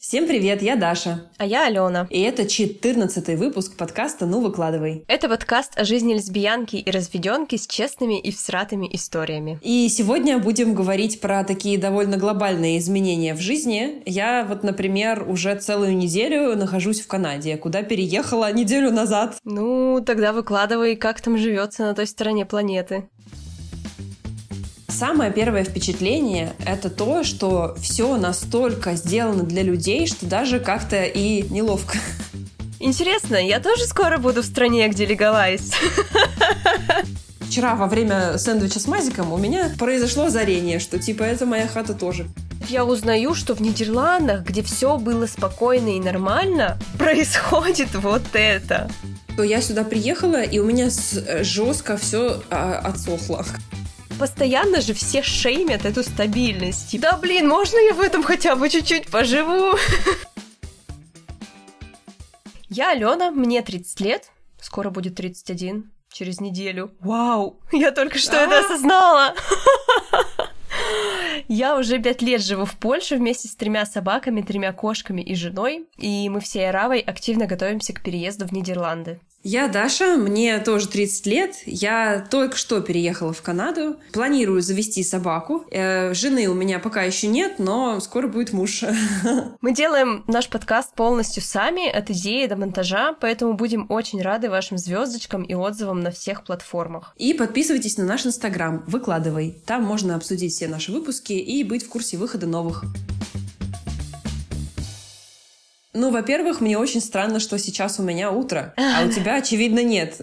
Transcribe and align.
Всем 0.00 0.28
привет, 0.28 0.62
я 0.62 0.76
Даша. 0.76 1.24
А 1.38 1.44
я 1.44 1.66
Алена. 1.66 2.06
И 2.08 2.20
это 2.20 2.46
14 2.46 3.36
выпуск 3.36 3.76
подкаста 3.76 4.26
«Ну, 4.26 4.40
выкладывай». 4.40 5.02
Это 5.08 5.28
подкаст 5.28 5.76
о 5.76 5.84
жизни 5.84 6.14
лесбиянки 6.14 6.76
и 6.76 6.88
разведенки 6.88 7.56
с 7.56 7.66
честными 7.66 8.16
и 8.16 8.30
всратыми 8.30 8.88
историями. 8.94 9.58
И 9.60 9.88
сегодня 9.88 10.38
будем 10.38 10.74
говорить 10.74 11.20
про 11.20 11.42
такие 11.42 11.78
довольно 11.78 12.16
глобальные 12.16 12.78
изменения 12.78 13.34
в 13.34 13.40
жизни. 13.40 14.00
Я 14.06 14.46
вот, 14.48 14.62
например, 14.62 15.28
уже 15.28 15.56
целую 15.56 15.96
неделю 15.96 16.56
нахожусь 16.56 17.00
в 17.00 17.08
Канаде, 17.08 17.56
куда 17.56 17.82
переехала 17.82 18.52
неделю 18.52 18.92
назад. 18.92 19.38
Ну, 19.42 20.00
тогда 20.06 20.32
выкладывай, 20.32 20.94
как 20.94 21.20
там 21.20 21.36
живется 21.36 21.82
на 21.82 21.94
той 21.96 22.06
стороне 22.06 22.46
планеты. 22.46 23.08
Самое 24.98 25.30
первое 25.30 25.62
впечатление— 25.62 26.54
это 26.66 26.90
то, 26.90 27.22
что 27.22 27.76
все 27.80 28.16
настолько 28.16 28.96
сделано 28.96 29.44
для 29.44 29.62
людей, 29.62 30.08
что 30.08 30.26
даже 30.26 30.58
как-то 30.58 31.04
и 31.04 31.42
неловко. 31.50 31.98
Интересно, 32.80 33.36
я 33.36 33.60
тоже 33.60 33.84
скоро 33.84 34.18
буду 34.18 34.42
в 34.42 34.44
стране, 34.44 34.88
где 34.88 35.06
легалайз. 35.06 35.70
Вчера 37.42 37.76
во 37.76 37.86
время 37.86 38.38
сэндвича 38.38 38.80
с 38.80 38.88
мазиком 38.88 39.32
у 39.32 39.36
меня 39.36 39.70
произошло 39.78 40.24
озарение, 40.24 40.80
что 40.80 40.98
типа 40.98 41.22
это 41.22 41.46
моя 41.46 41.68
хата 41.68 41.94
тоже. 41.94 42.26
Я 42.68 42.84
узнаю, 42.84 43.36
что 43.36 43.54
в 43.54 43.60
Нидерландах, 43.60 44.42
где 44.42 44.64
все 44.64 44.98
было 44.98 45.26
спокойно 45.26 45.96
и 45.96 46.00
нормально, 46.00 46.76
происходит 46.98 47.94
вот 47.94 48.22
это. 48.32 48.90
То 49.36 49.44
я 49.44 49.62
сюда 49.62 49.84
приехала, 49.84 50.42
и 50.42 50.58
у 50.58 50.64
меня 50.64 50.88
жестко 51.42 51.96
все 51.96 52.42
а, 52.50 52.78
отсохло 52.78 53.44
постоянно 54.18 54.80
же 54.80 54.94
все 54.94 55.22
шеймят 55.22 55.84
эту 55.84 56.02
стабильность. 56.02 56.98
Да 57.00 57.16
блин, 57.16 57.48
можно 57.48 57.78
я 57.78 57.94
в 57.94 58.00
этом 58.00 58.22
хотя 58.22 58.56
бы 58.56 58.68
чуть-чуть 58.68 59.08
поживу? 59.08 59.78
Я 62.68 62.90
Алена, 62.90 63.30
мне 63.30 63.62
30 63.62 64.00
лет, 64.00 64.30
скоро 64.60 64.90
будет 64.90 65.14
31, 65.14 65.90
через 66.12 66.40
неделю. 66.40 66.90
Вау, 67.00 67.60
я 67.72 67.92
только 67.92 68.18
что 68.18 68.36
это 68.36 68.58
осознала. 68.60 69.34
Я 71.48 71.78
уже 71.78 71.98
пять 71.98 72.20
лет 72.20 72.42
живу 72.42 72.66
в 72.66 72.76
Польше 72.76 73.16
вместе 73.16 73.48
с 73.48 73.54
тремя 73.54 73.86
собаками, 73.86 74.42
тремя 74.42 74.72
кошками 74.72 75.22
и 75.22 75.34
женой, 75.34 75.86
и 75.96 76.28
мы 76.28 76.40
все 76.40 76.70
Равой 76.70 77.00
активно 77.00 77.46
готовимся 77.46 77.94
к 77.94 78.02
переезду 78.02 78.46
в 78.46 78.52
Нидерланды. 78.52 79.18
Я 79.50 79.66
Даша, 79.66 80.18
мне 80.18 80.58
тоже 80.58 80.88
30 80.88 81.26
лет. 81.26 81.54
Я 81.64 82.26
только 82.30 82.54
что 82.54 82.82
переехала 82.82 83.32
в 83.32 83.40
Канаду. 83.40 83.96
Планирую 84.12 84.60
завести 84.60 85.02
собаку. 85.02 85.64
Э, 85.70 86.12
жены 86.12 86.48
у 86.48 86.54
меня 86.54 86.78
пока 86.78 87.04
еще 87.04 87.28
нет, 87.28 87.54
но 87.56 87.98
скоро 88.00 88.28
будет 88.28 88.52
муж. 88.52 88.84
Мы 89.62 89.72
делаем 89.72 90.22
наш 90.26 90.50
подкаст 90.50 90.94
полностью 90.94 91.42
сами, 91.42 91.88
от 91.88 92.10
идеи 92.10 92.44
до 92.44 92.56
монтажа, 92.56 93.14
поэтому 93.18 93.54
будем 93.54 93.86
очень 93.88 94.20
рады 94.20 94.50
вашим 94.50 94.76
звездочкам 94.76 95.44
и 95.44 95.54
отзывам 95.54 96.00
на 96.00 96.10
всех 96.10 96.44
платформах. 96.44 97.14
И 97.16 97.32
подписывайтесь 97.32 97.96
на 97.96 98.04
наш 98.04 98.26
инстаграм, 98.26 98.84
выкладывай. 98.86 99.62
Там 99.64 99.82
можно 99.82 100.14
обсудить 100.14 100.52
все 100.52 100.68
наши 100.68 100.92
выпуски 100.92 101.32
и 101.32 101.64
быть 101.64 101.86
в 101.86 101.88
курсе 101.88 102.18
выхода 102.18 102.46
новых. 102.46 102.84
Ну, 105.98 106.10
во-первых, 106.10 106.60
мне 106.60 106.78
очень 106.78 107.00
странно, 107.00 107.40
что 107.40 107.58
сейчас 107.58 107.98
у 107.98 108.04
меня 108.04 108.30
утро, 108.30 108.72
а 108.76 109.04
у 109.04 109.10
тебя, 109.10 109.34
очевидно, 109.34 109.82
нет. 109.82 110.20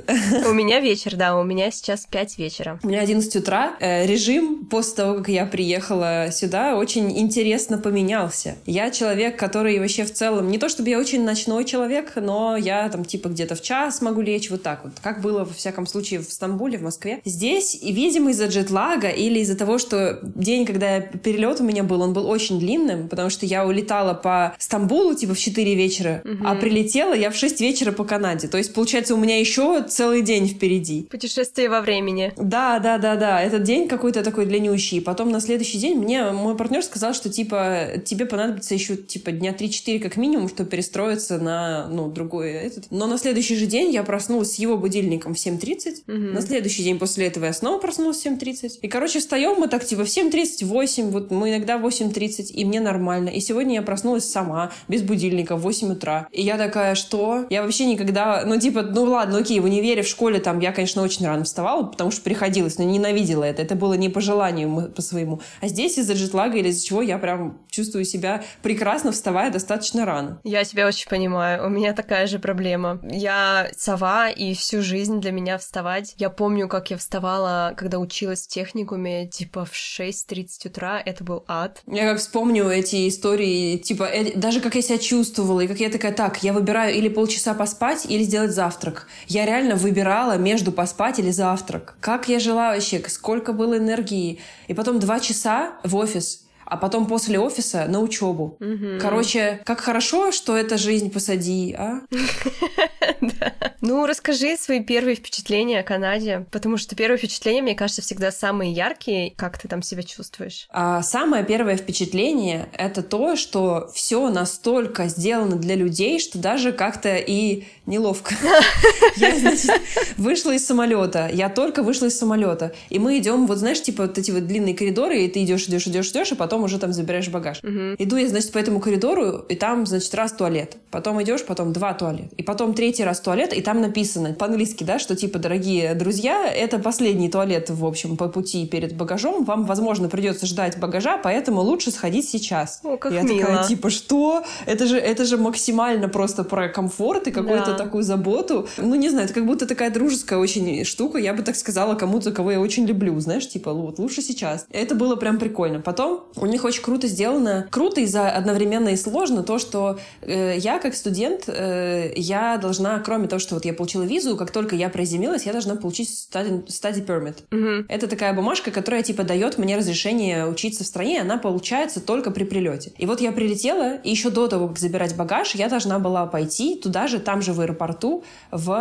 У 0.47 0.53
меня 0.53 0.79
вечер, 0.79 1.17
да, 1.17 1.37
у 1.37 1.43
меня 1.43 1.69
сейчас 1.69 2.07
5 2.09 2.37
вечера. 2.37 2.79
У 2.81 2.87
меня 2.87 3.01
11 3.01 3.35
утра. 3.35 3.75
Э, 3.81 4.05
режим 4.05 4.65
после 4.67 4.95
того, 4.95 5.17
как 5.17 5.27
я 5.27 5.45
приехала 5.45 6.29
сюда, 6.31 6.77
очень 6.77 7.19
интересно 7.19 7.77
поменялся. 7.77 8.55
Я 8.65 8.89
человек, 8.89 9.37
который 9.37 9.77
вообще 9.79 10.05
в 10.05 10.13
целом... 10.13 10.49
Не 10.49 10.57
то 10.57 10.69
чтобы 10.69 10.89
я 10.89 10.97
очень 10.97 11.25
ночной 11.25 11.65
человек, 11.65 12.13
но 12.15 12.55
я 12.55 12.87
там 12.87 13.03
типа 13.03 13.27
где-то 13.27 13.55
в 13.55 13.61
час 13.61 14.01
могу 14.01 14.21
лечь, 14.21 14.49
вот 14.49 14.63
так 14.63 14.85
вот. 14.85 14.93
Как 15.01 15.21
было, 15.21 15.39
во 15.39 15.53
всяком 15.53 15.87
случае, 15.87 16.21
в 16.21 16.31
Стамбуле, 16.31 16.77
в 16.77 16.83
Москве. 16.83 17.19
Здесь, 17.25 17.77
видимо, 17.81 18.31
из-за 18.31 18.45
джетлага 18.45 19.09
или 19.09 19.39
из-за 19.39 19.57
того, 19.57 19.77
что 19.77 20.19
день, 20.23 20.65
когда 20.65 21.01
перелет 21.01 21.59
у 21.59 21.65
меня 21.65 21.83
был, 21.83 22.01
он 22.01 22.13
был 22.13 22.29
очень 22.29 22.61
длинным, 22.61 23.09
потому 23.09 23.29
что 23.29 23.45
я 23.45 23.67
улетала 23.67 24.13
по 24.13 24.55
Стамбулу, 24.57 25.15
типа 25.15 25.33
в 25.33 25.39
4 25.39 25.64
4 25.65 25.75
вечера, 25.75 26.21
угу. 26.23 26.43
а 26.45 26.55
прилетела 26.55 27.13
я 27.13 27.31
в 27.31 27.35
6 27.35 27.61
вечера 27.61 27.91
по 27.91 28.03
Канаде. 28.03 28.47
То 28.47 28.57
есть, 28.57 28.73
получается, 28.73 29.15
у 29.15 29.17
меня 29.17 29.39
еще 29.39 29.83
целый 29.83 30.21
день 30.21 30.47
впереди. 30.47 31.03
Путешествие 31.09 31.69
во 31.69 31.81
времени. 31.81 32.33
Да, 32.37 32.79
да, 32.79 32.97
да, 32.97 33.15
да. 33.15 33.41
Этот 33.41 33.63
день 33.63 33.87
какой-то 33.87 34.23
такой 34.23 34.45
длиннющий. 34.45 35.01
Потом 35.01 35.29
на 35.29 35.39
следующий 35.39 35.79
день 35.79 35.97
мне 35.97 36.31
мой 36.31 36.55
партнер 36.55 36.83
сказал, 36.83 37.13
что 37.13 37.29
типа 37.29 37.87
тебе 38.05 38.25
понадобится 38.25 38.73
еще 38.73 38.95
типа 38.95 39.31
дня 39.31 39.51
3-4 39.51 39.99
как 39.99 40.17
минимум, 40.17 40.49
чтобы 40.49 40.69
перестроиться 40.69 41.39
на 41.39 41.87
ну, 41.87 42.09
другой 42.09 42.51
этот. 42.51 42.85
Но 42.91 43.07
на 43.07 43.17
следующий 43.17 43.55
же 43.55 43.65
день 43.65 43.91
я 43.91 44.03
проснулась 44.03 44.53
с 44.53 44.59
его 44.59 44.77
будильником 44.77 45.33
в 45.33 45.37
7.30. 45.37 46.03
Угу. 46.07 46.33
На 46.33 46.41
следующий 46.41 46.83
день 46.83 46.99
после 46.99 47.27
этого 47.27 47.45
я 47.45 47.53
снова 47.53 47.79
проснулась 47.79 48.21
в 48.21 48.25
7.30. 48.25 48.79
И, 48.81 48.87
короче, 48.87 49.19
встаем 49.19 49.59
мы 49.59 49.67
так 49.67 49.85
типа 49.85 50.05
в 50.05 50.07
7.30, 50.07 50.65
8, 50.65 51.09
вот 51.09 51.31
мы 51.31 51.49
иногда 51.49 51.77
в 51.77 51.85
8.30, 51.85 52.51
и 52.51 52.65
мне 52.65 52.79
нормально. 52.79 53.29
И 53.29 53.39
сегодня 53.39 53.75
я 53.75 53.81
проснулась 53.81 54.29
сама, 54.29 54.71
без 54.87 55.01
будильника, 55.01 55.44
в 55.51 55.59
8 55.59 55.91
утра. 55.91 56.27
И 56.31 56.41
я 56.41 56.57
такая, 56.57 56.95
что? 56.95 57.45
Я 57.49 57.63
вообще 57.63 57.85
никогда... 57.85 58.43
Ну, 58.45 58.59
типа, 58.59 58.81
ну 58.81 59.03
ладно, 59.03 59.39
окей, 59.39 59.59
в 59.59 59.65
универе, 59.65 60.01
в 60.01 60.07
школе 60.07 60.39
там 60.39 60.59
я, 60.59 60.71
конечно, 60.71 61.01
очень 61.01 61.25
рано 61.25 61.43
вставала, 61.43 61.83
потому 61.83 62.11
что 62.11 62.21
приходилось, 62.21 62.77
но 62.77 62.83
ненавидела 62.83 63.43
это. 63.43 63.61
Это 63.61 63.75
было 63.75 63.93
не 63.93 64.09
по 64.09 64.21
желанию 64.21 64.91
по 64.95 65.01
своему. 65.01 65.41
А 65.61 65.67
здесь 65.67 65.97
из-за 65.97 66.13
джетлага 66.13 66.57
или 66.57 66.69
из-за 66.69 66.85
чего 66.85 67.01
я 67.01 67.17
прям 67.17 67.59
чувствую 67.75 68.05
себя 68.05 68.43
прекрасно, 68.61 69.11
вставая 69.11 69.51
достаточно 69.51 70.05
рано. 70.05 70.39
Я 70.43 70.63
тебя 70.63 70.87
очень 70.87 71.09
понимаю. 71.09 71.65
У 71.65 71.69
меня 71.69 71.93
такая 71.93 72.27
же 72.27 72.39
проблема. 72.39 72.99
Я 73.03 73.69
сова, 73.77 74.29
и 74.29 74.53
всю 74.53 74.81
жизнь 74.81 75.19
для 75.19 75.31
меня 75.31 75.57
вставать. 75.57 76.13
Я 76.17 76.29
помню, 76.29 76.67
как 76.67 76.91
я 76.91 76.97
вставала, 76.97 77.73
когда 77.75 77.99
училась 77.99 78.45
в 78.45 78.47
техникуме, 78.47 79.27
типа 79.27 79.65
в 79.65 79.73
6.30 79.73 80.67
утра. 80.67 81.01
Это 81.05 81.23
был 81.23 81.43
ад. 81.47 81.81
Я 81.87 82.09
как 82.09 82.19
вспомню 82.19 82.69
эти 82.69 83.07
истории, 83.07 83.77
типа, 83.77 84.03
э, 84.03 84.35
даже 84.35 84.61
как 84.61 84.75
я 84.75 84.81
себя 84.81 84.97
чувствовала, 84.97 85.25
чувствовала, 85.25 85.61
и 85.61 85.67
как 85.67 85.79
я 85.79 85.89
такая, 85.89 86.13
так, 86.13 86.43
я 86.43 86.53
выбираю 86.53 86.95
или 86.95 87.09
полчаса 87.09 87.53
поспать, 87.53 88.05
или 88.07 88.23
сделать 88.23 88.51
завтрак. 88.51 89.07
Я 89.27 89.45
реально 89.45 89.75
выбирала 89.75 90.37
между 90.37 90.71
поспать 90.71 91.19
или 91.19 91.31
завтрак. 91.31 91.95
Как 91.99 92.29
я 92.29 92.39
жила 92.39 92.71
вообще, 92.71 93.01
сколько 93.07 93.53
было 93.53 93.77
энергии. 93.77 94.39
И 94.67 94.73
потом 94.73 94.99
два 94.99 95.19
часа 95.19 95.73
в 95.83 95.95
офис, 95.95 96.44
а 96.65 96.77
потом 96.77 97.05
после 97.07 97.39
офиса 97.39 97.85
на 97.87 97.99
учебу. 98.01 98.57
Угу. 98.59 98.99
Короче, 98.99 99.61
как 99.65 99.79
хорошо, 99.79 100.31
что 100.31 100.57
эта 100.57 100.77
жизнь 100.77 101.11
посади, 101.11 101.75
а? 101.77 102.01
Ну, 103.81 104.07
расскажи 104.07 104.57
свои 104.57 104.83
первые 104.83 105.15
впечатления 105.15 105.79
о 105.79 105.83
Канаде, 105.83 106.47
потому 106.51 106.77
что 106.77 106.95
первые 106.95 107.19
впечатления, 107.19 107.61
мне 107.61 107.75
кажется, 107.75 108.01
всегда 108.01 108.31
самые 108.31 108.71
яркие. 108.71 109.31
Как 109.35 109.59
ты 109.59 109.67
там 109.67 109.83
себя 109.83 110.01
чувствуешь? 110.01 110.65
А, 110.71 111.03
самое 111.03 111.43
первое 111.45 111.77
впечатление— 111.77 112.67
это 112.73 113.03
то, 113.03 113.35
что 113.35 113.91
все 113.93 114.29
настолько 114.31 115.07
сделано 115.07 115.57
для 115.57 115.75
людей, 115.75 116.19
что 116.19 116.39
даже 116.39 116.71
как-то 116.71 117.15
и 117.15 117.65
неловко. 117.85 118.33
Я, 119.17 119.37
значит, 119.37 119.69
вышла 120.17 120.51
из 120.51 120.65
самолета. 120.65 121.29
Я 121.31 121.49
только 121.49 121.83
вышла 121.83 122.07
из 122.07 122.17
самолета. 122.17 122.73
И 122.89 122.97
мы 122.97 123.19
идем, 123.19 123.45
вот 123.45 123.59
знаешь, 123.59 123.81
типа 123.81 124.03
вот 124.03 124.17
эти 124.17 124.31
вот 124.31 124.47
длинные 124.47 124.73
коридоры, 124.73 125.23
и 125.23 125.27
ты 125.27 125.43
идешь, 125.43 125.67
идешь, 125.67 125.85
идешь, 125.87 126.09
идешь, 126.09 126.31
и 126.31 126.35
потом 126.35 126.54
уже 126.63 126.79
там 126.79 126.93
забираешь 126.93 127.29
багаж. 127.29 127.59
Угу. 127.63 127.95
Иду 127.97 128.17
я, 128.17 128.27
значит, 128.27 128.51
по 128.51 128.57
этому 128.57 128.79
коридору, 128.79 129.39
и 129.49 129.55
там, 129.55 129.85
значит, 129.85 130.13
раз 130.15 130.31
туалет. 130.31 130.77
Потом 130.91 131.21
идешь, 131.21 131.43
потом 131.45 131.73
два 131.73 131.93
туалета. 131.93 132.29
И 132.37 132.43
потом 132.43 132.73
третий 132.73 133.03
раз 133.03 133.19
туалет, 133.19 133.53
и 133.53 133.61
там 133.61 133.81
написано 133.81 134.33
по-английски, 134.33 134.83
да, 134.83 134.99
что 134.99 135.15
типа, 135.15 135.39
дорогие 135.39 135.93
друзья, 135.95 136.49
это 136.51 136.79
последний 136.79 137.29
туалет, 137.29 137.69
в 137.69 137.85
общем, 137.85 138.17
по 138.17 138.27
пути 138.27 138.65
перед 138.65 138.95
багажом. 138.95 139.43
Вам, 139.43 139.65
возможно, 139.65 140.09
придется 140.09 140.45
ждать 140.45 140.79
багажа, 140.79 141.17
поэтому 141.17 141.61
лучше 141.61 141.91
сходить 141.91 142.29
сейчас. 142.29 142.81
О, 142.83 142.97
как 142.97 143.11
я 143.11 143.21
мило. 143.21 143.39
такая, 143.39 143.67
типа, 143.67 143.89
что? 143.89 144.43
Это 144.65 144.85
же, 144.85 144.97
это 144.97 145.25
же 145.25 145.37
максимально 145.37 146.07
просто 146.07 146.43
про 146.43 146.69
комфорт 146.69 147.27
и 147.27 147.31
какой-то 147.31 147.71
да. 147.71 147.77
такую 147.77 148.03
заботу. 148.03 148.67
Ну, 148.77 148.95
не 148.95 149.09
знаю, 149.09 149.25
это 149.25 149.33
как 149.33 149.45
будто 149.45 149.65
такая 149.65 149.89
дружеская 149.89 150.39
очень 150.39 150.83
штука. 150.85 151.17
Я 151.17 151.33
бы 151.33 151.43
так 151.43 151.55
сказала 151.55 151.95
кому-то, 151.95 152.31
кого 152.31 152.51
я 152.51 152.59
очень 152.59 152.85
люблю, 152.85 153.19
знаешь, 153.19 153.47
типа, 153.47 153.73
вот 153.73 153.99
лучше 153.99 154.21
сейчас. 154.21 154.65
Это 154.71 154.95
было 154.95 155.15
прям 155.15 155.37
прикольно. 155.39 155.79
Потом 155.79 156.23
у 156.45 156.51
них 156.51 156.63
очень 156.63 156.83
круто 156.83 157.07
сделано. 157.07 157.67
Круто 157.71 158.01
и 158.01 158.05
за 158.05 158.29
одновременно 158.29 158.89
и 158.89 158.95
сложно 158.95 159.43
то, 159.43 159.59
что 159.59 159.99
э, 160.21 160.55
я 160.57 160.79
как 160.79 160.95
студент, 160.95 161.45
э, 161.47 162.13
я 162.15 162.57
должна 162.57 162.99
кроме 162.99 163.27
того, 163.27 163.39
что 163.39 163.55
вот 163.55 163.65
я 163.65 163.73
получила 163.73 164.03
визу, 164.03 164.37
как 164.37 164.51
только 164.51 164.75
я 164.75 164.89
приземлилась, 164.89 165.45
я 165.45 165.51
должна 165.51 165.75
получить 165.75 166.09
study, 166.09 166.65
study 166.67 167.05
permit. 167.05 167.35
Угу. 167.51 167.85
Это 167.89 168.07
такая 168.07 168.33
бумажка, 168.33 168.71
которая 168.71 169.03
типа 169.03 169.23
дает 169.23 169.57
мне 169.57 169.77
разрешение 169.77 170.47
учиться 170.47 170.83
в 170.83 170.87
стране, 170.87 171.17
и 171.17 171.19
она 171.19 171.37
получается 171.37 171.99
только 171.99 172.31
при 172.31 172.43
прилете. 172.43 172.93
И 172.97 173.05
вот 173.05 173.21
я 173.21 173.31
прилетела, 173.31 173.95
и 173.95 174.09
еще 174.09 174.29
до 174.29 174.47
того, 174.47 174.67
как 174.67 174.79
забирать 174.79 175.15
багаж, 175.15 175.55
я 175.55 175.69
должна 175.69 175.99
была 175.99 176.25
пойти 176.25 176.75
туда 176.75 177.07
же, 177.07 177.19
там 177.19 177.41
же 177.41 177.53
в 177.53 177.61
аэропорту, 177.61 178.23
в 178.51 178.71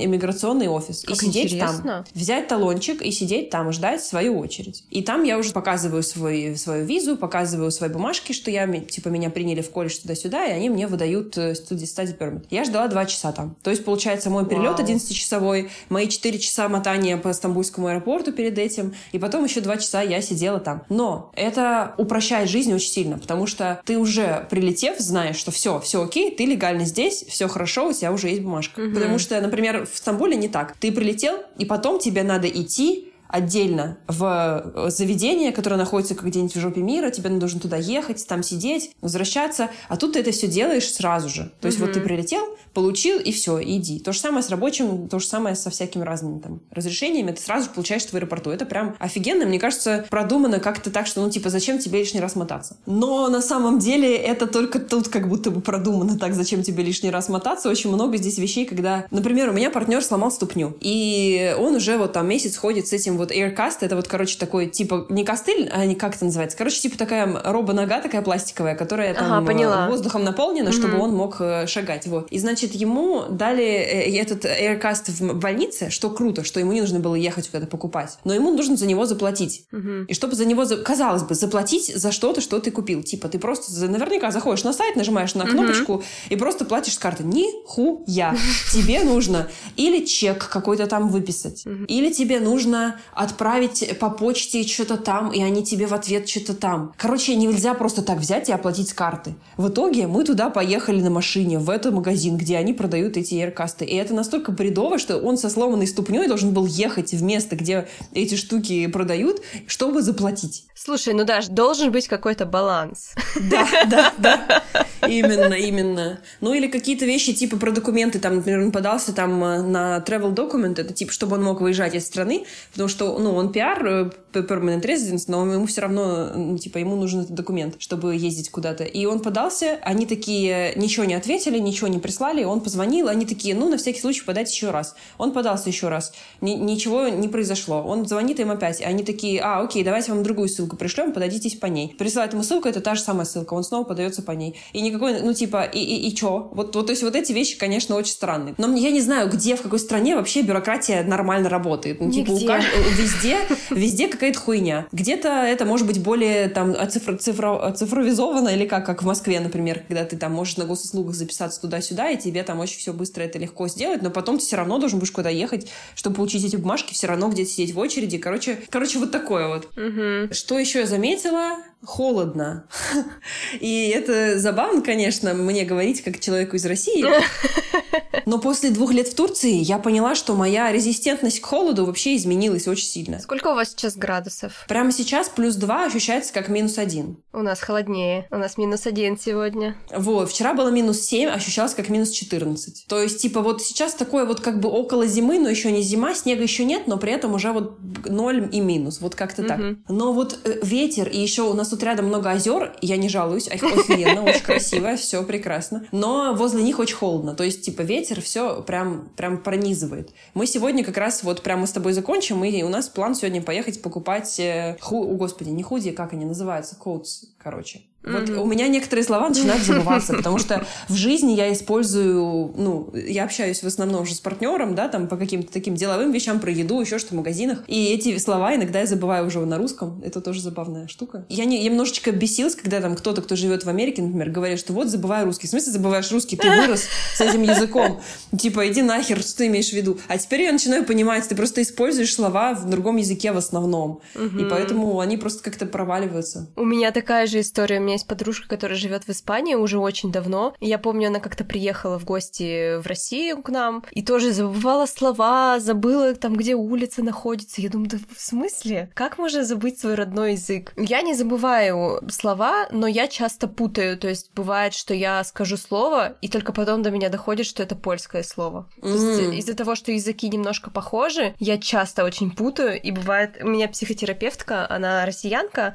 иммиграционный 0.00 0.68
офис. 0.68 1.02
Как 1.02 1.16
и 1.16 1.26
сидеть 1.26 1.52
интересно. 1.52 1.82
там. 1.82 2.04
Взять 2.14 2.48
талончик 2.48 3.02
и 3.02 3.10
сидеть 3.10 3.50
там, 3.50 3.72
ждать 3.72 4.02
свою 4.02 4.38
очередь. 4.38 4.84
И 4.90 5.02
там 5.02 5.22
я 5.24 5.38
уже 5.38 5.52
показываю 5.52 6.02
свой, 6.02 6.56
свою 6.56 6.84
визу, 6.84 7.05
показываю 7.14 7.70
свои 7.70 7.90
бумажки, 7.90 8.32
что 8.32 8.50
я, 8.50 8.66
типа, 8.66 9.08
меня 9.08 9.30
приняли 9.30 9.60
в 9.60 9.70
колледж 9.70 9.98
туда-сюда, 9.98 10.46
и 10.46 10.50
они 10.50 10.70
мне 10.70 10.88
выдают 10.88 11.34
студии 11.34 11.86
study 11.86 12.16
permit. 12.18 12.46
Я 12.50 12.64
ждала 12.64 12.88
два 12.88 13.06
часа 13.06 13.30
там. 13.32 13.56
То 13.62 13.70
есть, 13.70 13.84
получается, 13.84 14.30
мой 14.30 14.46
перелет 14.46 14.80
11-часовой, 14.80 15.70
мои 15.88 16.08
4 16.08 16.38
часа 16.38 16.68
мотания 16.68 17.16
по 17.16 17.32
Стамбульскому 17.32 17.88
аэропорту 17.88 18.32
перед 18.32 18.58
этим, 18.58 18.94
и 19.12 19.18
потом 19.18 19.44
еще 19.44 19.60
два 19.60 19.76
часа 19.76 20.02
я 20.02 20.20
сидела 20.20 20.58
там. 20.58 20.82
Но 20.88 21.30
это 21.34 21.94
упрощает 21.98 22.48
жизнь 22.48 22.72
очень 22.72 22.90
сильно, 22.90 23.18
потому 23.18 23.46
что 23.46 23.80
ты 23.84 23.98
уже 23.98 24.46
прилетев, 24.50 24.98
знаешь, 24.98 25.36
что 25.36 25.50
все, 25.50 25.80
все 25.80 26.02
окей, 26.02 26.34
ты 26.34 26.46
легально 26.46 26.84
здесь, 26.84 27.24
все 27.28 27.48
хорошо, 27.48 27.88
у 27.88 27.92
тебя 27.92 28.12
уже 28.12 28.28
есть 28.28 28.42
бумажка. 28.42 28.80
Угу. 28.80 28.94
Потому 28.94 29.18
что, 29.18 29.40
например, 29.40 29.86
в 29.86 29.96
Стамбуле 29.96 30.36
не 30.36 30.48
так. 30.48 30.76
Ты 30.78 30.92
прилетел, 30.92 31.36
и 31.58 31.64
потом 31.64 31.98
тебе 31.98 32.22
надо 32.22 32.48
идти 32.48 33.12
отдельно 33.36 33.98
в 34.08 34.72
э, 34.74 34.90
заведение, 34.90 35.52
которое 35.52 35.76
находится 35.76 36.14
где-нибудь 36.14 36.54
в 36.54 36.60
жопе 36.60 36.80
мира, 36.80 37.10
тебе 37.10 37.30
нужно 37.30 37.60
туда 37.60 37.76
ехать, 37.76 38.26
там 38.26 38.42
сидеть, 38.42 38.90
возвращаться, 39.00 39.70
а 39.88 39.96
тут 39.96 40.14
ты 40.14 40.20
это 40.20 40.30
все 40.30 40.46
делаешь 40.46 40.90
сразу 40.90 41.28
же. 41.28 41.52
То 41.60 41.66
есть 41.66 41.78
mm-hmm. 41.78 41.82
вот 41.82 41.92
ты 41.92 42.00
прилетел, 42.00 42.42
получил, 42.72 43.18
и 43.18 43.32
все, 43.32 43.62
иди. 43.62 44.00
То 44.00 44.12
же 44.12 44.18
самое 44.18 44.42
с 44.42 44.48
рабочим, 44.48 45.08
то 45.08 45.18
же 45.18 45.26
самое 45.26 45.54
со 45.54 45.70
всякими 45.70 46.02
разными 46.02 46.40
там 46.40 46.60
разрешениями, 46.70 47.32
ты 47.32 47.42
сразу 47.42 47.66
же 47.66 47.70
получаешь 47.70 48.04
в 48.06 48.14
аэропорту. 48.14 48.50
Это 48.50 48.64
прям 48.64 48.96
офигенно, 48.98 49.44
мне 49.44 49.58
кажется, 49.58 50.06
продумано 50.10 50.58
как-то 50.60 50.90
так, 50.90 51.06
что, 51.06 51.20
ну, 51.20 51.30
типа, 51.30 51.50
зачем 51.50 51.78
тебе 51.78 52.00
лишний 52.00 52.20
раз 52.20 52.36
мотаться? 52.36 52.76
Но 52.86 53.28
на 53.28 53.42
самом 53.42 53.78
деле 53.78 54.16
это 54.16 54.46
только 54.46 54.78
тут 54.78 55.08
как 55.08 55.28
будто 55.28 55.50
бы 55.50 55.60
продумано 55.60 56.18
так, 56.18 56.34
зачем 56.34 56.62
тебе 56.62 56.82
лишний 56.82 57.10
раз 57.10 57.28
мотаться. 57.28 57.68
Очень 57.68 57.92
много 57.92 58.16
здесь 58.16 58.38
вещей, 58.38 58.64
когда, 58.64 59.06
например, 59.10 59.50
у 59.50 59.52
меня 59.52 59.70
партнер 59.70 60.02
сломал 60.02 60.30
ступню, 60.30 60.76
и 60.80 61.54
он 61.58 61.74
уже 61.74 61.96
вот 61.98 62.12
там 62.12 62.28
месяц 62.28 62.56
ходит 62.56 62.86
с 62.88 62.92
этим 62.92 63.16
вот 63.16 63.25
Aircast, 63.30 63.78
это 63.80 63.96
вот, 63.96 64.08
короче, 64.08 64.38
такой, 64.38 64.66
типа, 64.66 65.06
не 65.08 65.24
костыль, 65.24 65.68
а 65.72 65.84
не 65.86 65.94
как 65.94 66.16
это 66.16 66.24
называется? 66.24 66.56
Короче, 66.56 66.80
типа 66.80 66.98
такая 66.98 67.40
робо-нога 67.44 68.00
такая 68.00 68.22
пластиковая, 68.22 68.74
которая 68.74 69.14
там 69.14 69.32
ага, 69.32 69.46
поняла. 69.46 69.88
воздухом 69.88 70.24
наполнена, 70.24 70.68
mm-hmm. 70.68 70.72
чтобы 70.72 70.98
он 70.98 71.14
мог 71.14 71.36
э, 71.40 71.66
шагать. 71.66 72.06
Вот. 72.06 72.28
И, 72.30 72.38
значит, 72.38 72.74
ему 72.74 73.24
дали 73.28 73.64
э, 73.64 74.18
этот 74.20 74.44
Aircast 74.44 75.10
в 75.10 75.38
больнице, 75.38 75.90
что 75.90 76.10
круто, 76.10 76.44
что 76.44 76.60
ему 76.60 76.72
не 76.72 76.80
нужно 76.80 77.00
было 77.00 77.14
ехать 77.14 77.48
куда-то 77.48 77.66
покупать. 77.66 78.18
Но 78.24 78.34
ему 78.34 78.50
нужно 78.50 78.76
за 78.76 78.86
него 78.86 79.06
заплатить. 79.06 79.66
Mm-hmm. 79.72 80.06
И 80.06 80.14
чтобы 80.14 80.34
за 80.34 80.44
него, 80.44 80.64
казалось 80.84 81.22
бы, 81.22 81.34
заплатить 81.34 81.94
за 81.94 82.12
что-то, 82.12 82.40
что 82.40 82.58
ты 82.58 82.70
купил. 82.70 83.02
Типа, 83.02 83.28
ты 83.28 83.38
просто 83.38 83.72
наверняка 83.86 84.30
заходишь 84.30 84.64
на 84.64 84.72
сайт, 84.72 84.96
нажимаешь 84.96 85.34
на 85.34 85.46
кнопочку 85.46 85.92
mm-hmm. 85.94 86.30
и 86.30 86.36
просто 86.36 86.64
платишь 86.64 86.94
с 86.94 86.98
карты. 86.98 87.24
Нихуя. 87.24 88.36
Тебе 88.72 89.02
нужно 89.02 89.48
или 89.76 90.04
чек 90.04 90.48
какой-то 90.48 90.86
там 90.86 91.08
выписать, 91.08 91.64
или 91.88 92.12
тебе 92.12 92.40
нужно 92.40 93.00
отправить 93.12 93.98
по 93.98 94.10
почте 94.10 94.62
что-то 94.66 94.96
там, 94.96 95.32
и 95.32 95.42
они 95.42 95.64
тебе 95.64 95.86
в 95.86 95.94
ответ 95.94 96.28
что-то 96.28 96.54
там. 96.54 96.92
Короче, 96.96 97.34
нельзя 97.36 97.74
просто 97.74 98.02
так 98.02 98.18
взять 98.18 98.48
и 98.48 98.52
оплатить 98.52 98.88
с 98.88 98.92
карты. 98.92 99.34
В 99.56 99.68
итоге 99.68 100.06
мы 100.06 100.24
туда 100.24 100.50
поехали 100.50 101.00
на 101.00 101.10
машине, 101.10 101.58
в 101.58 101.70
этот 101.70 101.94
магазин, 101.94 102.36
где 102.36 102.56
они 102.56 102.72
продают 102.72 103.16
эти 103.16 103.34
аиркасты. 103.34 103.84
И 103.84 103.94
это 103.94 104.14
настолько 104.14 104.52
бредово, 104.52 104.98
что 104.98 105.18
он 105.18 105.36
со 105.36 105.48
сломанной 105.48 105.86
ступней 105.86 106.28
должен 106.28 106.52
был 106.52 106.66
ехать 106.66 107.12
в 107.12 107.22
место, 107.22 107.56
где 107.56 107.88
эти 108.12 108.34
штуки 108.34 108.86
продают, 108.86 109.42
чтобы 109.66 110.02
заплатить. 110.02 110.64
Слушай, 110.86 111.14
ну 111.14 111.24
даже 111.24 111.50
должен 111.50 111.90
быть 111.90 112.06
какой-то 112.06 112.46
баланс. 112.46 113.12
Да, 113.50 113.66
да, 113.90 114.12
да. 114.18 114.62
Именно, 115.06 115.54
именно. 115.54 116.20
Ну 116.40 116.54
или 116.54 116.68
какие-то 116.68 117.04
вещи 117.04 117.32
типа 117.34 117.56
про 117.58 117.70
документы, 117.70 118.18
там, 118.18 118.36
например, 118.36 118.60
он 118.60 118.72
подался 118.72 119.12
там 119.12 119.42
э, 119.44 119.62
на 119.62 120.02
travel 120.06 120.34
document, 120.34 120.80
это 120.80 120.94
типа, 120.94 121.12
чтобы 121.12 121.36
он 121.36 121.44
мог 121.44 121.60
выезжать 121.60 121.94
из 121.94 122.06
страны, 122.06 122.46
потому 122.72 122.88
что, 122.88 123.18
ну, 123.18 123.34
он 123.34 123.52
пиар, 123.52 123.86
э, 123.86 124.10
permanent 124.32 124.82
residence, 124.82 125.24
но 125.28 125.50
ему 125.52 125.66
все 125.66 125.82
равно, 125.82 126.32
ну, 126.34 126.58
типа, 126.58 126.78
ему 126.78 126.96
нужен 126.96 127.22
этот 127.22 127.34
документ, 127.34 127.76
чтобы 127.78 128.14
ездить 128.16 128.50
куда-то. 128.50 128.84
И 128.84 129.06
он 129.06 129.20
подался, 129.20 129.78
они 129.82 130.06
такие 130.06 130.72
ничего 130.76 131.04
не 131.04 131.14
ответили, 131.14 131.58
ничего 131.58 131.88
не 131.88 131.98
прислали, 131.98 132.44
он 132.44 132.60
позвонил, 132.60 133.08
они 133.08 133.26
такие, 133.26 133.54
ну, 133.54 133.68
на 133.68 133.76
всякий 133.76 134.00
случай 134.00 134.24
подать 134.24 134.50
еще 134.50 134.70
раз. 134.70 134.94
Он 135.18 135.32
подался 135.32 135.68
еще 135.68 135.88
раз, 135.88 136.12
Ни 136.40 136.52
ничего 136.52 137.08
не 137.08 137.28
произошло. 137.28 137.82
Он 137.82 138.06
звонит 138.06 138.40
им 138.40 138.50
опять, 138.50 138.80
они 138.82 139.04
такие, 139.04 139.40
а, 139.40 139.60
окей, 139.60 139.84
давайте 139.84 140.12
вам 140.12 140.22
другую 140.22 140.48
ссылку 140.48 140.75
пришлем, 140.76 141.12
подадитесь 141.12 141.54
по 141.54 141.66
ней. 141.66 141.94
Присылает 141.98 142.32
ему 142.32 142.42
ссылку, 142.42 142.68
это 142.68 142.80
та 142.80 142.94
же 142.94 143.00
самая 143.00 143.24
ссылка, 143.24 143.54
он 143.54 143.64
снова 143.64 143.84
подается 143.84 144.22
по 144.22 144.32
ней. 144.32 144.56
И 144.72 144.80
никакой, 144.80 145.20
ну, 145.20 145.32
типа, 145.32 145.64
и, 145.64 145.78
и, 145.78 146.08
и 146.08 146.14
чё? 146.14 146.50
Вот, 146.52 146.74
вот, 146.74 146.86
то 146.86 146.90
есть 146.90 147.02
вот 147.02 147.16
эти 147.16 147.32
вещи, 147.32 147.58
конечно, 147.58 147.96
очень 147.96 148.12
странные. 148.12 148.54
Но 148.58 148.74
я 148.76 148.90
не 148.90 149.00
знаю, 149.00 149.28
где, 149.30 149.56
в 149.56 149.62
какой 149.62 149.78
стране 149.78 150.16
вообще 150.16 150.42
бюрократия 150.42 151.02
нормально 151.02 151.48
работает. 151.48 152.00
Ну, 152.00 152.10
типа, 152.10 152.32
у 152.32 152.46
кажд... 152.46 152.66
везде, 152.98 153.38
везде 153.70 154.08
какая-то 154.08 154.38
хуйня. 154.38 154.86
Где-то 154.92 155.28
это 155.28 155.64
может 155.64 155.86
быть 155.86 156.02
более 156.02 156.48
там 156.48 156.74
цифр... 156.88 157.16
Цифро... 157.18 157.72
цифровизовано 157.76 158.48
или 158.48 158.66
как, 158.66 158.86
как 158.86 159.02
в 159.02 159.06
Москве, 159.06 159.40
например, 159.40 159.82
когда 159.86 160.04
ты 160.04 160.16
там 160.16 160.32
можешь 160.32 160.56
на 160.56 160.64
госуслугах 160.64 161.14
записаться 161.14 161.60
туда-сюда, 161.60 162.10
и 162.10 162.18
тебе 162.18 162.42
там 162.42 162.60
очень 162.60 162.78
все 162.78 162.92
быстро 162.92 163.22
это 163.22 163.38
легко 163.38 163.68
сделать, 163.68 164.02
но 164.02 164.10
потом 164.10 164.38
ты 164.38 164.44
все 164.44 164.56
равно 164.56 164.78
должен 164.78 164.98
будешь 164.98 165.12
куда 165.12 165.30
ехать, 165.30 165.68
чтобы 165.94 166.16
получить 166.16 166.44
эти 166.44 166.56
бумажки, 166.56 166.94
все 166.94 167.06
равно 167.06 167.28
где-то 167.28 167.50
сидеть 167.50 167.74
в 167.74 167.78
очереди. 167.78 168.18
Короче, 168.18 168.58
короче, 168.70 168.98
вот 168.98 169.10
такое 169.10 169.48
вот. 169.48 169.66
Угу. 169.76 170.34
Что 170.34 170.55
еще 170.58 170.80
я 170.80 170.86
заметила? 170.86 171.58
Холодно. 171.84 172.68
И 173.60 173.88
это 173.88 174.38
забавно, 174.38 174.82
конечно, 174.82 175.34
мне 175.34 175.64
говорить 175.64 176.02
как 176.02 176.20
человеку 176.20 176.56
из 176.56 176.66
России. 176.66 177.04
Но 178.26 178.38
после 178.40 178.70
двух 178.70 178.92
лет 178.92 179.08
в 179.08 179.14
Турции 179.14 179.54
я 179.54 179.78
поняла, 179.78 180.14
что 180.14 180.34
моя 180.34 180.72
резистентность 180.72 181.40
к 181.40 181.46
холоду 181.46 181.86
вообще 181.86 182.16
изменилась 182.16 182.66
очень 182.66 182.86
сильно. 182.86 183.20
Сколько 183.20 183.52
у 183.52 183.54
вас 183.54 183.70
сейчас 183.70 183.96
градусов? 183.96 184.64
Прямо 184.68 184.90
сейчас 184.90 185.28
плюс 185.28 185.54
два 185.54 185.86
ощущается 185.86 186.32
как 186.32 186.48
минус 186.48 186.78
один. 186.78 187.18
У 187.32 187.42
нас 187.42 187.60
холоднее. 187.60 188.26
У 188.30 188.36
нас 188.36 188.58
минус 188.58 188.86
один 188.86 189.18
сегодня. 189.18 189.76
Вот. 189.94 190.30
Вчера 190.30 190.54
было 190.54 190.70
минус 190.70 191.00
семь, 191.02 191.28
ощущалось 191.28 191.74
как 191.74 191.88
минус 191.88 192.10
четырнадцать. 192.10 192.86
То 192.88 193.00
есть, 193.00 193.22
типа, 193.22 193.42
вот 193.42 193.62
сейчас 193.62 193.94
такое 193.94 194.24
вот 194.24 194.40
как 194.40 194.60
бы 194.60 194.68
около 194.68 195.06
зимы, 195.06 195.38
но 195.38 195.48
еще 195.48 195.70
не 195.70 195.82
зима, 195.82 196.14
снега 196.14 196.42
еще 196.42 196.64
нет, 196.64 196.88
но 196.88 196.96
при 196.96 197.12
этом 197.12 197.34
уже 197.34 197.52
вот 197.52 197.78
ноль 198.06 198.48
и 198.50 198.60
минус. 198.60 199.00
Вот 199.00 199.14
как-то 199.14 199.44
так. 199.44 199.60
Но 199.88 200.12
вот 200.12 200.38
э, 200.44 200.58
ветер, 200.62 201.08
и 201.08 201.18
еще 201.18 201.42
у 201.42 201.52
нас 201.52 201.65
тут 201.68 201.82
рядом 201.82 202.06
много 202.06 202.30
озер, 202.30 202.76
я 202.80 202.96
не 202.96 203.08
жалуюсь, 203.08 203.46
их 203.46 203.62
офигенно, 203.62 204.22
очень 204.22 204.42
красиво, 204.42 204.96
все 204.96 205.22
прекрасно. 205.22 205.86
Но 205.92 206.34
возле 206.34 206.62
них 206.62 206.78
очень 206.78 206.96
холодно, 206.96 207.34
то 207.34 207.44
есть, 207.44 207.62
типа, 207.62 207.82
ветер 207.82 208.20
все 208.20 208.62
прям, 208.62 209.08
прям 209.16 209.38
пронизывает. 209.38 210.10
Мы 210.34 210.46
сегодня 210.46 210.84
как 210.84 210.96
раз 210.96 211.22
вот 211.22 211.42
прямо 211.42 211.66
с 211.66 211.72
тобой 211.72 211.92
закончим, 211.92 212.44
и 212.44 212.62
у 212.62 212.68
нас 212.68 212.88
план 212.88 213.14
сегодня 213.14 213.42
поехать 213.42 213.82
покупать, 213.82 214.38
э, 214.38 214.76
ху, 214.80 215.02
о 215.02 215.14
господи, 215.14 215.50
не 215.50 215.62
худи, 215.62 215.90
как 215.92 216.12
они 216.12 216.24
называются, 216.24 216.76
коутс, 216.76 217.24
короче. 217.38 217.82
Вот 218.06 218.28
mm-hmm. 218.28 218.40
у 218.40 218.46
меня 218.46 218.68
некоторые 218.68 219.04
слова 219.04 219.28
начинают 219.28 219.62
забываться, 219.62 220.14
потому 220.14 220.38
что 220.38 220.64
в 220.88 220.94
жизни 220.94 221.32
я 221.32 221.52
использую, 221.52 222.52
ну, 222.56 222.90
я 222.94 223.24
общаюсь 223.24 223.62
в 223.62 223.66
основном 223.66 224.02
уже 224.02 224.14
с 224.14 224.20
партнером, 224.20 224.74
да, 224.74 224.88
там 224.88 225.08
по 225.08 225.16
каким-то 225.16 225.52
таким 225.52 225.74
деловым 225.74 226.12
вещам, 226.12 226.38
про 226.38 226.50
еду, 226.50 226.80
еще 226.80 226.98
что 226.98 227.14
в 227.14 227.16
магазинах. 227.16 227.64
И 227.66 227.86
эти 227.86 228.16
слова 228.18 228.54
иногда 228.54 228.80
я 228.80 228.86
забываю 228.86 229.26
уже 229.26 229.44
на 229.44 229.58
русском. 229.58 230.00
Это 230.04 230.20
тоже 230.20 230.40
забавная 230.40 230.86
штука. 230.86 231.26
Я, 231.28 231.44
не, 231.44 231.62
я 231.62 231.70
немножечко 231.70 232.12
бесилась, 232.12 232.54
когда 232.54 232.80
там 232.80 232.94
кто-то, 232.94 233.22
кто 233.22 233.36
живет 233.36 233.64
в 233.64 233.68
Америке, 233.68 234.02
например, 234.02 234.30
говорит, 234.30 234.58
что 234.60 234.72
вот 234.72 234.88
забываю 234.88 235.26
русский. 235.26 235.48
В 235.48 235.50
смысле 235.50 235.72
забываешь 235.72 236.10
русский? 236.12 236.36
Ты 236.36 236.48
вырос 236.48 236.84
с 237.14 237.20
этим 237.20 237.42
языком. 237.42 238.00
Типа, 238.38 238.68
иди 238.68 238.82
нахер, 238.82 239.20
что 239.20 239.38
ты 239.38 239.46
имеешь 239.48 239.70
в 239.70 239.72
виду? 239.72 239.98
А 240.08 240.16
теперь 240.16 240.42
я 240.42 240.52
начинаю 240.52 240.84
понимать, 240.84 241.28
ты 241.28 241.34
просто 241.34 241.62
используешь 241.62 242.14
слова 242.14 242.54
в 242.54 242.70
другом 242.70 242.96
языке 242.96 243.32
в 243.32 243.36
основном. 243.36 244.00
И 244.14 244.44
поэтому 244.48 245.00
они 245.00 245.16
просто 245.16 245.42
как-то 245.42 245.66
проваливаются. 245.66 246.48
У 246.56 246.64
меня 246.64 246.92
такая 246.92 247.26
же 247.26 247.40
история. 247.40 247.80
Меня 247.80 247.95
есть 247.96 248.06
подружка, 248.06 248.48
которая 248.48 248.78
живет 248.78 249.04
в 249.04 249.10
Испании 249.10 249.54
уже 249.54 249.78
очень 249.78 250.12
давно. 250.12 250.54
Я 250.60 250.78
помню, 250.78 251.08
она 251.08 251.20
как-то 251.20 251.44
приехала 251.44 251.98
в 251.98 252.04
гости 252.04 252.78
в 252.78 252.86
Россию 252.86 253.42
к 253.42 253.48
нам 253.48 253.84
и 253.90 254.02
тоже 254.02 254.32
забывала 254.32 254.86
слова, 254.86 255.58
забыла 255.58 256.14
там, 256.14 256.36
где 256.36 256.54
улица 256.54 257.02
находится. 257.02 257.60
Я 257.60 257.70
думаю, 257.70 257.90
да 257.90 257.98
в 258.14 258.20
смысле? 258.20 258.90
Как 258.94 259.18
можно 259.18 259.44
забыть 259.44 259.80
свой 259.80 259.94
родной 259.94 260.32
язык? 260.32 260.72
Я 260.76 261.02
не 261.02 261.14
забываю 261.14 262.00
слова, 262.10 262.68
но 262.70 262.86
я 262.86 263.08
часто 263.08 263.48
путаю. 263.48 263.98
То 263.98 264.08
есть 264.08 264.30
бывает, 264.34 264.74
что 264.74 264.94
я 264.94 265.22
скажу 265.24 265.56
слово, 265.56 266.16
и 266.20 266.28
только 266.28 266.52
потом 266.52 266.82
до 266.82 266.90
меня 266.90 267.08
доходит, 267.08 267.46
что 267.46 267.62
это 267.62 267.74
польское 267.74 268.22
слово. 268.22 268.68
Mm. 268.78 268.82
То 268.82 269.22
есть 269.32 269.38
из-за 269.40 269.54
того, 269.54 269.74
что 269.74 269.92
языки 269.92 270.28
немножко 270.28 270.70
похожи, 270.70 271.34
я 271.38 271.58
часто 271.58 272.04
очень 272.04 272.30
путаю. 272.30 272.80
И 272.80 272.90
бывает, 272.90 273.38
у 273.42 273.48
меня 273.48 273.68
психотерапевтка, 273.68 274.68
она 274.70 275.06
россиянка, 275.06 275.74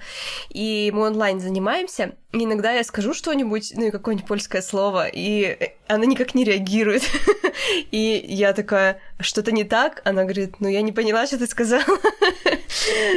и 0.50 0.92
мы 0.94 1.08
онлайн 1.08 1.40
занимаемся, 1.40 2.11
иногда 2.32 2.72
я 2.72 2.84
скажу 2.84 3.14
что-нибудь, 3.14 3.74
ну 3.76 3.86
и 3.88 3.92
какое-нибудь 3.92 4.28
польское 4.28 4.62
слово, 4.62 5.08
и 5.08 5.74
она 5.94 6.06
никак 6.06 6.36
не 6.36 6.44
реагирует. 6.44 7.04
И 7.92 8.24
я 8.28 8.54
такая, 8.54 9.00
что-то 9.20 9.52
не 9.52 9.64
так? 9.64 10.02
Она 10.06 10.24
говорит, 10.24 10.56
ну 10.60 10.68
я 10.68 10.82
не 10.82 10.92
поняла, 10.92 11.26
что 11.28 11.38
ты 11.38 11.48
сказала. 11.48 11.84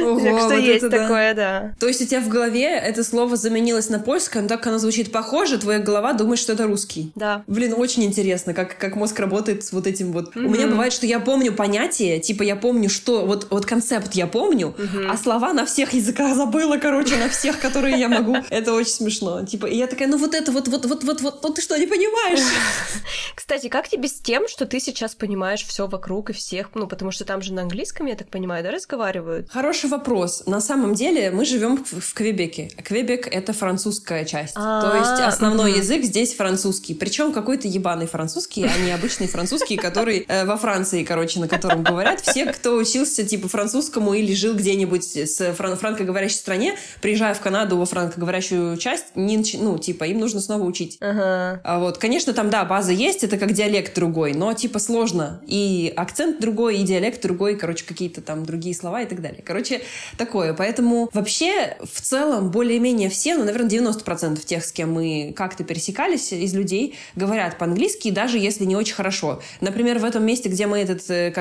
Ого, 0.01 0.19
так 0.19 0.39
что 0.39 0.49
вот 0.49 0.59
есть 0.59 0.89
такое, 0.89 1.33
да. 1.33 1.73
То 1.79 1.87
есть 1.87 2.01
у 2.01 2.05
тебя 2.05 2.19
в 2.19 2.27
голове 2.27 2.67
это 2.67 3.03
слово 3.03 3.35
заменилось 3.35 3.89
на 3.89 3.99
польское, 3.99 4.41
но 4.41 4.49
так 4.49 4.59
как 4.59 4.67
оно 4.67 4.79
звучит 4.79 5.11
похоже, 5.11 5.57
твоя 5.57 5.79
голова 5.79 6.13
думает, 6.13 6.39
что 6.39 6.53
это 6.53 6.65
русский. 6.65 7.11
Да. 7.15 7.43
Блин, 7.47 7.73
очень 7.77 8.03
интересно, 8.03 8.53
как, 8.53 8.77
как 8.77 8.95
мозг 8.95 9.19
работает 9.19 9.63
с 9.63 9.71
вот 9.71 9.87
этим 9.87 10.11
вот. 10.11 10.35
Mm-hmm. 10.35 10.45
У 10.45 10.49
меня 10.49 10.67
бывает, 10.67 10.93
что 10.93 11.05
я 11.05 11.19
помню 11.19 11.53
понятие, 11.53 12.19
типа 12.19 12.43
я 12.43 12.55
помню, 12.55 12.89
что 12.89 13.25
вот, 13.25 13.47
вот 13.49 13.65
концепт 13.65 14.13
я 14.13 14.27
помню, 14.27 14.75
mm-hmm. 14.77 15.07
а 15.11 15.17
слова 15.17 15.53
на 15.53 15.65
всех 15.65 15.93
языках 15.93 16.35
забыла, 16.35 16.77
короче, 16.77 17.15
на 17.17 17.29
всех, 17.29 17.59
которые 17.59 17.99
я 17.99 18.09
могу. 18.09 18.35
Это 18.49 18.73
очень 18.73 18.91
смешно. 18.91 19.45
Типа, 19.45 19.65
и 19.65 19.77
я 19.77 19.87
такая, 19.87 20.07
ну 20.07 20.17
вот 20.17 20.33
это 20.33 20.51
вот, 20.51 20.67
вот, 20.67 20.85
вот, 20.85 21.03
вот, 21.03 21.21
вот, 21.21 21.39
вот 21.43 21.55
ты 21.55 21.61
что, 21.61 21.77
не 21.77 21.87
понимаешь? 21.87 22.39
Кстати, 23.35 23.67
как 23.67 23.87
тебе 23.87 24.07
с 24.07 24.13
тем, 24.13 24.47
что 24.47 24.65
ты 24.65 24.79
сейчас 24.79 25.15
понимаешь 25.15 25.63
все 25.63 25.87
вокруг 25.87 26.29
и 26.29 26.33
всех, 26.33 26.69
ну, 26.73 26.87
потому 26.87 27.11
что 27.11 27.25
там 27.25 27.41
же 27.41 27.53
на 27.53 27.63
английском, 27.63 28.07
я 28.07 28.15
так 28.15 28.29
понимаю, 28.29 28.63
да, 28.63 28.71
разговаривают? 28.71 29.49
Хороший 29.51 29.89
вопрос. 29.89 30.43
На 30.45 30.61
самом 30.61 30.93
деле 30.93 31.31
мы 31.31 31.45
живем 31.45 31.83
в 31.83 32.13
Квебеке. 32.13 32.69
Квебек— 32.83 33.27
это 33.31 33.53
французская 33.53 34.25
часть. 34.25 34.55
То 34.55 34.93
есть 34.97 35.21
основной 35.21 35.77
язык 35.77 36.03
здесь 36.03 36.35
французский. 36.35 36.95
Причем 36.95 37.33
какой-то 37.33 37.67
ебаный 37.67 38.07
французский, 38.07 38.63
а 38.63 38.77
не 38.79 38.91
обычный 38.91 39.27
французский, 39.27 39.77
который 39.77 40.25
э, 40.27 40.45
во 40.45 40.57
Франции, 40.57 41.03
короче, 41.03 41.39
на 41.39 41.47
котором 41.47 41.83
говорят. 41.83 42.21
Все, 42.21 42.45
кто 42.45 42.75
учился 42.75 43.23
типа 43.23 43.47
французскому 43.47 44.13
или 44.13 44.33
жил 44.33 44.55
где-нибудь 44.55 45.15
с 45.15 45.53
фран- 45.53 45.75
франкоговорящей 45.75 46.37
стране, 46.37 46.75
приезжая 47.01 47.33
в 47.33 47.39
Канаду 47.41 47.77
во 47.77 47.85
франкоговорящую 47.85 48.77
часть, 48.77 49.05
ну, 49.15 49.77
типа, 49.77 50.05
им 50.05 50.19
нужно 50.19 50.39
снова 50.39 50.63
учить. 50.63 50.97
А 51.01 51.79
вот, 51.79 51.97
конечно, 51.97 52.33
там, 52.33 52.49
да, 52.55 52.63
база 52.63 52.93
есть, 52.93 53.25
это 53.25 53.37
как 53.37 53.51
диалект 53.51 53.93
другой, 53.95 54.33
но, 54.33 54.53
типа, 54.53 54.79
сложно. 54.79 55.41
И 55.45 55.91
акцент 55.93 56.39
другой, 56.39 56.77
и 56.77 56.83
диалект 56.83 57.21
другой, 57.21 57.57
короче, 57.57 57.83
какие-то 57.85 58.21
там 58.21 58.45
другие 58.45 58.73
слова 58.73 59.01
и 59.01 59.05
так 59.05 59.21
далее. 59.21 59.43
Короче, 59.45 59.81
такое. 60.17 60.53
Поэтому 60.53 61.09
вообще, 61.11 61.75
в 61.83 61.99
целом, 61.99 62.51
более-менее 62.51 63.09
все, 63.09 63.35
ну, 63.35 63.43
наверное, 63.43 63.69
90% 63.69 64.39
тех, 64.45 64.63
с 64.63 64.71
кем 64.71 64.93
мы 64.93 65.33
как-то 65.35 65.65
пересекались 65.65 66.31
из 66.31 66.53
людей, 66.53 66.95
говорят 67.17 67.57
по-английски, 67.57 68.09
даже 68.09 68.37
если 68.37 68.63
не 68.63 68.77
очень 68.77 68.95
хорошо. 68.95 69.41
Например, 69.59 69.99
в 69.99 70.05
этом 70.05 70.25
месте, 70.25 70.47
где 70.47 70.65
мы 70.65 70.79
этот, 70.79 71.09
э, 71.09 71.33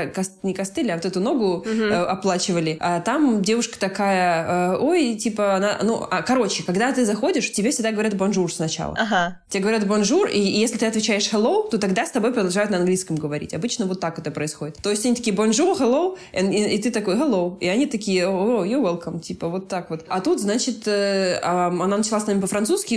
не 0.43 0.53
костыль, 0.53 0.91
а 0.91 0.97
вот 0.97 1.05
эту 1.05 1.21
ногу 1.21 1.59
угу. 1.59 1.69
э, 1.69 1.95
оплачивали, 1.95 2.77
а 2.81 3.01
там 3.01 3.41
девушка 3.41 3.79
такая, 3.79 4.73
э, 4.73 4.79
ой, 4.81 5.15
типа, 5.15 5.55
она, 5.55 5.79
ну, 5.81 6.05
а, 6.11 6.23
короче, 6.23 6.65
когда 6.65 6.91
ты 6.91 7.05
заходишь, 7.05 7.53
тебе 7.53 7.71
всегда 7.71 7.93
говорят 7.93 8.17
bonjour 8.17 8.53
сначала. 8.53 8.97
Ага. 8.99 9.39
Тебе 9.49 9.63
говорят 9.63 9.87
bonjour, 9.87 10.27
и, 10.27 10.41
и 10.41 10.59
если 10.59 10.77
ты 10.77 10.87
отвечаешь 10.95 11.29
hello, 11.33 11.69
то 11.69 11.79
тогда 11.79 12.07
с 12.07 12.11
тобой 12.11 12.33
продолжают 12.33 12.71
на 12.71 12.79
английском 12.79 13.17
говорить. 13.17 13.53
Обычно 13.55 13.87
вот 13.87 14.01
так 14.01 14.19
это 14.19 14.31
происходит. 14.31 14.77
То 14.83 14.91
есть 14.91 15.05
они 15.05 15.15
такие 15.15 15.35
bonjour, 15.35 15.77
hello, 15.79 16.17
и, 16.33 16.39
и, 16.39 16.77
и 16.77 16.83
ты 16.83 16.91
такой 16.91 17.17
hello, 17.17 17.59
и 17.61 17.67
они 17.67 17.87
такие 17.87 18.25
oh, 18.25 18.65
you're 18.65 18.83
welcome, 18.83 19.21
типа 19.21 19.49
вот 19.49 19.69
так 19.69 19.91
вот. 19.91 20.05
А 20.09 20.21
тут, 20.21 20.41
значит, 20.41 20.87
э, 20.87 21.41
э, 21.43 21.45
она 21.45 21.97
начала 21.97 22.21
с 22.21 22.27
нами 22.27 22.41
по-французски, 22.41 22.97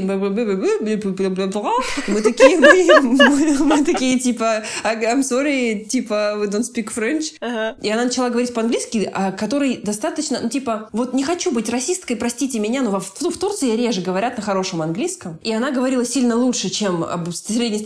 мы 2.07 2.21
такие, 2.21 2.57
мы, 2.57 3.01
мы, 3.01 3.57
мы 3.59 3.83
такие, 3.83 4.19
типа, 4.19 4.63
I'm 4.83 5.21
sorry, 5.21 5.85
типа, 5.85 6.35
we 6.37 6.47
don't 6.47 6.63
speak 6.63 6.93
French. 6.95 7.33
Ага. 7.41 7.75
И 7.81 7.89
она 7.89 8.05
начала 8.05 8.29
говорить 8.29 8.53
по-английски, 8.53 9.09
а, 9.13 9.31
который 9.31 9.77
достаточно, 9.77 10.39
ну, 10.41 10.49
типа, 10.49 10.89
вот 10.91 11.13
не 11.13 11.23
хочу 11.23 11.51
быть 11.51 11.69
расисткой, 11.69 12.15
простите 12.15 12.59
меня, 12.59 12.81
но 12.81 12.99
в, 12.99 13.03
в 13.03 13.37
Турции 13.37 13.75
реже 13.75 14.01
говорят 14.01 14.37
на 14.37 14.43
хорошем 14.43 14.81
английском. 14.81 15.39
И 15.43 15.51
она 15.51 15.71
говорила 15.71 16.05
сильно 16.05 16.35
лучше, 16.35 16.69
чем 16.69 17.05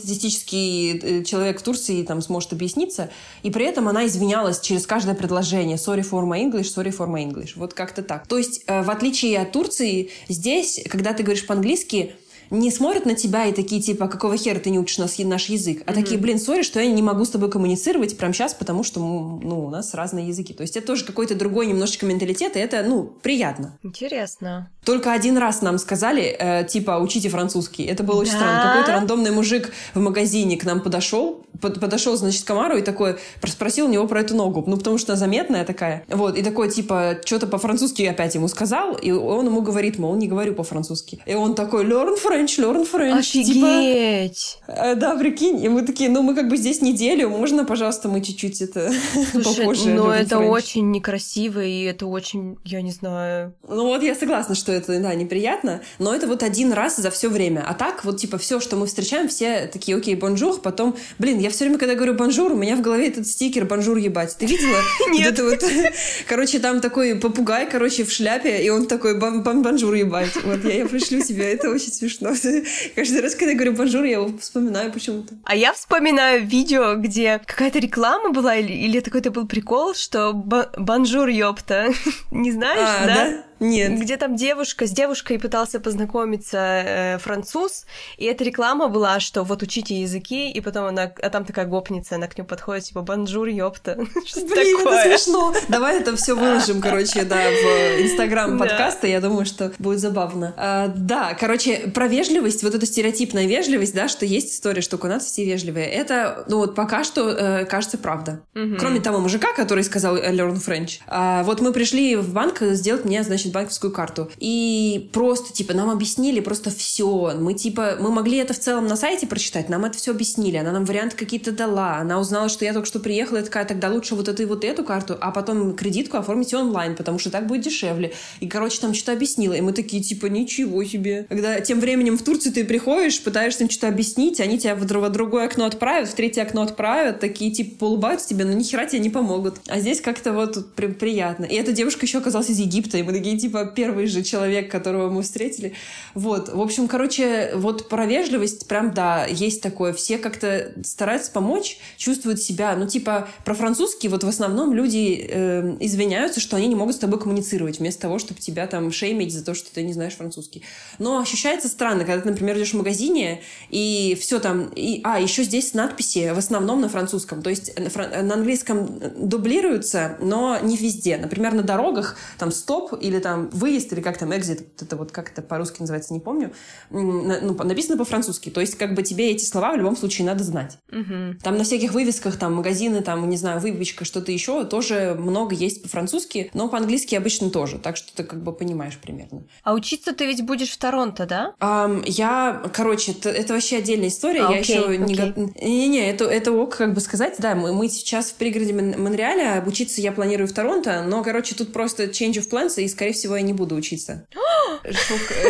среднестатистический 0.02 1.00
э, 1.02 1.24
человек 1.24 1.60
в 1.60 1.64
Турции 1.64 2.04
там 2.04 2.22
сможет 2.22 2.54
объясниться. 2.54 3.10
И 3.44 3.52
при 3.52 3.66
этом 3.66 3.88
она 3.88 4.06
извинялась 4.06 4.60
через 4.60 4.86
каждое 4.86 5.16
предложение. 5.16 5.78
Sorry 5.78 6.02
for 6.02 6.24
my 6.26 6.42
English, 6.42 6.74
sorry 6.74 6.96
for 6.96 7.08
my 7.08 7.24
English. 7.24 7.54
Вот 7.56 7.74
как-то 7.74 8.04
так. 8.04 8.28
То 8.28 8.38
есть, 8.38 8.64
э, 8.68 8.82
в 8.82 8.90
отличие 8.90 9.40
от 9.40 9.52
Турции, 9.52 10.10
здесь, 10.28 10.82
когда 10.90 11.14
ты 11.14 11.24
говоришь 11.24 11.46
по-английски, 11.46 12.16
не 12.52 12.70
смотрят 12.70 13.06
на 13.06 13.16
тебя 13.16 13.46
и 13.46 13.54
такие, 13.54 13.82
типа, 13.82 14.08
какого 14.08 14.38
хера 14.38 14.60
ты 14.60 14.70
не 14.70 14.80
учишь 14.80 14.98
нас, 14.98 15.18
наш 15.18 15.46
язык, 15.46 15.84
а 15.86 15.92
mm-hmm. 15.92 15.96
такие, 15.96 16.20
блин, 16.20 16.38
сори, 16.38 16.62
что 16.64 16.80
я 16.80 16.92
не 16.92 17.02
могу 17.02 17.26
с 17.26 17.30
тобой 17.30 17.50
коммуницировать 17.50 18.18
прямо 18.18 18.34
сейчас, 18.34 18.54
потому 18.54 18.84
что, 18.84 19.00
ну, 19.00 19.66
у 19.66 19.70
нас 19.70 19.94
разные 19.94 20.28
языки. 20.28 20.54
То 20.54 20.62
есть 20.62 20.76
это 20.76 20.86
тоже 20.88 21.06
какой-то 21.06 21.36
другой 21.36 21.68
немножечко 21.68 22.06
менталитет, 22.06 22.56
и 22.58 22.60
это, 22.60 22.84
ну, 22.84 23.14
приятно. 23.22 23.78
Интересно. 23.84 24.70
Только 24.84 25.14
один 25.14 25.38
раз 25.38 25.62
нам 25.62 25.78
сказали, 25.78 26.24
э, 26.24 26.66
типа, 26.68 27.00
учите 27.02 27.30
французский. 27.30 27.84
Это 27.84 28.04
было 28.04 28.20
очень 28.20 28.34
да? 28.34 28.40
странно. 28.40 28.64
Какой-то 28.64 28.92
рандомный 28.94 29.32
мужик 29.32 29.72
в 29.94 30.00
магазине 30.00 30.58
к 30.58 30.66
нам 30.66 30.82
подошел, 30.82 31.46
под, 31.62 31.80
подошел, 31.80 32.16
значит, 32.18 32.44
к 32.44 32.48
Комару 32.48 32.78
и 32.78 32.82
такой, 32.82 33.18
спросил 33.46 33.86
у 33.86 33.90
него 33.90 34.08
про 34.08 34.22
эту 34.22 34.36
ногу, 34.36 34.64
ну, 34.66 34.78
потому 34.78 34.98
что 34.98 35.14
она 35.14 35.20
заметная 35.20 35.66
такая. 35.66 36.04
Вот, 36.08 36.36
и 36.36 36.42
такой, 36.42 36.72
типа, 36.72 37.18
что-то 37.24 37.46
по-французски 37.46 38.02
опять 38.04 38.34
ему 38.34 38.48
сказал, 38.48 38.96
и 38.96 39.12
он 39.12 39.46
ему 39.46 39.62
говорит, 39.62 40.00
мол, 40.00 40.16
не 40.16 40.28
говорю 40.28 40.56
по-французски. 40.56 41.22
И 41.28 41.36
он 41.36 41.54
такой, 41.54 41.86
learn 41.86 42.16
French, 42.22 42.41
learn 42.46 42.90
French. 42.90 43.20
Офигеть! 43.20 44.58
Типа, 44.68 44.96
да, 44.96 45.16
прикинь. 45.16 45.64
И 45.64 45.70
мы 45.70 45.84
такие, 45.84 46.10
ну, 46.10 46.22
мы 46.22 46.36
как 46.36 46.48
бы 46.50 46.58
здесь 46.58 46.82
неделю, 46.82 47.30
можно, 47.30 47.66
пожалуйста, 47.66 48.08
мы 48.10 48.22
чуть-чуть 48.22 48.62
это 48.62 48.92
Слушай, 49.32 49.60
попозже. 49.60 49.94
Ну, 49.94 50.10
это 50.10 50.36
French. 50.36 50.50
очень 50.50 50.92
некрасиво, 50.92 51.64
и 51.64 51.84
это 51.84 52.06
очень, 52.06 52.58
я 52.64 52.82
не 52.82 52.92
знаю... 52.92 53.54
Ну, 53.68 53.86
вот 53.86 54.04
я 54.04 54.16
согласна, 54.16 54.56
что 54.56 54.72
это, 54.72 55.00
да, 55.00 55.14
неприятно, 55.14 55.82
но 56.00 56.14
это 56.14 56.28
вот 56.28 56.44
один 56.44 56.74
раз 56.74 56.98
за 56.98 57.12
все 57.12 57.30
время. 57.30 57.64
А 57.68 57.74
так, 57.74 58.04
вот, 58.06 58.18
типа, 58.18 58.38
все, 58.38 58.60
что 58.60 58.76
мы 58.76 58.88
встречаем, 58.88 59.28
все 59.28 59.68
такие, 59.72 59.98
окей, 59.98 60.16
bonjour, 60.16 60.60
потом, 60.60 60.96
блин, 61.20 61.40
я 61.40 61.50
все 61.50 61.66
время, 61.66 61.80
когда 61.80 61.96
говорю 61.96 62.14
bonjour, 62.14 62.52
у 62.52 62.56
меня 62.56 62.76
в 62.76 62.82
голове 62.82 63.08
этот 63.08 63.28
стикер 63.28 63.66
bonjour 63.66 63.98
ебать. 63.98 64.36
Ты 64.38 64.46
видела? 64.46 64.78
Нет. 65.12 65.40
Вот 65.40 65.64
короче, 66.28 66.60
там 66.60 66.82
такой 66.82 67.16
попугай, 67.16 67.70
короче, 67.70 68.04
в 68.04 68.12
шляпе, 68.12 68.64
и 68.64 68.70
он 68.70 68.88
такой 68.88 69.18
bonjour 69.18 69.94
ебать. 69.94 70.36
Вот 70.44 70.64
я, 70.64 70.78
я 70.78 70.86
пришлю 70.86 71.24
себе, 71.24 71.52
это 71.54 71.70
очень 71.70 71.92
смешно. 71.92 72.31
Каждый 72.96 73.22
раз, 73.22 73.36
когда 73.36 73.52
я 73.52 73.56
говорю 73.56 73.74
bonjour, 73.74 74.04
я 74.04 74.14
его 74.14 74.38
вспоминаю 74.38 74.92
почему-то. 74.92 75.36
А 75.44 75.56
я 75.56 75.74
вспоминаю 75.74 76.46
видео, 76.46 76.96
где 76.96 77.40
какая-то 77.40 77.80
реклама 77.80 78.32
была, 78.32 78.56
или, 78.56 78.74
или 78.74 79.00
какой-то 79.00 79.32
был 79.32 79.48
прикол, 79.48 79.94
что 79.94 80.34
bonjour 80.34 81.28
ёпта. 81.28 81.94
Не 82.32 82.52
знаешь, 82.52 82.80
а, 82.82 83.06
да? 83.06 83.16
да? 83.16 83.44
Нет. 83.62 84.00
Где 84.00 84.18
там 84.18 84.36
девушка, 84.36 84.88
с 84.88 84.92
девушкой 84.92 85.40
пытался 85.40 85.80
познакомиться 85.80 86.58
э, 86.58 87.18
француз, 87.20 87.86
и 88.18 88.26
эта 88.26 88.44
реклама 88.44 88.88
была, 88.88 89.20
что 89.20 89.44
вот 89.44 89.62
учите 89.62 90.02
языки, 90.02 90.52
и 90.52 90.60
потом 90.62 90.86
она, 90.86 91.04
а 91.04 91.30
там 91.30 91.46
такая 91.46 91.68
гопница, 91.68 92.16
она 92.16 92.28
к 92.28 92.38
нему 92.38 92.48
подходит, 92.48 92.86
типа, 92.86 93.02
bonjour, 93.04 93.48
ёпта. 93.48 94.00
Что 94.26 94.42
Блин, 94.42 94.78
такое? 94.80 95.00
это 95.04 95.18
смешно. 95.18 95.54
Давай 95.70 96.00
это 96.02 96.16
все 96.16 96.36
выложим, 96.36 96.82
короче, 96.82 97.24
да, 97.24 97.38
в 97.38 98.02
инстаграм 98.02 98.58
подкаста, 98.58 99.06
я 99.06 99.22
думаю, 99.22 99.46
что 99.46 99.72
будет 99.78 100.00
забавно. 100.00 100.56
А, 100.58 100.88
да, 100.88 101.36
короче, 101.40 101.92
про 101.94 102.08
вежливость, 102.08 102.64
вот 102.64 102.74
эта 102.74 102.88
стереотипная 102.88 103.46
вежливость, 103.46 103.94
да, 103.94 104.08
что 104.08 104.26
есть 104.26 104.56
история, 104.56 104.82
что 104.82 104.98
у 104.98 105.20
все 105.20 105.46
вежливые, 105.46 105.86
это, 105.86 106.46
ну 106.48 106.58
вот 106.58 106.74
пока 106.74 107.04
что, 107.04 107.30
э, 107.30 107.66
кажется, 107.66 108.00
правда. 108.00 108.42
Кроме 108.54 109.02
того 109.02 109.20
мужика, 109.20 109.54
который 109.54 109.84
сказал 109.84 110.18
learn 110.18 110.56
French. 110.56 111.00
А, 111.08 111.44
вот 111.44 111.62
мы 111.62 111.74
пришли 111.74 112.16
в 112.16 112.34
банк 112.34 112.62
сделать 112.62 113.06
мне, 113.06 113.22
значит, 113.22 113.51
банковскую 113.52 113.92
карту. 113.92 114.30
И 114.38 115.10
просто, 115.14 115.54
типа, 115.54 115.74
нам 115.74 115.90
объяснили 115.90 116.40
просто 116.40 116.70
все. 116.70 117.34
Мы, 117.40 117.54
типа, 117.54 117.98
мы 118.00 118.12
могли 118.12 118.38
это 118.38 118.54
в 118.54 118.60
целом 118.60 118.88
на 118.88 118.96
сайте 118.96 119.28
прочитать, 119.28 119.70
нам 119.70 119.86
это 119.86 119.98
все 119.98 120.12
объяснили. 120.12 120.58
Она 120.58 120.72
нам 120.72 120.86
варианты 120.86 121.16
какие-то 121.16 121.52
дала. 121.52 121.98
Она 121.98 122.20
узнала, 122.20 122.50
что 122.50 122.66
я 122.66 122.74
только 122.74 122.88
что 122.88 123.00
приехала, 123.00 123.38
и 123.38 123.44
такая, 123.44 123.66
тогда 123.66 123.90
лучше 123.90 124.16
вот 124.16 124.28
эту 124.28 124.44
и 124.44 124.46
вот 124.46 124.64
эту 124.64 124.84
карту, 124.84 125.18
а 125.20 125.32
потом 125.32 125.76
кредитку 125.76 126.18
оформите 126.18 126.58
онлайн, 126.58 126.96
потому 126.96 127.20
что 127.20 127.30
так 127.30 127.48
будет 127.48 127.62
дешевле. 127.62 128.14
И, 128.40 128.48
короче, 128.48 128.80
там 128.80 128.94
что-то 128.94 129.14
объяснила. 129.14 129.54
И 129.54 129.62
мы 129.62 129.74
такие, 129.74 130.02
типа, 130.02 130.28
ничего 130.28 130.84
себе. 130.84 131.26
Когда 131.30 131.60
тем 131.60 131.80
временем 131.80 132.18
в 132.18 132.24
Турции 132.24 132.50
ты 132.50 132.64
приходишь, 132.64 133.22
пытаешься 133.22 133.64
им 133.64 133.70
что-то 133.70 133.88
объяснить, 133.88 134.40
они 134.40 134.58
тебя 134.58 134.76
в, 134.76 134.86
другое 134.86 135.46
окно 135.46 135.66
отправят, 135.66 136.10
в 136.10 136.14
третье 136.14 136.44
окно 136.44 136.62
отправят, 136.62 137.20
такие, 137.20 137.52
типа, 137.52 137.80
поулыбаются 137.80 138.30
тебе, 138.30 138.46
но 138.46 138.54
ни 138.54 138.64
хера 138.64 138.86
тебе 138.86 139.00
не 139.00 139.10
помогут. 139.10 139.56
А 139.68 139.80
здесь 139.80 140.02
как-то 140.02 140.34
вот 140.34 140.74
при 140.76 140.88
приятно. 140.88 141.46
И 141.46 141.56
эта 141.56 141.72
девушка 141.72 142.06
еще 142.06 142.20
оказалась 142.20 142.50
из 142.50 142.60
Египта, 142.60 142.98
и 142.98 143.04
мы 143.04 143.14
такие, 143.14 143.38
типа 143.42 143.66
первый 143.66 144.08
же 144.08 144.24
человек, 144.24 144.72
которого 144.72 145.10
мы 145.10 145.24
встретили. 145.24 145.74
Вот, 146.14 146.50
в 146.50 146.62
общем, 146.62 146.88
короче, 146.88 147.52
вот 147.56 147.90
про 147.90 148.06
вежливость 148.06 148.68
прям, 148.68 148.94
да, 148.94 149.26
есть 149.26 149.62
такое. 149.62 149.94
Все 149.94 150.18
как-то 150.18 150.72
стараются 150.84 151.32
помочь, 151.32 151.80
чувствуют 151.98 152.40
себя, 152.40 152.76
ну, 152.76 152.88
типа, 152.88 153.28
про 153.44 153.54
французский 153.54 154.08
вот 154.08 154.24
в 154.24 154.28
основном 154.28 154.74
люди 154.74 155.28
э, 155.30 155.78
извиняются, 155.80 156.40
что 156.40 156.58
они 156.58 156.68
не 156.68 156.76
могут 156.76 156.96
с 156.96 157.00
тобой 157.00 157.20
коммуницировать, 157.20 157.80
вместо 157.80 158.02
того, 158.02 158.20
чтобы 158.20 158.40
тебя 158.40 158.68
там 158.68 158.92
шеймить 158.92 159.34
за 159.34 159.44
то, 159.44 159.54
что 159.54 159.74
ты 159.74 159.84
не 159.84 159.94
знаешь 159.94 160.14
французский. 160.14 160.64
Но 161.00 161.20
ощущается 161.20 161.68
странно, 161.68 162.06
когда 162.06 162.22
ты, 162.22 162.30
например, 162.30 162.58
идешь 162.58 162.72
в 162.72 162.78
магазине, 162.78 163.42
и 163.70 164.18
все 164.20 164.40
там... 164.40 164.70
И, 164.76 165.02
а, 165.04 165.20
еще 165.20 165.44
здесь 165.44 165.74
надписи 165.74 166.32
в 166.34 166.38
основном 166.38 166.82
на 166.82 166.90
французском. 166.90 167.42
То 167.42 167.50
есть 167.50 167.74
на, 167.80 168.22
на 168.22 168.34
английском 168.36 169.02
дублируются, 169.18 170.18
но 170.22 170.60
не 170.62 170.78
везде. 170.78 171.18
Например, 171.18 171.54
на 171.54 171.64
дорогах 171.64 172.18
там 172.38 172.52
стоп 172.52 172.94
или 173.00 173.20
там 173.20 173.31
там 173.32 173.50
выезд 173.52 173.94
или 173.94 174.02
как 174.02 174.18
там 174.18 174.34
exit, 174.34 174.66
это 174.82 174.98
вот 174.98 175.14
как 175.14 175.32
это 175.32 175.42
по-русски 175.42 175.80
называется, 175.80 176.14
не 176.14 176.20
помню, 176.20 176.52
ну, 176.90 177.54
написано 177.64 177.98
по-французски. 177.98 178.50
То 178.50 178.60
есть 178.60 178.76
как 178.76 178.94
бы 178.94 179.04
тебе 179.04 179.32
эти 179.32 179.46
слова 179.46 179.72
в 179.72 179.78
любом 179.78 179.96
случае 179.96 180.28
надо 180.28 180.44
знать. 180.44 180.78
Угу. 180.92 181.40
Там 181.42 181.58
на 181.58 181.64
всяких 181.64 181.94
вывесках, 181.94 182.38
там 182.38 182.56
магазины, 182.56 183.02
там, 183.02 183.30
не 183.30 183.38
знаю, 183.38 183.62
выпечка, 183.62 184.04
что-то 184.04 184.34
еще, 184.34 184.66
тоже 184.66 185.16
много 185.18 185.56
есть 185.56 185.82
по-французски, 185.82 186.52
но 186.54 186.68
по-английски 186.68 187.16
обычно 187.16 187.50
тоже, 187.50 187.78
так 187.78 187.96
что 187.96 188.14
ты 188.14 188.26
как 188.26 188.44
бы 188.44 188.52
понимаешь 188.52 188.98
примерно. 188.98 189.44
А 189.64 189.74
учиться 189.74 190.14
ты 190.14 190.26
ведь 190.26 190.46
будешь 190.46 190.72
в 190.72 190.78
Торонто, 190.78 191.26
да? 191.26 191.54
Um, 191.62 192.04
я, 192.06 192.62
короче, 192.74 193.14
это, 193.14 193.30
это 193.30 193.54
вообще 193.54 193.78
отдельная 193.78 194.10
история, 194.10 194.42
а, 194.42 194.52
я 194.52 194.60
окей, 194.60 194.76
еще 194.76 194.98
не... 194.98 195.62
Не-не, 195.62 196.10
это, 196.10 196.26
это 196.26 196.52
ок, 196.52 196.76
как 196.76 196.94
бы 196.94 197.00
сказать, 197.00 197.36
да, 197.40 197.56
мы, 197.56 197.74
мы 197.74 197.88
сейчас 197.88 198.32
в 198.32 198.36
пригороде 198.36 198.74
Монреаля, 198.74 199.58
обучиться 199.58 200.02
я 200.02 200.12
планирую 200.12 200.50
в 200.50 200.52
Торонто, 200.52 201.04
но, 201.08 201.24
короче, 201.24 201.56
тут 201.56 201.72
просто 201.72 202.06
change 202.06 202.34
of 202.34 202.50
plans, 202.50 202.82
и, 202.82 202.88
скорее 202.90 203.11
всего, 203.12 203.36
я 203.36 203.42
не 203.42 203.54
буду 203.54 203.76
учиться. 203.76 204.26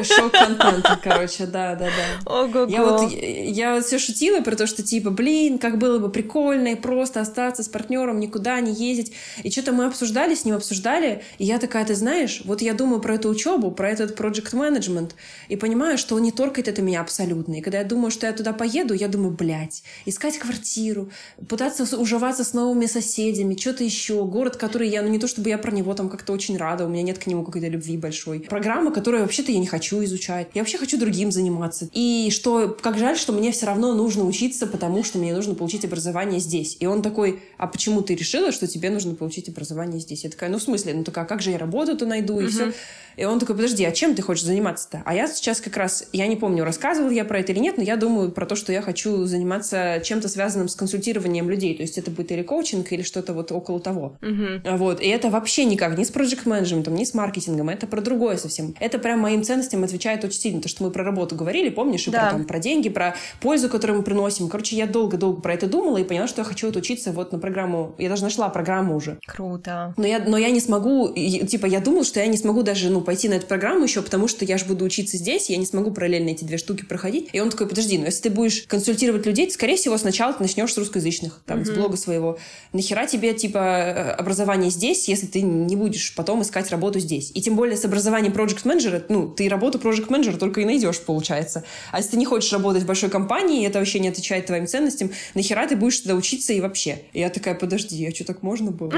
Шок-контент, 0.04 0.86
короче, 1.04 1.46
да-да-да. 1.46 2.20
Ого-го. 2.26 2.66
Я 2.70 2.84
вот, 2.84 3.12
я 3.12 3.76
вот 3.76 3.86
все 3.86 4.00
шутила 4.00 4.42
про 4.42 4.56
то, 4.56 4.68
что, 4.68 4.84
типа, 4.84 5.10
блин, 5.10 5.58
как 5.58 5.78
было 5.78 6.00
бы 6.00 6.10
прикольно 6.10 6.70
и 6.70 6.76
просто 6.76 7.22
остаться 7.22 7.64
с 7.64 7.68
партнером, 7.68 8.20
никуда 8.20 8.60
не 8.60 8.74
ездить. 8.74 9.14
И 9.44 9.52
что-то 9.52 9.72
мы 9.72 9.86
обсуждали, 9.86 10.36
с 10.36 10.46
ним 10.46 10.56
обсуждали, 10.56 11.24
и 11.38 11.46
я 11.46 11.60
такая, 11.60 11.86
ты 11.86 11.96
знаешь, 11.96 12.42
вот 12.46 12.62
я 12.62 12.74
думаю 12.74 13.02
про 13.02 13.16
эту 13.16 13.30
учебу, 13.30 13.72
про 13.72 13.90
этот 13.90 14.20
project 14.20 14.54
management, 14.54 15.12
и 15.48 15.56
понимаю, 15.56 15.98
что 15.98 16.16
он 16.16 16.24
не 16.24 16.32
торкает 16.32 16.68
это 16.68 16.82
меня 16.82 17.02
абсолютно. 17.02 17.56
И 17.56 17.62
когда 17.62 17.80
я 17.80 17.86
думаю, 17.86 18.12
что 18.12 18.28
я 18.28 18.34
туда 18.34 18.54
поеду, 18.54 18.94
я 18.94 19.08
думаю, 19.08 19.32
блядь, 19.32 19.84
искать 20.06 20.38
квартиру, 20.38 21.10
пытаться 21.48 21.98
уживаться 21.98 22.44
с 22.44 22.54
новыми 22.54 22.86
соседями, 22.86 23.56
что-то 23.56 23.84
еще, 23.84 24.24
город, 24.26 24.58
который 24.58 24.90
я, 24.90 25.02
ну 25.02 25.10
не 25.10 25.20
то 25.20 25.28
чтобы 25.28 25.50
я 25.50 25.58
про 25.58 25.72
него 25.72 25.94
там 25.94 26.10
как-то 26.10 26.34
очень 26.34 26.58
рада, 26.58 26.86
у 26.86 26.90
меня 26.90 27.04
нет 27.04 27.18
к 27.18 27.28
нему 27.28 27.44
какой-то 27.52 27.68
любви 27.68 27.98
большой. 27.98 28.40
Программа, 28.40 28.92
которую 28.92 29.24
вообще-то 29.24 29.52
я 29.52 29.60
не 29.60 29.68
хочу 29.68 30.04
изучать. 30.04 30.48
Я 30.54 30.62
вообще 30.62 30.78
хочу 30.78 30.98
другим 30.98 31.32
заниматься. 31.32 31.90
И 31.94 32.30
что, 32.32 32.78
как 32.82 32.98
жаль, 32.98 33.18
что 33.18 33.34
мне 33.34 33.52
все 33.52 33.66
равно 33.66 33.94
нужно 33.94 34.24
учиться, 34.24 34.68
потому 34.68 35.04
что 35.04 35.18
мне 35.18 35.34
нужно 35.34 35.56
получить 35.56 35.86
образование 35.86 36.40
здесь. 36.40 36.78
И 36.80 36.86
он 36.86 37.02
такой, 37.02 37.42
а 37.58 37.68
почему 37.68 38.02
ты 38.02 38.16
решила, 38.16 38.52
что 38.52 38.68
тебе 38.68 38.90
нужно 38.90 39.16
получить 39.16 39.50
образование 39.50 40.00
здесь? 40.00 40.24
Я 40.24 40.30
такая, 40.30 40.50
ну 40.50 40.58
в 40.58 40.64
смысле, 40.64 40.94
ну 40.94 41.04
такая, 41.04 41.26
как 41.26 41.42
же 41.42 41.52
я 41.52 41.58
работу-то 41.58 42.06
найду 42.06 42.40
и 42.40 42.46
uh-huh. 42.46 42.50
все. 42.50 42.74
И 43.18 43.26
он 43.26 43.40
такой, 43.40 43.56
подожди, 43.56 43.84
а 43.84 43.92
чем 43.92 44.16
ты 44.16 44.22
хочешь 44.22 44.46
заниматься-то? 44.46 45.04
А 45.06 45.14
я 45.14 45.28
сейчас 45.28 45.60
как 45.60 45.76
раз, 45.76 46.08
я 46.14 46.28
не 46.28 46.38
помню, 46.38 46.64
рассказывал 46.64 47.10
я 47.10 47.26
про 47.26 47.40
это 47.40 47.52
или 47.52 47.60
нет, 47.60 47.78
но 47.78 47.84
я 47.84 47.98
думаю 47.98 48.32
про 48.32 48.46
то, 48.46 48.56
что 48.56 48.72
я 48.72 48.82
хочу 48.82 49.26
заниматься 49.26 50.02
чем-то 50.04 50.30
связанным 50.30 50.70
с 50.70 50.76
консультированием 50.76 51.50
людей. 51.50 51.76
То 51.76 51.82
есть 51.82 51.98
это 51.98 52.10
будет 52.10 52.32
или 52.32 52.42
коучинг, 52.42 52.92
или 52.92 53.02
что-то 53.02 53.34
вот 53.34 53.52
около 53.52 53.80
того. 53.80 54.18
Uh-huh. 54.22 54.78
Вот. 54.78 55.02
И 55.02 55.08
это 55.08 55.30
вообще 55.30 55.66
никак 55.66 55.98
не 55.98 56.06
с 56.06 56.10
проект 56.10 56.46
менеджментом 56.46 56.96
не 56.96 57.06
с 57.06 57.14
маркетингом, 57.14 57.41
это 57.48 57.88
про 57.88 58.02
другое 58.02 58.38
совсем. 58.38 58.76
Это 58.80 59.00
прям 59.00 59.20
моим 59.20 59.44
ценностям 59.44 59.84
отвечает 59.84 60.24
очень 60.24 60.40
сильно. 60.40 60.62
То, 60.62 60.70
что 60.70 60.84
мы 60.84 60.92
про 60.92 61.04
работу 61.04 61.36
говорили, 61.36 61.70
помнишь, 61.70 62.08
и 62.08 62.12
да. 62.12 62.22
про, 62.22 62.32
там, 62.32 62.46
про 62.46 62.60
деньги, 62.60 62.90
про 62.90 63.16
пользу, 63.40 63.70
которую 63.70 64.00
мы 64.00 64.04
приносим. 64.04 64.50
Короче, 64.50 64.76
я 64.76 64.88
долго-долго 64.88 65.42
про 65.42 65.54
это 65.54 65.68
думала 65.68 65.98
и 65.98 66.04
поняла, 66.04 66.28
что 66.28 66.42
я 66.42 66.46
хочу 66.46 66.70
отучиться 66.70 67.12
вот 67.12 67.32
на 67.32 67.40
программу. 67.40 67.96
Я 67.98 68.10
даже 68.10 68.24
нашла 68.24 68.50
программу 68.50 68.96
уже. 68.96 69.20
Круто. 69.26 69.94
Но 69.98 70.06
я, 70.06 70.20
но 70.20 70.38
я 70.38 70.50
не 70.50 70.60
смогу, 70.60 71.14
типа, 71.14 71.66
я 71.66 71.80
думала, 71.80 72.04
что 72.04 72.20
я 72.20 72.28
не 72.28 72.38
смогу 72.38 72.64
даже, 72.64 72.90
ну, 72.90 73.02
пойти 73.02 73.30
на 73.30 73.36
эту 73.36 73.48
программу 73.48 73.84
еще, 73.84 74.02
потому 74.02 74.28
что 74.28 74.46
я 74.46 74.58
же 74.58 74.66
буду 74.66 74.86
учиться 74.86 75.18
здесь, 75.18 75.50
я 75.50 75.58
не 75.58 75.66
смогу 75.66 75.92
параллельно 75.92 76.30
эти 76.30 76.44
две 76.44 76.58
штуки 76.58 76.86
проходить. 76.86 77.30
И 77.34 77.40
он 77.40 77.50
такой, 77.50 77.68
подожди, 77.68 77.98
ну, 77.98 78.06
если 78.06 78.24
ты 78.24 78.30
будешь 78.30 78.64
консультировать 78.68 79.26
людей, 79.26 79.48
то, 79.48 79.54
скорее 79.54 79.76
всего, 79.76 79.98
сначала 79.98 80.34
ты 80.34 80.42
начнешь 80.44 80.74
с 80.74 80.78
русскоязычных, 80.78 81.42
там, 81.46 81.60
mm-hmm. 81.60 81.66
с 81.66 81.70
блога 81.72 81.98
своего. 81.98 82.38
Нахера 82.74 83.08
тебе, 83.08 83.34
типа, 83.34 83.58
э, 83.58 84.12
образование 84.12 84.70
здесь, 84.70 85.08
если 85.08 85.28
ты 85.28 85.42
не 85.42 85.76
будешь 85.76 86.14
потом 86.16 86.42
искать 86.42 86.70
работу 86.70 87.00
здесь? 87.00 87.31
И 87.34 87.42
тем 87.42 87.56
более 87.56 87.78
с 87.78 87.86
образованием 87.86 88.34
project 88.34 88.62
менеджера 88.66 89.04
ну, 89.10 89.28
ты 89.28 89.50
работу 89.50 89.78
project 89.78 90.08
менеджера 90.10 90.38
только 90.38 90.62
и 90.62 90.66
найдешь, 90.66 91.00
получается. 91.00 91.64
А 91.92 91.98
если 91.98 92.12
ты 92.12 92.18
не 92.18 92.26
хочешь 92.26 92.52
работать 92.54 92.84
в 92.84 92.86
большой 92.86 93.10
компании, 93.10 93.64
и 93.64 93.68
это 93.68 93.80
вообще 93.80 94.00
не 94.00 94.10
отвечает 94.10 94.46
твоим 94.46 94.68
ценностям, 94.68 95.12
нахера 95.36 95.68
ты 95.68 95.76
будешь 95.76 96.00
туда 96.00 96.16
учиться 96.16 96.54
и 96.54 96.62
вообще? 96.62 97.00
И 97.14 97.20
я 97.20 97.30
такая, 97.30 97.56
подожди, 97.56 98.06
а 98.06 98.14
что 98.14 98.26
так 98.26 98.44
можно 98.44 98.72
было? 98.72 98.94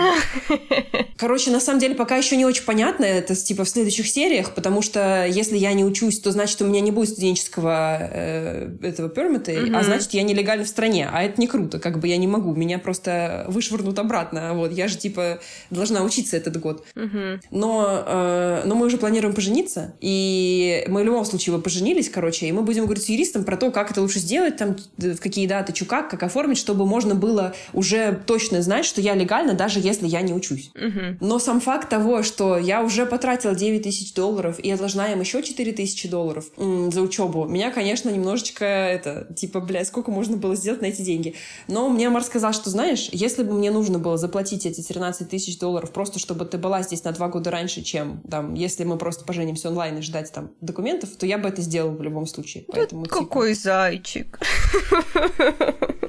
Короче, 1.18 1.52
на 1.52 1.60
самом 1.60 1.80
деле, 1.80 1.96
пока 1.96 2.18
еще 2.18 2.36
не 2.36 2.46
очень 2.46 2.64
понятно 2.64 3.06
это, 3.06 3.36
типа, 3.36 3.64
в 3.64 3.70
следующих 3.70 4.08
сериях, 4.08 4.54
потому 4.54 4.82
что 4.82 5.26
если 5.26 5.58
я 5.58 5.74
не 5.74 5.86
учусь, 5.86 6.20
то 6.20 6.32
значит, 6.32 6.62
у 6.62 6.66
меня 6.66 6.82
не 6.82 6.92
будет 6.92 7.10
студенческого 7.10 7.98
э, 8.02 8.70
этого 8.82 9.10
пермита, 9.10 9.52
mm-hmm. 9.52 9.76
а 9.76 9.84
значит, 9.84 10.14
я 10.14 10.24
нелегально 10.24 10.66
в 10.66 10.68
стране. 10.68 11.10
А 11.12 11.24
это 11.24 11.40
не 11.40 11.48
круто, 11.48 11.80
как 11.80 12.00
бы 12.00 12.08
я 12.08 12.18
не 12.18 12.28
могу. 12.28 12.54
Меня 12.56 12.80
просто 12.80 13.46
вышвырнут 13.48 13.98
обратно. 14.00 14.54
Вот, 14.54 14.72
я 14.72 14.88
же, 14.88 14.98
типа, 14.98 15.40
должна 15.70 16.04
учиться 16.04 16.38
этот 16.38 16.60
год. 16.60 16.86
Mm-hmm. 16.96 17.42
Но, 17.52 18.04
э, 18.06 18.23
но 18.66 18.76
мы 18.76 18.86
уже 18.86 18.98
планируем 18.98 19.34
пожениться, 19.34 19.96
и 20.00 20.86
мы 20.88 21.02
в 21.02 21.06
любом 21.06 21.26
случае 21.26 21.56
вы 21.56 21.62
поженились, 21.62 22.10
короче, 22.10 22.48
и 22.48 22.52
мы 22.52 22.62
будем 22.62 22.84
говорить 22.84 23.04
с 23.04 23.10
юристом 23.10 23.44
про 23.44 23.58
то, 23.58 23.72
как 23.72 23.92
это 23.92 24.02
лучше 24.02 24.20
сделать, 24.20 24.58
там, 24.58 24.76
в 24.98 25.18
какие 25.18 25.48
даты, 25.48 25.74
чукак, 25.74 26.10
как 26.10 26.24
оформить, 26.24 26.58
чтобы 26.58 26.86
можно 26.86 27.16
было 27.16 27.54
уже 27.74 28.22
точно 28.26 28.62
знать, 28.62 28.86
что 28.86 29.02
я 29.02 29.16
легально, 29.16 29.54
даже 29.54 29.80
если 29.80 30.08
я 30.08 30.22
не 30.22 30.34
учусь. 30.34 30.72
Угу. 30.76 31.18
Но 31.20 31.40
сам 31.40 31.60
факт 31.62 31.90
того, 31.90 32.24
что 32.24 32.58
я 32.58 32.84
уже 32.84 33.06
потратила 33.06 33.56
9 33.56 33.84
тысяч 33.84 34.14
долларов, 34.14 34.60
и 34.62 34.68
я 34.68 34.78
должна 34.78 35.12
им 35.12 35.20
еще 35.20 35.42
4 35.42 35.72
тысячи 35.74 36.08
долларов 36.08 36.46
м, 36.58 36.92
за 36.92 37.02
учебу, 37.02 37.46
меня, 37.46 37.72
конечно, 37.72 38.10
немножечко 38.10 38.66
это, 38.66 39.28
типа, 39.36 39.60
бля, 39.60 39.86
сколько 39.86 40.12
можно 40.12 40.38
было 40.38 40.56
сделать 40.56 40.82
на 40.82 40.88
эти 40.88 41.02
деньги. 41.02 41.36
Но 41.68 41.90
мне 41.90 42.10
Мар 42.10 42.24
сказал, 42.24 42.54
что, 42.54 42.70
знаешь, 42.70 43.10
если 43.12 43.44
бы 43.44 43.54
мне 43.54 43.72
нужно 43.72 44.00
было 44.00 44.18
заплатить 44.18 44.66
эти 44.66 44.82
13 44.82 45.30
тысяч 45.30 45.58
долларов 45.60 45.92
просто, 45.92 46.20
чтобы 46.20 46.46
ты 46.46 46.58
была 46.58 46.82
здесь 46.84 47.04
на 47.04 47.12
два 47.12 47.28
года 47.28 47.52
раньше, 47.52 47.82
чем, 47.82 48.13
там, 48.30 48.54
если 48.54 48.84
мы 48.84 48.98
просто 48.98 49.26
поженимся 49.26 49.70
онлайн 49.70 49.98
и 49.98 50.02
ждать 50.02 50.32
там 50.32 50.52
документов, 50.62 51.16
то 51.16 51.26
я 51.26 51.38
бы 51.38 51.50
это 51.50 51.62
сделала 51.62 51.92
в 51.92 52.02
любом 52.02 52.26
случае. 52.26 52.66
Поэтому, 52.68 53.06
типа... 53.06 53.18
Какой 53.18 53.54
зайчик. 53.54 54.40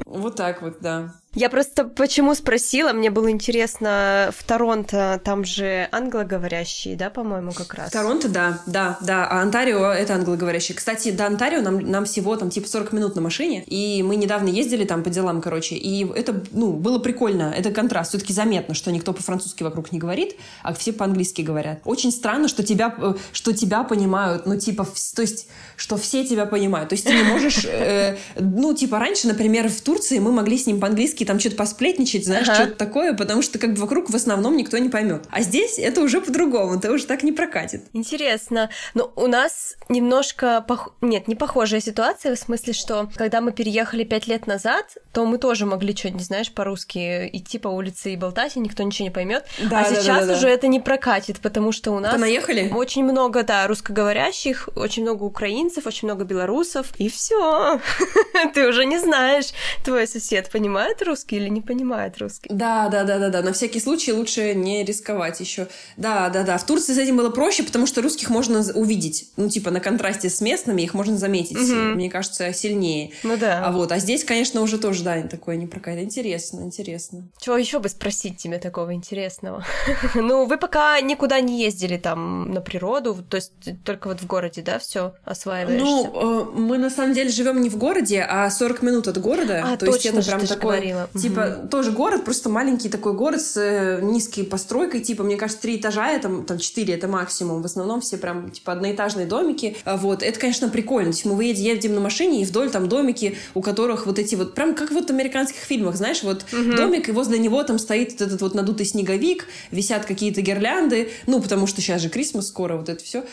Вот 0.06 0.36
так 0.36 0.62
вот, 0.62 0.78
да. 0.80 1.14
Я 1.34 1.50
просто 1.50 1.84
почему 1.84 2.34
спросила, 2.34 2.92
мне 2.92 3.10
было 3.10 3.28
интересно, 3.30 4.30
в 4.36 4.44
Торонто 4.44 5.20
там 5.24 5.44
же 5.44 5.88
англоговорящие, 5.90 6.94
да, 6.94 7.10
по-моему, 7.10 7.50
как 7.52 7.74
раз? 7.74 7.88
В 7.88 7.92
Торонто, 7.92 8.28
да, 8.28 8.60
да, 8.66 8.98
да, 9.00 9.26
а 9.26 9.42
Онтарио— 9.42 9.86
это 9.92 10.14
англоговорящие. 10.14 10.76
Кстати, 10.76 11.10
до 11.10 11.26
Онтарио 11.26 11.60
нам, 11.60 11.80
нам 11.80 12.04
всего 12.04 12.36
там 12.36 12.50
типа 12.50 12.68
40 12.68 12.92
минут 12.92 13.16
на 13.16 13.20
машине, 13.20 13.64
и 13.66 14.04
мы 14.04 14.14
недавно 14.14 14.48
ездили 14.48 14.84
там 14.84 15.02
по 15.02 15.10
делам, 15.10 15.40
короче, 15.40 15.74
и 15.74 16.08
это, 16.08 16.40
ну, 16.52 16.72
было 16.72 17.00
прикольно, 17.00 17.52
это 17.56 17.72
контраст, 17.72 18.10
все 18.10 18.18
таки 18.18 18.32
заметно, 18.32 18.74
что 18.74 18.92
никто 18.92 19.12
по-французски 19.12 19.64
вокруг 19.64 19.90
не 19.90 19.98
говорит, 19.98 20.36
а 20.62 20.72
все 20.72 20.92
по-английски 20.92 21.42
говорят. 21.42 21.80
Очень 21.84 22.12
странно, 22.12 22.46
что 22.46 22.62
тебя, 22.62 22.94
э, 22.96 23.14
что 23.32 23.52
тебя 23.52 23.82
понимают, 23.82 24.46
ну, 24.46 24.56
типа, 24.56 24.86
то 25.16 25.22
есть, 25.22 25.48
что 25.76 25.96
все 25.96 26.24
тебя 26.24 26.46
понимают, 26.46 26.90
то 26.90 26.94
есть 26.94 27.04
ты 27.04 27.12
не 27.12 27.24
можешь, 27.24 27.64
э, 27.64 28.18
ну, 28.38 28.72
типа, 28.72 29.00
раньше, 29.00 29.26
например, 29.26 29.68
в 29.68 29.80
Турции 29.80 30.20
мы 30.20 30.30
могли 30.30 30.56
с 30.58 30.66
ним 30.66 30.78
по-английски 30.78 31.23
там 31.24 31.40
что-то 31.40 31.56
посплетничать, 31.56 32.24
знаешь, 32.24 32.48
ага. 32.48 32.54
что-то 32.54 32.76
такое, 32.76 33.14
потому 33.14 33.42
что 33.42 33.58
как 33.58 33.74
бы 33.74 33.80
вокруг 33.80 34.10
в 34.10 34.14
основном 34.14 34.56
никто 34.56 34.78
не 34.78 34.88
поймет. 34.88 35.24
А 35.30 35.42
здесь 35.42 35.78
это 35.78 36.00
уже 36.00 36.20
по-другому, 36.20 36.76
это 36.76 36.90
уже 36.92 37.06
так 37.06 37.22
не 37.22 37.32
прокатит. 37.32 37.84
Интересно. 37.92 38.70
Но 38.94 39.12
у 39.16 39.26
нас 39.26 39.76
немножко, 39.88 40.64
пох... 40.66 40.94
нет, 41.00 41.28
не 41.28 41.34
похожая 41.34 41.80
ситуация, 41.80 42.34
в 42.34 42.38
смысле, 42.38 42.72
что 42.72 43.10
когда 43.16 43.40
мы 43.40 43.52
переехали 43.52 44.04
пять 44.04 44.26
лет 44.26 44.46
назад, 44.46 44.96
то 45.12 45.24
мы 45.26 45.38
тоже 45.38 45.66
могли 45.66 45.96
что-нибудь, 45.96 46.22
знаешь, 46.22 46.52
по-русски 46.52 47.30
идти 47.32 47.58
по 47.58 47.68
улице 47.68 48.12
и 48.12 48.16
болтать, 48.16 48.56
и 48.56 48.60
никто 48.60 48.82
ничего 48.82 49.04
не 49.04 49.10
поймет. 49.10 49.44
Да, 49.58 49.80
а 49.80 49.90
да, 49.90 49.96
сейчас 49.96 50.20
да, 50.20 50.26
да, 50.26 50.37
уже 50.37 50.48
это 50.48 50.66
не 50.66 50.80
прокатит, 50.80 51.40
потому 51.40 51.72
что 51.72 51.92
у 51.92 52.00
нас... 52.00 52.12
Понаехали? 52.12 52.70
Очень 52.74 53.04
много, 53.04 53.42
да, 53.42 53.66
русскоговорящих, 53.66 54.68
очень 54.76 55.02
много 55.02 55.24
украинцев, 55.24 55.87
очень 55.87 56.08
много 56.08 56.24
белорусов, 56.24 56.88
и 56.98 57.08
все. 57.08 57.80
Ты 58.54 58.68
уже 58.68 58.84
не 58.84 58.98
знаешь, 58.98 59.52
твой 59.84 60.06
сосед 60.06 60.50
понимает 60.50 61.02
русский 61.02 61.13
русский 61.14 61.37
или 61.37 61.48
не 61.48 61.61
понимает 61.61 62.18
русский. 62.18 62.50
Да, 62.53 62.88
да, 62.88 63.05
да, 63.05 63.18
да, 63.18 63.29
да. 63.29 63.42
На 63.42 63.53
всякий 63.53 63.79
случай 63.79 64.12
лучше 64.12 64.53
не 64.55 64.85
рисковать 64.85 65.38
еще. 65.38 65.68
Да, 65.96 66.29
да, 66.29 66.42
да. 66.42 66.59
В 66.59 66.66
Турции 66.66 66.92
с 66.92 66.98
этим 66.98 67.16
было 67.16 67.31
проще, 67.31 67.62
потому 67.62 67.87
что 67.87 68.03
русских 68.03 68.31
можно 68.31 68.64
увидеть. 68.74 69.29
Ну, 69.37 69.48
типа, 69.48 69.70
на 69.70 69.79
контрасте 69.79 70.29
с 70.29 70.40
местными 70.40 70.83
их 70.83 70.92
можно 70.92 71.16
заметить, 71.16 71.57
угу. 71.57 71.94
мне 71.94 72.11
кажется, 72.11 72.53
сильнее. 72.53 73.12
Ну 73.22 73.37
да. 73.37 73.64
А 73.64 73.70
вот, 73.70 73.92
а 73.92 73.98
здесь, 74.00 74.24
конечно, 74.24 74.61
уже 74.61 74.79
тоже, 74.79 75.05
да, 75.05 75.22
такое 75.22 75.57
не 75.57 75.68
прокатит. 75.68 76.05
Интересно, 76.05 76.62
интересно. 76.62 77.29
Чего 77.40 77.57
еще 77.57 77.79
бы 77.79 77.88
спросить 77.88 78.38
тебе 78.38 78.59
такого 78.59 78.92
интересного? 78.92 79.64
ну, 80.16 80.46
вы 80.46 80.57
пока 80.57 81.00
никуда 81.00 81.40
не 81.40 81.62
ездили 81.62 81.96
там 81.96 82.50
на 82.50 82.61
природу, 82.61 83.24
то 83.29 83.37
есть 83.37 83.53
только 83.85 84.09
вот 84.09 84.20
в 84.20 84.27
городе, 84.27 84.62
да, 84.62 84.81
все 84.81 85.14
осваиваешься? 85.24 85.85
Ну, 85.85 86.50
э, 86.57 86.59
мы 86.59 86.79
на 86.79 86.90
самом 86.90 87.12
деле 87.12 87.31
живем 87.31 87.62
не 87.62 87.70
в 87.70 87.77
городе, 87.77 88.27
а 88.29 88.50
40 88.50 88.83
минут 88.83 89.07
от 89.07 89.18
города. 89.18 89.62
А, 89.64 89.77
то 89.77 89.87
точно, 89.87 90.16
есть 90.16 90.29
это 90.29 90.37
прям 90.37 90.46
такое... 90.46 90.74
Говорила 90.74 91.03
поняла. 91.06 91.22
Типа, 91.22 91.68
тоже 91.68 91.90
город, 91.90 92.24
просто 92.24 92.48
маленький 92.48 92.88
такой 92.88 93.14
город 93.14 93.40
с 93.40 93.56
э, 93.56 94.00
низкой 94.02 94.42
постройкой, 94.44 95.00
типа, 95.00 95.22
мне 95.22 95.36
кажется, 95.36 95.62
три 95.62 95.76
этажа, 95.76 96.10
это, 96.10 96.28
там, 96.42 96.58
четыре, 96.58 96.94
это 96.94 97.08
максимум. 97.08 97.62
В 97.62 97.66
основном 97.66 98.00
все 98.00 98.16
прям, 98.16 98.50
типа, 98.50 98.72
одноэтажные 98.72 99.26
домики. 99.26 99.76
А 99.84 99.96
Вот, 99.96 100.22
это, 100.22 100.38
конечно, 100.38 100.68
прикольно. 100.68 101.10
То 101.10 101.16
есть 101.16 101.24
мы 101.24 101.44
едем 101.44 101.94
на 101.94 102.00
машине, 102.00 102.42
и 102.42 102.44
вдоль 102.44 102.70
там 102.70 102.88
домики, 102.88 103.36
у 103.54 103.62
которых 103.62 104.06
вот 104.06 104.18
эти 104.18 104.34
вот, 104.34 104.54
прям 104.54 104.74
как 104.74 104.90
вот 104.90 105.08
в 105.08 105.10
американских 105.10 105.60
фильмах, 105.60 105.96
знаешь, 105.96 106.22
вот 106.22 106.44
домик, 106.50 107.08
и 107.08 107.12
возле 107.12 107.38
него 107.38 107.62
там 107.62 107.78
стоит 107.78 108.12
вот 108.12 108.20
этот 108.22 108.40
вот 108.42 108.54
надутый 108.54 108.86
снеговик, 108.86 109.46
висят 109.70 110.04
какие-то 110.04 110.40
гирлянды, 110.40 111.10
ну, 111.26 111.40
потому 111.40 111.66
что 111.66 111.80
сейчас 111.80 112.02
же 112.02 112.08
Крисмас 112.08 112.48
скоро, 112.48 112.76
вот 112.76 112.88
это 112.88 113.02
все. 113.02 113.24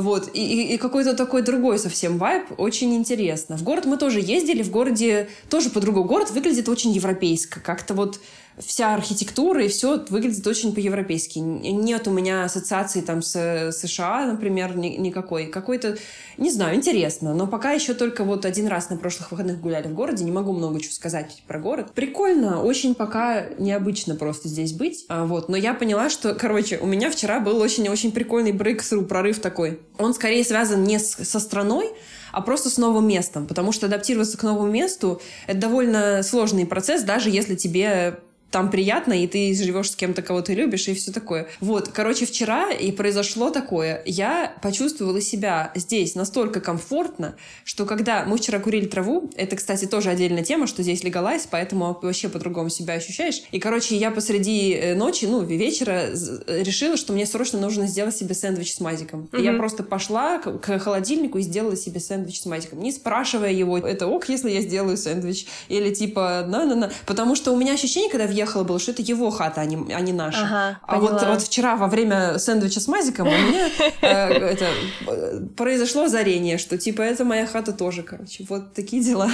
Вот, 0.00 0.30
и, 0.34 0.40
и- 0.40 0.74
и 0.74 0.76
какой-то 0.78 1.14
такой 1.14 1.42
другой 1.42 1.78
совсем 1.78 2.18
вайб, 2.18 2.44
очень 2.58 2.94
интересно. 2.94 3.56
В 3.56 3.62
город 3.62 3.86
мы 3.86 3.96
тоже 3.96 4.20
ездили, 4.20 4.62
в 4.62 4.70
городе 4.70 5.28
тоже 5.48 5.70
по-другому. 5.70 6.06
Город 6.06 6.30
выглядит 6.30 6.68
очень 6.68 6.92
европейско, 6.92 7.60
как-то 7.60 7.94
вот 7.94 8.20
вся 8.58 8.94
архитектура 8.94 9.64
и 9.64 9.68
все 9.68 10.02
выглядит 10.08 10.46
очень 10.46 10.74
по-европейски. 10.74 11.38
Нет 11.38 12.08
у 12.08 12.10
меня 12.10 12.44
ассоциации 12.44 13.00
там 13.00 13.22
с 13.22 13.70
США, 13.72 14.26
например, 14.26 14.76
ни- 14.76 14.96
никакой. 14.96 15.46
Какой-то, 15.46 15.98
не 16.38 16.50
знаю, 16.50 16.76
интересно. 16.76 17.34
Но 17.34 17.46
пока 17.46 17.72
еще 17.72 17.94
только 17.94 18.24
вот 18.24 18.44
один 18.44 18.66
раз 18.68 18.88
на 18.90 18.96
прошлых 18.96 19.30
выходных 19.30 19.60
гуляли 19.60 19.88
в 19.88 19.94
городе, 19.94 20.24
не 20.24 20.32
могу 20.32 20.52
много 20.52 20.80
чего 20.80 20.92
сказать 20.92 21.42
про 21.46 21.58
город. 21.58 21.92
Прикольно, 21.94 22.62
очень 22.62 22.94
пока 22.94 23.46
необычно 23.58 24.14
просто 24.14 24.48
здесь 24.48 24.72
быть. 24.72 25.04
А, 25.08 25.26
вот, 25.26 25.48
но 25.48 25.56
я 25.56 25.74
поняла, 25.74 26.08
что, 26.08 26.34
короче, 26.34 26.78
у 26.78 26.86
меня 26.86 27.10
вчера 27.10 27.40
был 27.40 27.58
очень-очень 27.60 28.12
прикольный 28.12 28.52
брейксру, 28.52 29.02
прорыв 29.04 29.38
такой. 29.40 29.80
Он 29.98 30.14
скорее 30.14 30.44
связан 30.44 30.84
не 30.84 30.98
с- 30.98 31.24
со 31.24 31.40
страной, 31.40 31.90
а 32.32 32.40
просто 32.42 32.68
с 32.70 32.76
новым 32.76 33.08
местом, 33.08 33.46
потому 33.46 33.72
что 33.72 33.86
адаптироваться 33.86 34.36
к 34.36 34.42
новому 34.42 34.70
месту— 34.70 35.20
это 35.46 35.58
довольно 35.58 36.22
сложный 36.22 36.66
процесс, 36.66 37.02
даже 37.02 37.30
если 37.30 37.54
тебе 37.54 38.18
там 38.56 38.70
приятно, 38.70 39.12
и 39.12 39.26
ты 39.26 39.54
живешь 39.54 39.90
с 39.90 39.96
кем-то, 39.96 40.22
кого 40.22 40.40
ты 40.40 40.54
любишь, 40.54 40.88
и 40.88 40.94
все 40.94 41.12
такое. 41.12 41.46
Вот, 41.60 41.88
короче, 41.88 42.24
вчера 42.24 42.70
и 42.70 42.90
произошло 42.90 43.50
такое. 43.50 44.00
Я 44.06 44.54
почувствовала 44.62 45.20
себя 45.20 45.72
здесь 45.74 46.14
настолько 46.14 46.60
комфортно, 46.62 47.36
что 47.64 47.84
когда 47.84 48.24
мы 48.24 48.38
вчера 48.38 48.58
курили 48.58 48.86
траву, 48.86 49.30
это, 49.36 49.56
кстати, 49.56 49.84
тоже 49.84 50.08
отдельная 50.08 50.42
тема, 50.42 50.66
что 50.66 50.82
здесь 50.82 51.04
легалайз, 51.04 51.46
поэтому 51.50 51.98
вообще 52.00 52.30
по-другому 52.30 52.70
себя 52.70 52.94
ощущаешь. 52.94 53.42
И, 53.50 53.58
короче, 53.58 53.94
я 53.94 54.10
посреди 54.10 54.72
э, 54.72 54.94
ночи, 54.94 55.26
ну, 55.26 55.42
вечера 55.42 56.14
з- 56.14 56.42
решила, 56.48 56.96
что 56.96 57.12
мне 57.12 57.26
срочно 57.26 57.60
нужно 57.60 57.86
сделать 57.86 58.16
себе 58.16 58.34
сэндвич 58.34 58.72
с 58.72 58.80
мазиком. 58.80 59.28
И 59.36 59.42
я 59.42 59.52
просто 59.52 59.82
пошла 59.82 60.38
к, 60.38 60.78
холодильнику 60.78 61.36
и 61.36 61.42
сделала 61.42 61.76
себе 61.76 62.00
сэндвич 62.00 62.40
с 62.40 62.46
мазиком, 62.46 62.80
не 62.80 62.90
спрашивая 62.90 63.52
его, 63.52 63.76
это 63.76 64.06
ок, 64.06 64.30
если 64.30 64.50
я 64.50 64.62
сделаю 64.62 64.96
сэндвич, 64.96 65.44
или 65.68 65.92
типа 65.92 66.46
на-на-на. 66.48 66.90
Потому 67.04 67.36
что 67.36 67.52
у 67.52 67.58
меня 67.58 67.74
ощущение, 67.74 68.10
когда 68.10 68.26
въехала, 68.46 68.64
было, 68.64 68.78
что 68.78 68.92
это 68.92 69.02
его 69.02 69.30
хата, 69.30 69.60
а 69.60 69.64
не, 69.64 69.92
а 69.92 70.00
не 70.00 70.12
наша. 70.12 70.42
Ага, 70.42 70.78
А 70.86 70.98
вот, 70.98 71.10
поняла. 71.10 71.32
вот 71.32 71.42
вчера 71.42 71.76
во 71.76 71.88
время 71.88 72.38
сэндвича 72.38 72.80
с 72.80 72.88
мазиком 72.88 73.28
у 73.28 73.30
меня 73.30 73.68
э, 74.00 74.06
это, 74.52 74.66
э, 75.06 75.40
произошло 75.56 76.04
озарение, 76.04 76.58
что 76.58 76.78
типа 76.78 77.02
это 77.02 77.24
моя 77.24 77.46
хата 77.46 77.72
тоже, 77.72 78.02
короче. 78.02 78.46
Вот 78.48 78.74
такие 78.74 79.02
дела. 79.02 79.30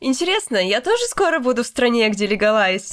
Интересно, 0.00 0.56
я 0.56 0.80
тоже 0.80 1.04
скоро 1.08 1.38
буду 1.38 1.62
в 1.62 1.66
стране, 1.66 2.08
где 2.10 2.26
легалайз. 2.26 2.92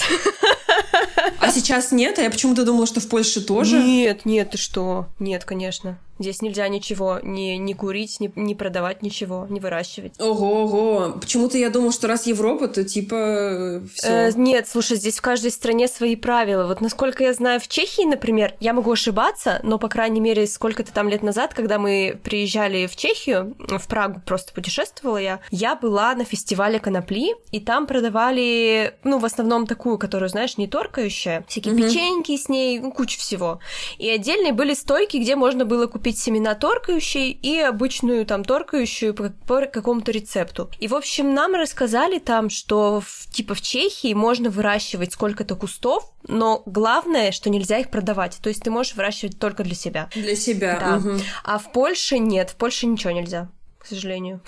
А 1.40 1.52
сейчас 1.52 1.92
нет, 1.92 2.20
а 2.20 2.22
я 2.22 2.30
почему-то 2.30 2.64
думала, 2.64 2.86
что 2.86 3.00
в 3.00 3.08
Польше 3.10 3.42
тоже. 3.42 3.82
Нет, 3.82 4.26
нет, 4.26 4.52
ты 4.52 4.58
что? 4.58 5.08
Нет, 5.20 5.44
конечно. 5.44 5.98
Здесь 6.24 6.42
нельзя 6.42 6.68
ничего 6.70 7.20
не, 7.22 7.58
не 7.58 7.74
курить, 7.74 8.22
не, 8.22 8.32
не 8.36 8.56
продавать 8.56 9.02
ничего, 9.02 9.46
не 9.50 9.60
выращивать. 9.60 10.14
Ого, 10.20 10.64
ого. 10.64 11.18
Почему-то 11.20 11.58
я 11.58 11.70
думала, 11.70 11.92
что 11.92 12.08
раз 12.08 12.28
Европа, 12.28 12.70
то 12.70 12.84
типа 12.86 13.82
все. 13.94 14.08
Э, 14.08 14.32
нет, 14.36 14.68
слушай, 14.70 14.96
здесь 14.96 15.18
в 15.18 15.22
каждой 15.22 15.52
стране 15.52 15.90
свои 15.90 16.16
правила. 16.16 16.66
Вот 16.66 16.80
насколько 16.80 17.26
я 17.26 17.34
знаю, 17.34 17.60
в 17.60 17.68
Чехии, 17.68 18.06
например, 18.06 18.56
я 18.62 18.72
могу 18.74 18.92
ошибаться, 18.92 19.60
но, 19.64 19.78
по 19.78 19.90
крайней 19.90 20.22
мере, 20.22 20.48
сколько-то 20.48 20.94
там 20.94 21.10
лет 21.10 21.24
назад, 21.24 21.54
когда 21.54 21.78
мы 21.78 22.18
приезжали 22.24 22.88
в 22.88 22.96
Чехию, 22.96 23.56
в 23.60 23.88
Прагу 23.88 24.22
просто 24.26 24.54
путешествовала 24.54 25.18
я, 25.18 25.40
я 25.52 25.76
была 25.76 26.16
на 26.16 26.24
фестивале 26.24 26.80
конопли, 26.80 27.36
и 27.52 27.60
там 27.60 27.86
продавали, 27.86 28.96
ну, 29.04 29.20
в 29.20 29.26
основном 29.26 29.68
такую, 29.68 29.98
которую, 29.98 30.30
знаешь, 30.30 30.58
не 30.58 30.68
торкающая, 30.68 31.44
всякие 31.50 31.74
Мгм. 31.74 31.84
печеньки 31.84 32.38
с 32.38 32.48
ней, 32.48 32.80
ну, 32.80 32.92
куча 32.92 33.20
всего. 33.20 33.60
И 33.98 34.10
отдельные 34.10 34.54
были 34.54 34.74
стойки, 34.74 35.18
где 35.18 35.36
можно 35.36 35.66
было 35.66 35.88
купить 35.88 36.13
семена 36.18 36.56
торкающей 36.56 37.32
и 37.32 37.60
обычную 37.60 38.26
там 38.26 38.44
торкающую 38.44 39.14
по, 39.14 39.30
по 39.48 39.66
какому-то 39.66 40.12
рецепту. 40.12 40.70
И, 40.80 40.88
в 40.88 40.96
общем, 40.96 41.34
нам 41.34 41.56
рассказали 41.56 42.20
там, 42.20 42.50
что 42.50 43.02
в, 43.02 43.32
типа 43.32 43.56
в 43.56 43.62
Чехии 43.62 44.14
можно 44.14 44.50
выращивать 44.50 45.14
сколько-то 45.14 45.56
кустов, 45.56 46.12
но 46.28 46.64
главное, 46.66 47.32
что 47.32 47.50
нельзя 47.50 47.80
их 47.80 47.90
продавать. 47.90 48.40
То 48.42 48.50
есть 48.50 48.64
ты 48.64 48.72
можешь 48.72 48.96
выращивать 48.96 49.40
только 49.40 49.64
для 49.64 49.76
себя. 49.76 50.10
Для 50.16 50.36
себя. 50.36 50.78
Да. 50.80 50.96
мгм. 50.98 51.22
А 51.44 51.58
в 51.58 51.72
Польше 51.72 52.20
нет, 52.20 52.50
в 52.52 52.56
Польше 52.56 52.88
ничего 52.88 53.12
нельзя. 53.12 53.50
К 53.84 53.88
сожалению. 53.88 54.40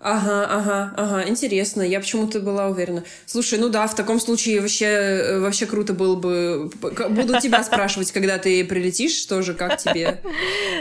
Ага, 0.00 0.46
ага, 0.50 0.94
ага, 0.96 1.28
интересно. 1.28 1.82
Я 1.82 2.00
почему-то 2.00 2.40
была 2.40 2.66
уверена. 2.66 3.04
Слушай, 3.24 3.60
ну 3.60 3.68
да, 3.68 3.86
в 3.86 3.94
таком 3.94 4.18
случае 4.18 4.60
вообще, 4.60 4.86
э, 4.86 5.38
вообще 5.38 5.66
круто 5.66 5.92
было 5.94 6.16
бы... 6.16 6.70
Буду 7.10 7.40
тебя 7.40 7.62
спрашивать, 7.62 8.10
когда 8.10 8.36
ты 8.38 8.64
прилетишь, 8.64 9.24
тоже 9.26 9.54
как 9.54 9.78
тебе. 9.78 10.20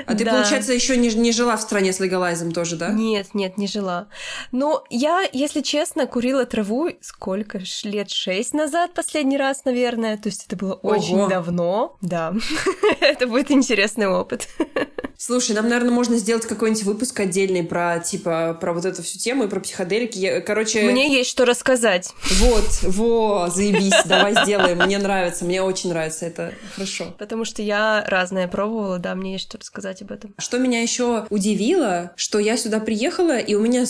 А 0.08 0.15
ты, 0.15 0.25
Да. 0.25 0.32
получается, 0.32 0.73
еще 0.73 0.97
не, 0.97 1.10
не 1.10 1.32
жила 1.32 1.56
в 1.56 1.62
стране 1.62 1.93
с 1.93 1.99
легалайзом 1.99 2.51
тоже, 2.51 2.77
да? 2.77 2.89
Нет, 2.89 3.27
нет, 3.36 3.58
не 3.60 3.67
жила. 3.67 4.08
Но 4.51 4.84
я, 4.89 5.21
если 5.32 5.62
честно, 5.62 6.08
курила 6.08 6.45
траву 6.45 6.89
сколько 7.01 7.60
ж, 7.60 7.82
лет 7.84 8.10
шесть 8.10 8.53
назад 8.56 8.93
последний 8.95 9.38
раз, 9.38 9.65
наверное. 9.65 10.17
То 10.17 10.29
есть 10.29 10.45
это 10.47 10.56
было 10.56 10.73
очень 10.73 11.19
Ого. 11.19 11.27
давно. 11.29 11.97
Да. 12.01 12.34
это 13.01 13.27
будет 13.27 13.51
интересный 13.51 14.08
опыт. 14.08 14.47
Слушай, 15.15 15.56
нам, 15.56 15.69
наверное, 15.69 15.91
можно 15.91 16.17
сделать 16.17 16.45
какой-нибудь 16.45 16.84
выпуск 16.84 17.17
отдельный 17.19 17.63
про, 17.63 17.83
типа, 18.06 18.58
про 18.60 18.74
вот 18.74 18.86
эту 18.86 19.04
всю 19.04 19.19
тему 19.19 19.43
и 19.46 19.48
про 19.48 19.60
психоделики. 19.60 20.17
Я- 20.19 20.41
Короче, 20.41 20.84
Мне 20.84 21.12
есть 21.15 21.30
что 21.30 21.46
рассказать. 21.46 22.10
вот, 22.39 22.65
во, 22.84 23.50
заебись, 23.54 23.93
давай 24.06 24.36
сделаем. 24.43 24.78
Мне 24.80 24.98
нравится, 24.98 25.46
мне 25.46 25.62
очень 25.62 25.89
нравится, 25.89 26.26
это 26.26 26.54
хорошо. 26.76 27.13
Потому 27.17 27.46
что 27.46 27.62
я 27.62 28.04
разное 28.08 28.48
пробовала, 28.48 29.00
да, 29.00 29.15
мне 29.15 29.34
есть 29.34 29.46
что 29.50 29.58
рассказать 29.58 30.02
об 30.02 30.12
этом. 30.12 30.34
Что 30.39 30.58
меня 30.58 30.82
еще 30.82 31.26
удивило, 31.30 32.12
что 32.15 32.39
я 32.39 32.58
сюда 32.58 32.80
приехала, 32.80 33.38
и 33.38 33.56
у 33.56 33.62
меня 33.62 33.86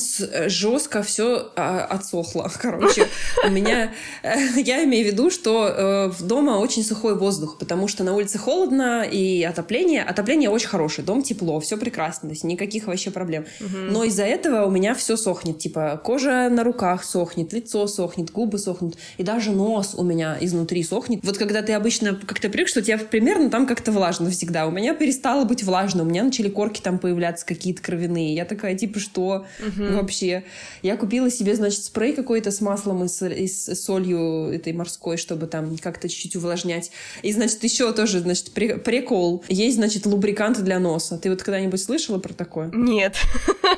жестко 0.47 1.03
все 1.03 1.51
отсохло. 1.55 2.51
Короче, 2.61 3.07
у 3.45 3.49
меня... 3.49 3.93
э, 4.23 4.35
Я 4.57 4.83
имею 4.83 5.05
в 5.05 5.11
виду, 5.11 5.29
что 5.31 5.67
э, 5.67 6.07
в 6.09 6.23
дома 6.25 6.51
очень 6.59 6.83
сухой 6.83 7.15
воздух, 7.15 7.57
потому 7.57 7.87
что 7.87 8.03
на 8.03 8.15
улице 8.15 8.37
холодно, 8.37 9.03
и 9.03 9.43
отопление... 9.43 10.03
Отопление 10.03 10.49
очень 10.49 10.67
хорошее, 10.67 11.05
дом 11.05 11.23
тепло, 11.23 11.59
все 11.59 11.77
прекрасно, 11.77 12.29
то 12.29 12.33
есть 12.33 12.43
никаких 12.43 12.87
вообще 12.87 13.11
проблем. 13.11 13.45
Но 13.91 14.03
из-за 14.03 14.23
этого 14.23 14.65
у 14.65 14.71
меня 14.71 14.93
все 14.95 15.17
сохнет. 15.17 15.59
Типа 15.59 15.99
кожа 16.03 16.49
на 16.49 16.63
руках 16.63 17.03
сохнет, 17.03 17.53
лицо 17.53 17.87
сохнет, 17.87 18.31
губы 18.31 18.57
сохнут, 18.57 18.95
и 19.17 19.23
даже 19.23 19.51
нос 19.51 19.93
у 19.97 20.03
меня 20.03 20.37
изнутри 20.39 20.83
сохнет. 20.83 21.19
Вот 21.23 21.37
когда 21.37 21.61
ты 21.61 21.73
обычно 21.73 22.15
как-то 22.15 22.49
привык, 22.49 22.67
что 22.67 22.79
у 22.79 22.83
тебя 22.83 22.97
примерно 22.97 23.49
там 23.49 23.65
как-то 23.65 23.91
влажно 23.91 24.29
всегда. 24.29 24.67
У 24.67 24.71
меня 24.71 24.93
перестало 24.93 25.43
быть 25.45 25.63
влажно, 25.63 26.03
у 26.03 26.05
меня 26.05 26.23
начали 26.23 26.49
корки 26.49 26.81
там 26.81 26.99
появляться 26.99 27.45
какие-то 27.45 27.81
кровяные. 27.81 28.35
Я 28.35 28.45
такая, 28.45 28.75
типа, 28.75 28.99
что 28.99 29.45
вообще? 29.77 30.43
Я 30.81 30.97
купила 30.97 31.29
себе, 31.29 31.55
значит, 31.55 31.83
спрей 31.83 32.13
какой-то 32.13 32.51
с 32.51 32.61
маслом 32.61 33.03
и 33.03 33.07
с, 33.07 33.25
и 33.27 33.47
с 33.47 33.75
солью 33.75 34.49
этой 34.53 34.73
морской, 34.73 35.17
чтобы 35.17 35.47
там 35.47 35.77
как-то 35.77 36.09
чуть-чуть 36.09 36.35
увлажнять. 36.35 36.91
И, 37.21 37.31
значит, 37.33 37.63
еще 37.63 37.91
тоже, 37.93 38.19
значит, 38.19 38.51
при- 38.51 38.73
прикол. 38.73 39.43
Есть, 39.49 39.77
значит, 39.77 40.05
лубрикант 40.05 40.61
для 40.63 40.79
носа. 40.79 41.17
Ты 41.17 41.29
вот 41.29 41.41
когда-нибудь 41.43 41.81
слышала 41.81 42.19
про 42.19 42.33
такое? 42.33 42.69
Нет. 42.73 43.15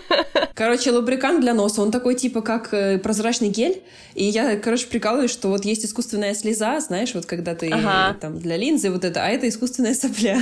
Короче, 0.53 0.91
лубрикант 0.91 1.41
для 1.41 1.53
носа, 1.53 1.81
он 1.81 1.91
такой 1.91 2.15
типа 2.15 2.41
как 2.41 2.73
э, 2.73 2.97
прозрачный 2.97 3.49
гель. 3.49 3.83
И 4.13 4.23
я, 4.23 4.55
короче, 4.57 4.87
прикалываюсь, 4.87 5.31
что 5.31 5.49
вот 5.49 5.65
есть 5.65 5.85
искусственная 5.85 6.33
слеза, 6.33 6.79
знаешь, 6.79 7.13
вот 7.13 7.25
когда 7.25 7.55
ты 7.55 7.69
Ага. 7.69 8.17
там 8.19 8.39
для 8.39 8.55
линзы 8.55 8.89
вот 8.89 9.03
это, 9.03 9.25
а 9.25 9.27
это 9.29 9.49
искусственная 9.49 9.93
сопля. 9.95 10.39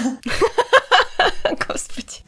Господи. 1.67 2.23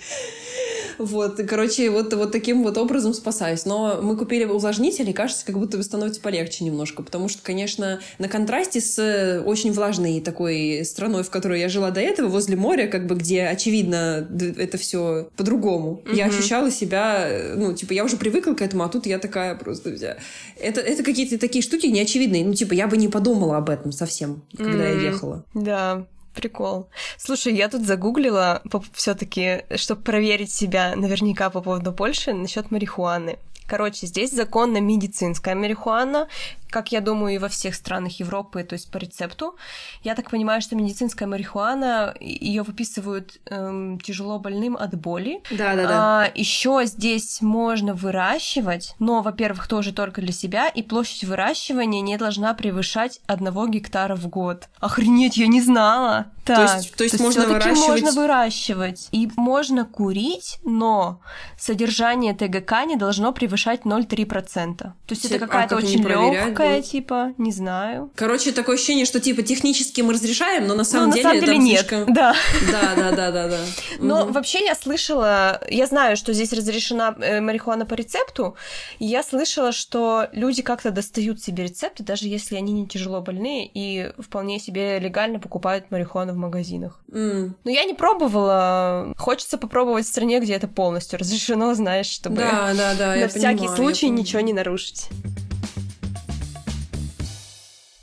Вот, 0.97 1.39
и, 1.39 1.43
короче, 1.43 1.89
вот, 1.89 2.13
вот 2.13 2.31
таким 2.31 2.63
вот 2.63 2.77
образом 2.77 3.13
спасаюсь. 3.13 3.65
Но 3.65 3.99
мы 4.01 4.15
купили 4.17 4.45
увлажнитель, 4.45 5.10
и 5.10 5.13
кажется, 5.13 5.45
как 5.45 5.58
будто 5.58 5.77
бы 5.77 5.84
становится 5.84 6.21
полегче 6.21 6.63
немножко, 6.63 7.03
потому 7.03 7.29
что, 7.29 7.41
конечно, 7.43 7.99
на 8.19 8.27
контрасте 8.27 8.81
с 8.81 8.97
э, 8.99 9.41
очень 9.41 9.71
влажной 9.73 10.21
такой 10.21 10.84
страной, 10.86 11.23
в 11.23 11.29
которой 11.29 11.60
я 11.60 11.69
жила 11.69 11.91
до 11.91 11.99
этого, 12.01 12.27
возле 12.27 12.55
моря, 12.55 12.88
как 12.88 13.08
бы, 13.08 13.15
где, 13.15 13.43
очевидно, 13.45 14.27
это 14.58 14.77
все 14.77 15.29
по-другому. 15.36 16.01
Я 16.12 16.27
Мгм. 16.27 16.36
ощущала 16.38 16.71
себя, 16.71 17.27
э, 17.27 17.55
ну, 17.55 17.73
типа, 17.73 17.93
я 17.93 18.03
уже 18.03 18.17
привыкла 18.17 18.53
к 18.53 18.62
этому, 18.62 18.84
а 18.84 18.89
тут 18.89 19.05
я 19.05 19.19
такая 19.19 19.55
просто 19.55 19.95
вся... 19.95 20.17
Это, 20.60 20.81
это 20.81 21.03
какие-то 21.03 21.38
такие 21.38 21.62
штуки 21.62 21.88
неочевидные. 21.88 22.45
Ну, 22.45 22.53
типа, 22.53 22.73
я 22.73 22.88
бы 22.88 22.97
не 22.97 23.08
подумала 23.08 23.58
об 23.58 23.69
этом 23.69 23.91
совсем, 23.91 24.43
когда 24.55 24.88
я 24.88 24.93
М. 24.93 24.99
ехала. 24.99 25.43
Да, 25.53 26.05
прикол. 26.36 26.89
Слушай, 27.17 27.56
я 27.56 27.69
тут 27.69 27.86
загуглила 27.86 28.62
все-таки, 28.93 29.63
чтобы 29.76 30.02
проверить 30.02 30.52
себя 30.52 30.95
наверняка 30.95 31.50
по 31.50 31.62
поводу 31.62 31.91
Польши 31.91 32.34
насчет 32.34 32.71
марихуаны. 32.71 33.39
Короче, 33.67 34.08
здесь 34.08 34.32
законно 34.32 34.80
медицинская 34.80 35.56
марихуана, 35.56 36.28
как 36.69 36.91
я 36.91 37.01
думаю, 37.01 37.36
и 37.36 37.38
во 37.38 37.47
всех 37.47 37.73
странах 37.73 38.19
Европы, 38.19 38.63
то 38.63 38.73
есть 38.73 38.91
по 38.91 38.97
рецепту. 38.97 39.56
Я 40.04 40.13
так 40.13 40.30
понимаю, 40.30 40.62
что 40.62 40.75
медицинская 40.75 41.28
марихуана, 41.28 42.13
ее 42.19 42.63
выписывают 42.63 43.39
эм, 43.45 43.99
тяжело 43.99 44.39
больным 44.39 44.75
от 44.75 44.93
боли. 44.95 45.41
Да, 45.51 45.75
да, 45.75 45.88
да. 45.88 45.89
А, 45.93 46.32
еще 46.36 46.82
здесь 46.86 47.41
можно 47.41 47.93
выращивать, 47.93 48.93
но, 48.99 49.21
во-первых, 49.21 49.67
тоже 49.67 49.93
только 49.93 50.21
для 50.21 50.34
себя, 50.34 50.67
и 50.67 50.84
площадь 50.84 51.23
выращивания 51.23 52.01
не 52.01 52.17
должна 52.17 52.54
превышать 52.54 53.21
одного 53.25 53.67
гектара 53.67 54.15
в 54.15 54.28
год. 54.28 54.67
Охренеть, 54.80 55.38
я 55.38 55.47
не 55.47 55.62
знала. 55.62 56.25
Так, 56.43 56.58
то 56.58 56.62
есть, 56.62 56.95
то 56.95 57.04
есть, 57.04 57.17
то 57.17 57.23
есть 57.23 57.38
можно 57.38 57.47
выращивать... 57.47 57.88
можно 57.88 58.12
выращивать. 58.12 59.08
И 59.12 59.32
можно 59.36 59.86
курить, 59.86 60.60
но 60.63 61.21
содержание 61.58 62.36
ТГК 62.36 62.86
не 62.86 62.97
должно 62.97 63.32
превышать 63.32 63.54
0,3%. 63.55 64.77
То 64.77 64.93
есть 65.09 65.23
Тип... 65.23 65.31
это 65.31 65.45
какая-то 65.45 65.75
а 65.75 65.77
очень 65.79 66.03
легкая 66.03 66.65
такая, 66.75 66.81
типа, 66.81 67.33
не 67.37 67.51
знаю. 67.51 68.11
Короче, 68.15 68.51
такое 68.51 68.75
ощущение, 68.75 69.05
что, 69.05 69.19
типа, 69.19 69.41
технически 69.41 70.01
мы 70.01 70.13
разрешаем, 70.13 70.67
но 70.67 70.75
на 70.75 70.83
самом 70.83 71.09
но, 71.09 71.15
деле... 71.15 71.27
На 71.27 71.33
самом 71.33 71.45
деле 71.45 71.57
нет, 71.57 71.79
слишком... 71.87 72.13
да. 72.13 72.35
Да, 72.71 72.93
да, 72.95 73.11
да, 73.11 73.31
да, 73.31 73.47
да. 73.47 73.59
Но 73.99 74.25
вообще 74.27 74.63
я 74.65 74.75
слышала, 74.75 75.61
я 75.69 75.85
знаю, 75.85 76.17
что 76.17 76.33
здесь 76.33 76.53
разрешена 76.53 77.15
э, 77.19 77.41
марихуана 77.41 77.85
по 77.85 77.93
рецепту, 77.93 78.55
и 78.99 79.05
я 79.05 79.23
слышала, 79.23 79.71
что 79.71 80.27
люди 80.31 80.61
как-то 80.61 80.91
достают 80.91 81.41
себе 81.41 81.63
рецепты, 81.65 82.03
даже 82.03 82.27
если 82.27 82.55
они 82.55 82.73
не 82.73 82.87
тяжело 82.87 83.21
больные, 83.21 83.69
и 83.71 84.11
вполне 84.17 84.59
себе 84.59 84.99
легально 84.99 85.39
покупают 85.39 85.91
марихуану 85.91 86.33
в 86.33 86.37
магазинах. 86.37 86.99
Mm. 87.11 87.51
Но 87.63 87.71
я 87.71 87.85
не 87.85 87.93
пробовала. 87.93 89.13
Хочется 89.17 89.57
попробовать 89.57 90.05
в 90.05 90.09
стране, 90.09 90.39
где 90.39 90.53
это 90.53 90.67
полностью 90.67 91.19
разрешено, 91.19 91.73
знаешь, 91.73 92.07
чтобы 92.07 92.37
да, 92.37 92.73
да, 92.73 92.95
да, 92.95 93.15
на 93.15 93.29
всякий 93.45 93.67
случай 93.67 94.10
ничего 94.10 94.41
не 94.41 94.53
нарушить. 94.53 95.10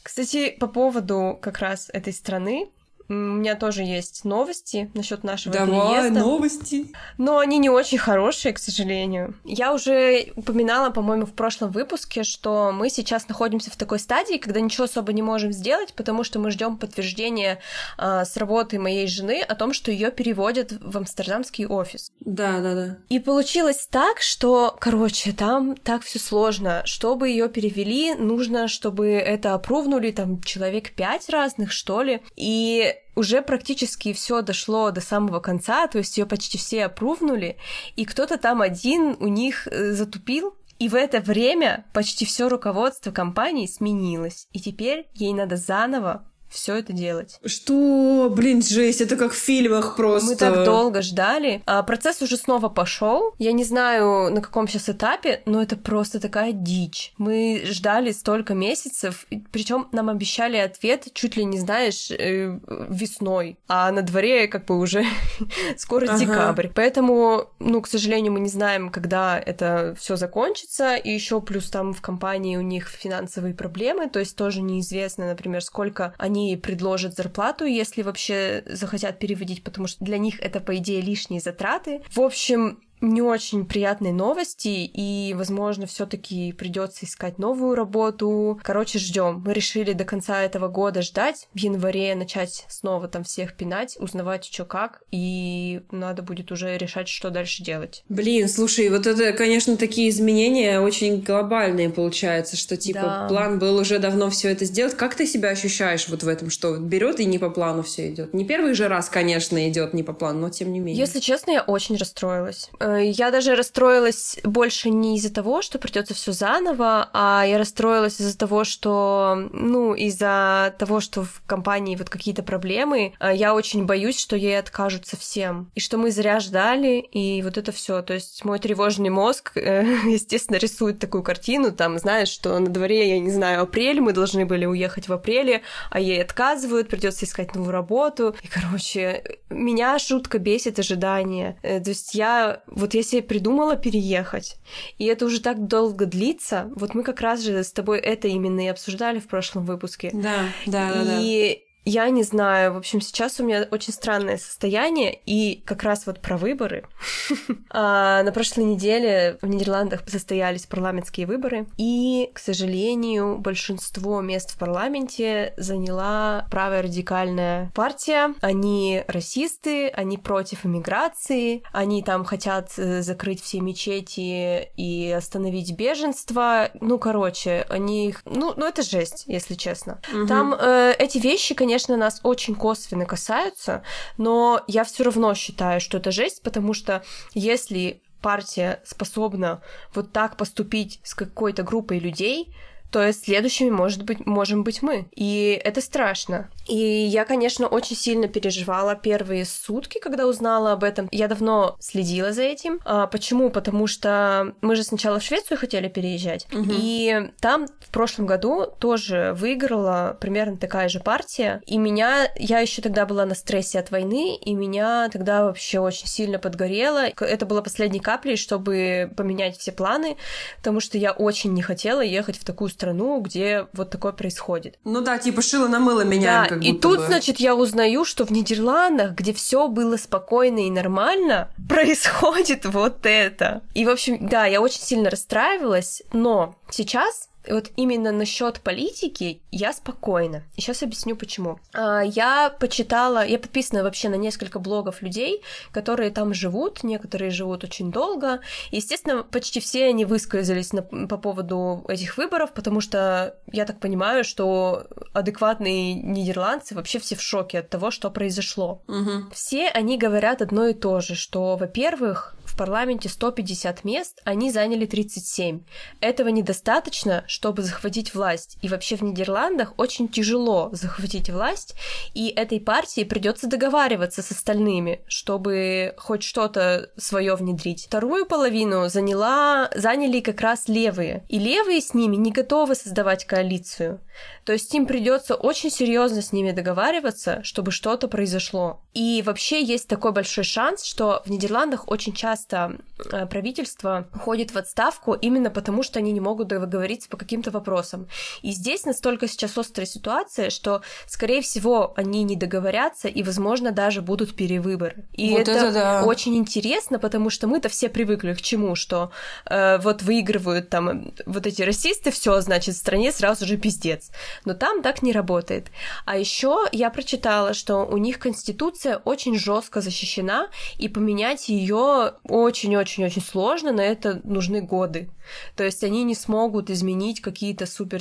Кстати, 0.03 0.57
по 0.61 0.69
поводу 0.69 1.39
как 1.41 1.59
раз 1.59 1.91
этой 1.93 2.13
страны, 2.13 2.69
у 3.13 3.35
меня 3.37 3.55
тоже 3.55 3.83
есть 3.83 4.25
новости 4.25 4.91
насчет 4.95 5.25
нашего 5.25 5.55
Давай, 5.55 5.69
переезда. 5.69 6.21
новости. 6.21 6.93
Но 7.19 7.39
они 7.39 7.59
не 7.59 7.71
очень 7.71 7.99
хорошие, 7.99 8.53
к 8.53 8.59
сожалению. 8.59 9.35
Я 9.45 9.73
уже 9.73 10.33
упоминала, 10.37 10.91
по-моему, 10.91 11.27
в 11.27 11.33
прошлом 11.33 11.71
выпуске, 11.71 12.23
что 12.23 12.73
мы 12.73 12.91
сейчас 12.91 13.29
находимся 13.29 13.71
в 13.71 13.77
такой 13.77 13.99
стадии, 13.99 14.39
когда 14.39 14.61
ничего 14.61 14.85
особо 14.85 15.13
не 15.13 15.23
можем 15.23 15.53
сделать, 15.53 15.95
потому 15.95 16.25
что 16.25 16.39
мы 16.39 16.51
ждем 16.51 16.77
подтверждения 16.77 17.59
а, 17.99 18.25
с 18.25 18.37
работы 18.37 18.79
моей 18.79 19.07
жены 19.07 19.43
о 19.43 19.55
том, 19.55 19.73
что 19.73 19.91
ее 19.91 20.11
переводят 20.11 20.73
в 20.81 20.97
амстердамский 20.97 21.67
офис. 21.67 22.11
Да, 22.21 22.61
да, 22.61 22.75
да. 22.75 22.99
И 23.09 23.19
получилось 23.19 23.89
так, 23.91 24.21
что, 24.21 24.77
короче, 24.81 25.33
там 25.33 25.77
так 25.77 26.03
все 26.03 26.19
сложно. 26.19 26.83
Чтобы 26.85 27.29
ее 27.29 27.49
перевели, 27.49 28.15
нужно, 28.15 28.69
чтобы 28.69 29.11
это 29.11 29.55
опровнули 29.55 30.11
там 30.11 30.43
человек 30.43 30.93
пять 30.93 31.29
разных, 31.29 31.73
что 31.73 32.03
ли. 32.03 32.23
И 32.37 32.95
уже 33.15 33.43
практически 33.43 34.13
все 34.13 34.43
дошло 34.43 34.91
до 34.91 35.01
самого 35.01 35.41
конца, 35.41 35.87
то 35.87 35.99
есть 35.99 36.17
ее 36.19 36.27
почти 36.27 36.59
все 36.59 36.87
опрувнули, 36.87 37.57
и 37.97 38.05
кто-то 38.05 38.39
там 38.39 38.63
один 38.63 39.17
у 39.21 39.29
них 39.29 39.69
э, 39.69 39.93
затупил, 39.93 40.55
и 40.79 40.89
в 40.89 40.95
это 40.95 41.21
время 41.21 41.85
почти 41.93 42.25
все 42.25 42.49
руководство 42.49 43.13
компании 43.13 43.67
сменилось, 43.67 44.49
и 44.53 44.61
теперь 44.61 45.09
ей 45.15 45.33
надо 45.33 45.57
заново 45.57 46.27
все 46.53 46.77
это 46.77 46.93
делать. 46.93 47.41
Что? 47.45 48.33
Блин, 48.35 48.63
жесть, 48.63 49.01
это 49.01 49.17
как 49.17 49.33
в 49.33 49.37
фильмах 49.37 49.97
просто. 49.97 50.31
Мы 50.31 50.37
так 50.37 50.65
долго 50.65 51.03
ждали. 51.03 51.63
А 51.67 51.83
процесс 51.83 52.23
уже 52.23 52.37
снова 52.37 52.69
пошел. 52.69 53.35
Я 53.39 53.53
не 53.53 53.65
знаю, 53.65 54.33
на 54.33 54.41
каком 54.41 54.69
сейчас 54.69 54.89
этапе, 54.89 55.43
но 55.47 55.63
это 55.63 55.77
просто 55.77 56.21
такая 56.21 56.53
дичь. 56.53 57.15
Мы 57.19 57.63
ждали 57.65 58.13
столько 58.13 58.55
месяцев, 58.55 59.27
причем 59.51 59.89
нам 59.93 60.09
обещали 60.09 60.57
ответ 60.57 61.09
чуть 61.15 61.37
ли 61.37 61.45
не 61.45 61.59
знаешь 61.59 62.11
э, 62.11 62.59
весной, 62.89 63.59
а 63.69 63.91
на 63.91 64.03
дворе 64.03 64.49
как 64.49 64.67
бы 64.67 64.79
уже 64.79 65.05
скоро 65.77 66.07
ага. 66.07 66.19
декабрь. 66.19 66.69
Поэтому, 66.75 67.51
ну, 67.59 67.81
к 67.81 67.89
сожалению, 67.89 68.33
мы 68.33 68.41
не 68.41 68.49
знаем, 68.49 68.91
когда 68.91 69.39
это 69.39 69.95
все 69.99 70.17
закончится. 70.17 70.97
И 70.97 71.11
еще 71.11 71.41
плюс 71.41 71.71
там 71.71 71.93
в 71.93 72.01
компании 72.01 72.57
у 72.57 72.63
них 72.63 72.89
финансовые 72.89 73.55
проблемы, 73.55 74.09
то 74.09 74.19
есть 74.19 74.37
тоже 74.37 74.63
неизвестно, 74.63 75.27
например, 75.27 75.63
сколько 75.63 76.15
они 76.19 76.42
они 76.43 76.57
предложат 76.57 77.15
зарплату, 77.15 77.65
если 77.65 78.03
вообще 78.03 78.63
захотят 78.67 79.19
переводить, 79.19 79.63
потому 79.65 79.87
что 79.87 80.05
для 80.05 80.19
них 80.19 80.41
это, 80.41 80.61
по 80.61 80.77
идее, 80.77 81.01
лишние 81.01 81.41
затраты. 81.41 82.03
В 82.11 82.21
общем, 82.21 82.81
не 83.03 83.23
очень 83.23 83.67
приятные 83.67 84.13
новости, 84.13 84.69
и, 84.69 85.35
возможно, 85.35 85.87
все-таки 85.87 86.53
придется 86.53 87.05
искать 87.05 87.39
новую 87.39 87.75
работу. 87.75 88.61
Короче, 88.63 88.99
ждем. 88.99 89.43
Мы 89.45 89.53
решили 89.53 89.93
до 89.93 90.05
конца 90.05 90.43
этого 90.43 90.69
года 90.69 91.03
ждать, 91.03 91.49
в 91.55 91.59
январе 91.59 92.15
начать 92.15 92.65
снова 92.69 93.09
там 93.09 93.25
всех 93.25 93.57
пинать, 93.57 93.97
узнавать, 93.99 94.45
что 94.45 94.65
как, 94.65 95.03
и 95.11 95.83
надо 95.91 96.23
будет 96.23 96.53
уже 96.53 96.77
решать, 96.77 97.09
что 97.09 97.31
дальше 97.31 97.63
делать. 97.63 98.05
Блин, 98.09 98.49
слушай, 98.49 98.89
вот 98.89 99.07
это, 99.07 99.33
конечно, 99.33 99.77
такие 99.77 100.09
изменения 100.11 100.81
очень 100.81 101.21
глобальные 101.21 101.91
получается, 101.91 102.57
что 102.57 102.77
типа 102.77 103.01
да. 103.01 103.27
план 103.29 103.59
был 103.59 103.77
уже 103.77 103.99
давно 103.99 104.31
все 104.31 104.51
это 104.51 104.65
сделать. 104.65 104.97
Как 104.97 105.15
ты 105.15 105.27
себя 105.27 105.51
ощущаешь 105.51 106.09
вот 106.09 106.23
в 106.23 106.29
этом, 106.29 106.51
что 106.51 106.77
берет 106.77 107.21
и 107.21 107.25
не 107.25 107.39
по 107.39 107.51
плану 107.51 107.83
все 107.83 108.11
идет? 108.11 108.35
Не 108.35 108.45
первый 108.45 108.75
же 108.75 108.89
раз, 108.89 109.09
конечно, 109.09 109.69
идет 109.69 109.95
не 109.95 110.03
по 110.03 110.13
плану, 110.13 110.41
но 110.41 110.51
тем 110.51 110.73
не 110.73 110.79
менее. 110.79 110.99
Если 110.99 111.21
честно, 111.21 111.53
я 111.53 111.63
очень 111.63 111.97
расстроилась 111.97 112.71
Э, 112.81 112.92
я 112.97 113.31
даже 113.31 113.55
расстроилась 113.55 114.39
больше 114.45 114.91
не 114.91 115.17
из-за 115.17 115.33
того, 115.33 115.63
что 115.63 115.79
придется 115.79 116.15
все 116.15 116.33
заново, 116.33 117.09
а 117.13 117.45
я 117.47 117.59
расстроилась 117.59 118.21
из-за 118.21 118.37
того, 118.37 118.65
что, 118.65 119.49
ну, 119.53 119.95
из-за 119.95 120.75
того, 120.79 121.01
что 121.01 121.23
в 121.23 121.43
компании 121.47 121.97
вот 121.97 122.11
какие-то 122.11 122.43
проблемы, 122.43 123.15
э, 123.21 123.33
я 123.35 123.55
очень 123.55 123.85
боюсь, 123.85 124.19
что 124.19 124.37
ей 124.37 124.59
откажут 124.59 125.07
совсем, 125.07 125.71
и 125.75 125.81
что 125.81 125.99
мы 125.99 126.11
зря 126.11 126.41
ждали, 126.41 126.99
и 127.01 127.43
вот 127.43 127.59
это 127.59 127.73
все. 127.73 128.03
То 128.03 128.15
есть 128.15 128.45
мой 128.45 128.59
тревожный 128.59 129.11
мозг, 129.11 129.53
э, 129.57 129.85
естественно, 130.07 130.57
рисует 130.57 130.99
такую 130.99 131.23
картину, 131.23 131.73
там, 131.73 131.99
знаешь, 131.99 132.29
что 132.29 132.59
на 132.59 132.69
дворе, 132.69 133.09
я 133.09 133.21
не 133.21 133.31
знаю, 133.31 133.63
апрель, 133.63 134.01
мы 134.01 134.13
должны 134.13 134.47
были 134.47 134.67
уехать 134.67 135.09
в 135.09 135.13
апреле, 135.13 135.63
а 135.91 136.01
ей 136.01 136.23
отказывают, 136.23 136.89
придется 136.89 137.25
искать 137.25 137.55
новую 137.55 137.73
работу. 137.73 138.35
И, 138.43 138.49
короче, 138.49 139.39
меня 139.51 139.99
шутка 139.99 140.39
бесит 140.39 140.79
ожидание. 140.79 141.59
То 141.63 141.91
есть 141.91 142.15
я 142.15 142.63
вот 142.83 142.95
я 142.95 143.03
себе 143.03 143.23
придумала 143.23 143.77
переехать, 143.77 144.57
и 144.99 145.07
это 145.07 145.25
уже 145.25 145.41
так 145.41 145.67
долго 145.67 146.05
длится. 146.05 146.71
Вот 146.75 146.95
мы 146.95 147.03
как 147.03 147.21
раз 147.21 147.41
же 147.41 147.63
с 147.63 147.73
тобой 147.73 147.99
это 147.99 148.29
именно 148.29 148.65
и 148.65 148.69
обсуждали 148.69 149.21
в 149.21 149.29
прошлом 149.29 149.65
выпуске. 149.65 150.11
Да, 150.13 150.49
да, 150.67 151.05
да. 151.05 151.19
И 151.21 151.63
я 151.85 152.09
не 152.11 152.23
знаю. 152.23 152.75
В 152.75 152.77
общем, 152.77 153.01
сейчас 153.01 153.41
у 153.41 153.45
меня 153.45 153.67
очень 153.71 153.93
странное 153.93 154.39
состояние, 154.39 155.19
и 155.27 155.63
как 155.65 155.83
раз 155.83 156.07
вот 156.07 156.21
про 156.21 156.37
выборы. 156.37 156.85
а, 157.71 158.23
на 158.23 158.33
прошлой 158.33 158.65
неделе 158.65 159.39
в 159.43 159.47
Нидерландах 159.47 160.03
состоялись 160.09 160.67
парламентские 160.67 161.27
выборы, 161.27 161.67
и, 161.77 162.31
к 162.33 162.39
сожалению, 162.39 163.39
большинство 163.39 164.21
мест 164.21 164.53
в 164.53 164.59
парламенте 164.59 165.55
заняла 165.57 166.47
правая 166.51 166.83
радикальная 166.83 167.73
партия. 167.75 168.35
Они 168.41 169.03
расисты, 169.09 169.89
они 169.89 170.19
против 170.19 170.65
иммиграции, 170.65 171.63
они 171.73 172.03
там 172.03 172.25
хотят 172.25 172.71
э, 172.77 173.03
закрыть 173.03 173.43
все 173.43 173.61
мечети 173.61 174.71
и 174.77 175.11
остановить 175.11 175.73
беженство. 175.77 176.71
Ну, 176.81 176.99
короче, 176.99 177.67
они... 177.69 178.15
Ну, 178.25 178.55
ну 178.57 178.67
это 178.67 178.83
жесть, 178.83 179.25
если 179.27 179.55
честно. 179.55 180.01
Там 180.29 180.55
э, 180.55 180.95
эти 180.99 181.19
вещи, 181.19 181.55
конечно, 181.55 181.72
конечно, 181.73 181.97
нас 181.97 182.21
очень 182.23 182.55
косвенно 182.55 183.07
касаются, 183.07 183.83
но 184.19 184.63
я 184.67 184.85
все 184.85 185.05
равно 185.05 185.33
считаю, 185.33 185.81
что 185.81 185.97
это 185.97 186.11
жесть, 186.11 186.43
потому 186.43 186.75
что 186.75 187.03
если 187.33 188.03
партия 188.21 188.83
способна 188.85 189.63
вот 189.95 190.13
так 190.13 190.37
поступить 190.37 191.01
с 191.03 191.15
какой-то 191.15 191.63
группой 191.63 191.99
людей, 191.99 192.55
то 192.93 193.03
есть 193.05 193.25
следующими 193.25 193.71
может 193.71 194.05
быть, 194.05 194.27
можем 194.27 194.65
быть 194.65 194.83
мы. 194.83 195.07
И 195.17 195.59
это 195.65 195.81
страшно. 195.81 196.51
И 196.69 196.77
я, 196.77 197.25
конечно, 197.25 197.67
очень 197.67 197.97
сильно 197.97 198.29
переживала 198.29 198.95
первые 198.95 199.45
сутки, 199.45 199.99
когда 199.99 200.27
узнала 200.27 200.73
об 200.73 200.85
этом. 200.85 201.09
Я 201.11 201.27
давно 201.27 201.77
следила 201.81 202.33
за 202.33 202.43
этим. 202.43 202.81
А, 202.85 203.07
почему? 203.07 203.51
Потому 203.51 203.87
что 203.87 204.55
мы 204.61 204.77
же 204.77 204.85
сначала 204.85 205.19
в 205.19 205.25
Швецию 205.25 205.59
хотели 205.59 205.89
переезжать. 205.89 206.47
Угу. 206.53 206.67
И 206.69 207.31
там 207.41 207.67
в 207.67 207.91
прошлом 207.91 208.27
году 208.27 208.67
тоже 208.79 209.33
выиграла 209.37 210.17
примерно 210.21 210.59
такая 210.59 210.89
же 210.89 211.01
партия. 211.01 211.63
И 211.67 211.79
меня, 211.79 212.29
я 212.37 212.61
еще 212.61 212.83
тогда 212.83 213.07
была 213.07 213.25
на 213.25 213.35
стрессе 213.35 213.79
от 213.81 213.91
войны, 213.91 214.37
и 214.37 214.55
меня 214.55 215.09
тогда 215.11 215.45
вообще 215.45 215.81
очень 215.81 216.07
сильно 216.07 216.39
подгорело. 216.39 217.07
Это 217.07 217.47
было 217.47 217.63
последней 217.63 218.01
каплей, 218.01 218.37
чтобы 218.37 219.11
поменять 219.17 219.57
все 219.57 219.73
планы, 219.73 220.17
потому 220.59 220.81
что 220.81 220.99
я 220.99 221.13
очень 221.13 221.55
не 221.55 221.63
хотела 221.63 222.03
ехать 222.03 222.39
в 222.39 222.45
такую 222.45 222.69
страну 222.69 222.82
страну, 222.83 223.21
где 223.21 223.69
вот 223.75 223.91
такое 223.91 224.11
происходит. 224.11 224.79
Ну 224.83 225.03
да, 225.03 225.17
типа 225.17 225.41
шило 225.41 225.69
на 225.69 225.79
мыло 225.79 226.01
меняем. 226.03 226.43
Да, 226.43 226.49
как 226.49 226.65
и 226.65 226.73
тут, 226.73 226.99
бы. 226.99 227.07
значит, 227.07 227.39
я 227.39 227.55
узнаю, 227.55 228.05
что 228.05 228.27
в 228.27 228.33
Нидерландах, 228.33 229.13
где 229.13 229.33
все 229.33 229.69
было 229.69 229.97
спокойно 229.97 230.67
и 230.67 230.71
нормально, 230.71 231.49
происходит 231.69 232.65
вот 232.65 233.07
это. 233.07 233.63
И, 233.75 233.85
в 233.87 233.89
общем, 233.89 234.27
да, 234.27 234.47
я 234.47 234.61
очень 234.61 234.81
сильно 234.81 235.11
расстраивалась, 235.11 236.03
но 236.13 236.57
сейчас 236.71 237.29
вот 237.49 237.71
именно 237.77 238.13
насчет 238.13 238.61
политики 238.61 239.41
я 239.51 239.73
спокойна. 239.73 240.45
И 240.57 240.61
сейчас 240.61 240.83
объясню 240.83 241.17
почему. 241.17 241.59
А, 241.75 242.01
Я 242.03 242.51
почитала, 242.61 243.25
я 243.27 243.39
подписана 243.39 243.83
вообще 243.83 244.09
на 244.09 244.15
несколько 244.17 244.59
блогов 244.59 245.03
людей, 245.03 245.43
которые 245.73 246.11
там 246.11 246.35
живут, 246.35 246.85
некоторые 246.85 247.31
живут 247.31 247.65
очень 247.65 247.91
долго. 247.91 248.41
Естественно, 248.71 249.23
почти 249.23 249.61
все 249.61 249.87
они 249.87 250.05
высказались 250.05 250.73
на- 250.73 250.83
по 250.83 251.17
поводу 251.17 251.85
этих 251.89 252.17
выборов, 252.17 252.53
потому 252.53 252.81
что 252.81 253.37
я 253.53 253.65
так 253.65 253.81
понимаю, 253.81 254.25
что 254.25 254.87
адекватные 255.13 255.95
нидерландцы 255.95 256.75
вообще 256.75 256.99
все 256.99 257.17
в 257.17 257.23
шоке 257.23 257.61
от 257.61 257.69
того, 257.71 257.91
что 257.91 258.11
произошло. 258.11 258.83
Мгм. 258.87 259.31
Все 259.33 259.69
они 259.69 259.99
говорят 259.99 260.43
одно 260.43 260.67
и 260.67 260.75
то 260.75 261.01
же, 261.01 261.15
что, 261.15 261.57
во-первых, 261.57 262.35
в 262.53 262.57
парламенте 262.57 263.09
150 263.09 263.83
мест, 263.85 264.21
они 264.25 264.51
заняли 264.51 264.85
37. 264.85 265.63
Этого 266.01 266.29
недостаточно, 266.29 267.25
чтобы 267.27 267.63
захватить 267.63 268.15
власть. 268.15 268.59
И 268.61 268.69
вообще 268.69 268.97
в 268.97 269.03
Нидерландах 269.03 269.73
очень 269.79 270.07
тяжело 270.07 270.69
захватить 270.73 271.31
власть, 271.31 271.75
и 272.13 272.29
этой 272.29 272.61
партии 272.61 273.05
придется 273.05 273.47
договариваться 273.47 274.23
с 274.23 274.31
остальными, 274.31 275.01
чтобы 275.09 275.95
хоть 275.97 276.23
что-то 276.23 276.91
свое 276.99 277.35
внедрить. 277.37 277.87
Вторую 277.87 278.27
половину 278.27 278.89
заняла, 278.89 279.71
заняли 279.75 280.21
как 280.21 280.41
раз 280.43 280.69
левые. 280.69 281.25
И 281.29 281.39
левые 281.39 281.81
с 281.81 281.95
ними 281.95 282.17
не 282.17 282.33
готовы 282.33 282.75
создавать 282.75 283.25
коалицию. 283.25 284.01
То 284.45 284.53
есть 284.53 284.75
им 284.75 284.87
придется 284.87 285.35
очень 285.35 285.71
серьезно 285.71 286.23
с 286.23 286.33
ними 286.33 286.51
договариваться, 286.51 287.43
чтобы 287.45 287.71
что-то 287.71 288.09
произошло. 288.09 288.81
И 288.95 289.23
вообще 289.25 289.63
есть 289.63 289.89
такой 289.89 290.13
большой 290.13 290.45
шанс, 290.45 290.85
что 290.85 291.23
в 291.25 291.31
Нидерландах 291.31 291.89
очень 291.89 292.13
часто 292.13 292.77
э, 293.11 293.27
правительство 293.27 294.09
уходит 294.15 294.51
в 294.51 294.59
отставку 294.59 295.15
именно 295.15 295.49
потому, 295.51 295.83
что 295.83 295.99
они 295.99 296.13
не 296.13 296.21
могут 296.21 296.49
договориться 296.49 297.09
по 297.09 297.17
каким-то 297.17 297.51
вопросам. 297.51 298.09
И 298.43 298.51
здесь 298.51 298.85
настолько 298.85 299.29
сейчас 299.29 299.57
острая 299.57 299.87
ситуация, 299.87 300.51
что, 300.51 300.83
скорее 301.07 301.41
всего, 301.41 301.95
они 301.97 302.23
не 302.23 302.37
договорятся, 302.37 303.09
и, 303.09 303.23
возможно, 303.23 303.73
даже 303.73 304.03
будут 304.03 304.37
перевыборы. 304.37 305.07
И 305.13 305.31
Вот 305.31 305.41
это, 305.41 305.53
это 305.53 305.73
да. 305.73 306.05
очень 306.05 306.37
интересно, 306.37 306.99
потому 306.99 307.31
что 307.31 307.47
мы-то 307.47 307.69
все 307.69 307.89
привыкли 307.89 308.35
к 308.35 308.43
чему, 308.43 308.75
что 308.75 309.11
э, 309.47 309.79
вот 309.79 310.03
выигрывают 310.03 310.69
там 310.69 311.13
вот 311.25 311.47
эти 311.47 311.63
расисты, 311.63 312.11
все, 312.11 312.41
значит, 312.41 312.75
в 312.75 312.79
стране 312.79 313.13
сразу 313.13 313.47
же 313.47 313.57
пиздец. 313.57 314.02
Но 314.45 314.55
там 314.55 314.83
так 314.83 315.03
не 315.03 315.13
работает. 315.13 315.71
А 316.05 316.17
еще 316.17 316.67
я 316.73 316.91
прочитала, 316.91 317.55
что 317.55 317.85
у 317.85 317.97
них 317.97 318.19
конституция 318.19 318.97
очень 318.99 319.39
жестко 319.39 319.81
защищена, 319.81 320.49
и 320.79 320.89
поменять 320.89 321.49
ее 321.49 322.15
очень-очень-очень 322.25 323.23
сложно, 323.23 323.73
на 323.73 323.83
это 323.83 324.21
нужны 324.25 324.61
годы. 324.61 325.11
То 325.57 325.65
есть 325.65 325.85
они 325.85 326.05
не 326.05 326.15
смогут 326.15 326.71
изменить 326.71 327.21
какие-то 327.21 327.67
супер, 327.67 328.01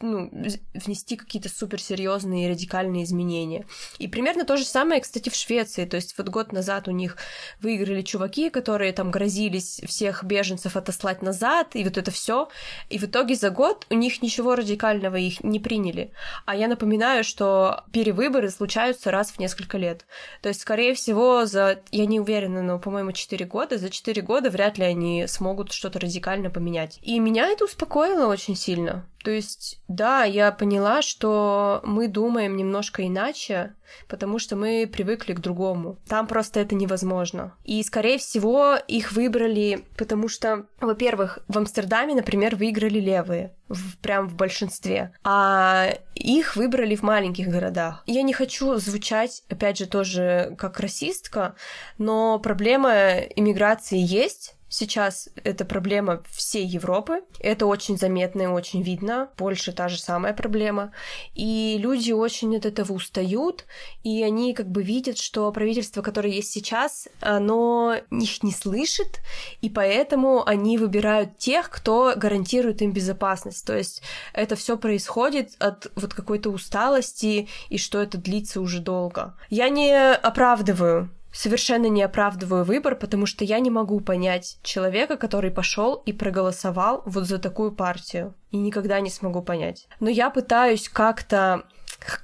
ну, 0.00 0.30
внести 0.74 1.16
какие-то 1.16 1.48
суперсерьезные 1.48 2.50
радикальные 2.50 3.04
изменения. 3.04 3.66
И 3.98 4.08
примерно 4.08 4.44
то 4.44 4.56
же 4.56 4.64
самое, 4.64 5.00
кстати, 5.00 5.28
в 5.28 5.34
Швеции. 5.34 5.84
То 5.84 5.96
есть 5.96 6.16
вот 6.16 6.28
год 6.28 6.52
назад 6.52 6.88
у 6.88 6.90
них 6.90 7.16
выиграли 7.60 8.02
чуваки, 8.02 8.50
которые 8.50 8.92
там 8.92 9.10
грозились 9.10 9.80
всех 9.86 10.24
беженцев 10.24 10.76
отослать 10.76 11.22
назад, 11.22 11.74
и 11.74 11.84
вот 11.84 11.98
это 11.98 12.10
все. 12.10 12.48
И 12.88 12.98
в 12.98 13.04
итоге 13.04 13.34
за 13.34 13.50
год 13.50 13.86
у 13.90 13.94
них 13.94 14.22
ничего 14.22 14.54
радикального 14.54 15.16
их 15.16 15.42
не 15.44 15.60
приняли. 15.60 16.12
А 16.46 16.56
я 16.56 16.68
напоминаю, 16.68 17.24
что 17.24 17.84
перевыборы 17.92 18.50
случаются 18.50 19.10
раз 19.10 19.30
в 19.30 19.38
несколько 19.38 19.78
лет. 19.78 20.06
То 20.40 20.48
есть, 20.48 20.60
скорее 20.60 20.94
всего, 20.94 21.44
за, 21.46 21.82
я 21.90 22.06
не 22.06 22.20
уверена, 22.20 22.62
но, 22.62 22.78
по-моему, 22.78 23.12
4 23.12 23.44
года, 23.46 23.78
за 23.78 23.90
4 23.90 24.22
года 24.22 24.50
вряд 24.50 24.78
ли 24.78 24.84
они 24.84 25.26
смогут 25.26 25.72
что-то 25.72 26.00
радикально 26.00 26.50
поменять. 26.50 26.61
И 27.02 27.18
меня 27.18 27.46
это 27.48 27.64
успокоило 27.64 28.26
очень 28.26 28.56
сильно. 28.56 29.06
То 29.24 29.30
есть, 29.30 29.80
да, 29.86 30.24
я 30.24 30.50
поняла, 30.50 31.00
что 31.00 31.80
мы 31.84 32.08
думаем 32.08 32.56
немножко 32.56 33.06
иначе, 33.06 33.74
потому 34.08 34.40
что 34.40 34.56
мы 34.56 34.90
привыкли 34.92 35.32
к 35.32 35.38
другому. 35.38 35.96
Там 36.08 36.26
просто 36.26 36.58
это 36.58 36.74
невозможно. 36.74 37.54
И, 37.64 37.80
скорее 37.84 38.18
всего, 38.18 38.74
их 38.88 39.12
выбрали, 39.12 39.84
потому 39.96 40.26
что, 40.26 40.66
во-первых, 40.80 41.38
в 41.46 41.56
Амстердаме, 41.56 42.14
например, 42.16 42.56
выиграли 42.56 42.98
левые, 42.98 43.54
в- 43.68 43.96
прям 43.98 44.28
в 44.28 44.34
большинстве, 44.34 45.12
а 45.22 45.94
их 46.16 46.56
выбрали 46.56 46.96
в 46.96 47.02
маленьких 47.02 47.46
городах. 47.46 48.02
Я 48.06 48.22
не 48.22 48.32
хочу 48.32 48.74
звучать, 48.76 49.44
опять 49.48 49.78
же, 49.78 49.86
тоже 49.86 50.56
как 50.58 50.80
расистка, 50.80 51.54
но 51.96 52.40
проблема 52.40 53.18
иммиграции 53.20 53.98
есть, 53.98 54.56
Сейчас 54.72 55.28
это 55.44 55.66
проблема 55.66 56.22
всей 56.30 56.64
Европы. 56.64 57.20
Это 57.40 57.66
очень 57.66 57.98
заметно 57.98 58.40
и 58.40 58.46
очень 58.46 58.80
видно. 58.80 59.28
Польша 59.36 59.70
та 59.70 59.88
же 59.88 60.00
самая 60.00 60.32
проблема. 60.32 60.92
И 61.34 61.76
люди 61.78 62.10
очень 62.10 62.56
от 62.56 62.64
этого 62.64 62.94
устают, 62.94 63.66
и 64.02 64.22
они 64.22 64.54
как 64.54 64.70
бы 64.70 64.82
видят, 64.82 65.18
что 65.18 65.52
правительство, 65.52 66.00
которое 66.00 66.32
есть 66.32 66.50
сейчас, 66.50 67.06
оно 67.20 67.96
их 68.10 68.42
не 68.42 68.50
слышит, 68.50 69.20
и 69.60 69.68
поэтому 69.68 70.42
они 70.46 70.78
выбирают 70.78 71.36
тех, 71.36 71.68
кто 71.68 72.14
гарантирует 72.16 72.80
им 72.80 72.92
безопасность. 72.92 73.66
То 73.66 73.76
есть 73.76 74.00
это 74.32 74.56
все 74.56 74.78
происходит 74.78 75.50
от 75.58 75.92
вот 75.96 76.14
какой-то 76.14 76.48
усталости, 76.48 77.46
и 77.68 77.76
что 77.76 78.00
это 78.00 78.16
длится 78.16 78.62
уже 78.62 78.80
долго. 78.80 79.36
Я 79.50 79.68
не 79.68 80.14
оправдываю 80.14 81.10
совершенно 81.32 81.86
не 81.86 82.02
оправдываю 82.02 82.64
выбор, 82.64 82.94
потому 82.94 83.26
что 83.26 83.44
я 83.44 83.58
не 83.58 83.70
могу 83.70 84.00
понять 84.00 84.58
человека, 84.62 85.16
который 85.16 85.50
пошел 85.50 85.94
и 86.06 86.12
проголосовал 86.12 87.02
вот 87.06 87.24
за 87.24 87.38
такую 87.38 87.72
партию. 87.72 88.34
И 88.50 88.58
никогда 88.58 89.00
не 89.00 89.10
смогу 89.10 89.42
понять. 89.42 89.88
Но 89.98 90.10
я 90.10 90.30
пытаюсь 90.30 90.88
как-то 90.88 91.64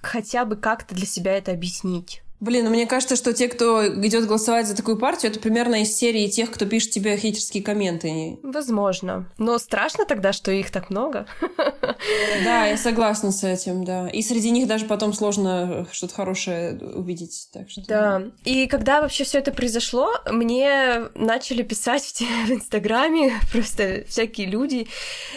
хотя 0.03 0.44
бы 0.44 0.57
как-то 0.57 0.94
для 0.94 1.07
себя 1.07 1.37
это 1.37 1.53
объяснить. 1.53 2.23
Блин, 2.40 2.64
ну 2.64 2.70
мне 2.70 2.87
кажется, 2.87 3.16
что 3.16 3.33
те, 3.33 3.48
кто 3.48 3.87
идет 4.05 4.27
голосовать 4.27 4.66
за 4.68 4.77
такую 4.77 4.96
партию, 4.96 5.33
это 5.33 5.40
примерно 5.40 5.83
из 5.83 5.96
серии 5.96 6.29
тех, 6.29 6.51
кто 6.51 6.66
пишет 6.66 6.90
тебе 6.90 7.16
хейтерские 7.16 7.62
комменты. 7.64 8.38
Возможно. 8.42 9.29
Но 9.38 9.59
страшно 9.59 10.05
тогда, 10.05 10.33
что 10.33 10.53
их 10.53 10.70
так 10.70 10.90
много. 10.90 11.27
Да, 12.44 12.66
я 12.66 12.77
согласна 12.77 13.33
с 13.33 13.42
этим, 13.42 13.85
да. 13.85 14.09
И 14.09 14.22
среди 14.22 14.51
них 14.51 14.68
даже 14.68 14.85
потом 14.87 15.12
сложно 15.12 15.87
что-то 15.90 16.14
хорошее 16.14 16.79
увидеть. 16.94 17.48
Так 17.53 17.68
что... 17.68 17.83
Да. 17.87 18.22
И 18.44 18.66
когда 18.66 19.01
вообще 19.01 19.24
все 19.24 19.38
это 19.38 19.51
произошло, 19.51 20.09
мне 20.31 21.09
начали 21.14 21.62
писать 21.62 22.22
в 22.46 22.51
Инстаграме 22.51 23.33
просто 23.53 24.05
всякие 24.07 24.46
люди, 24.46 24.87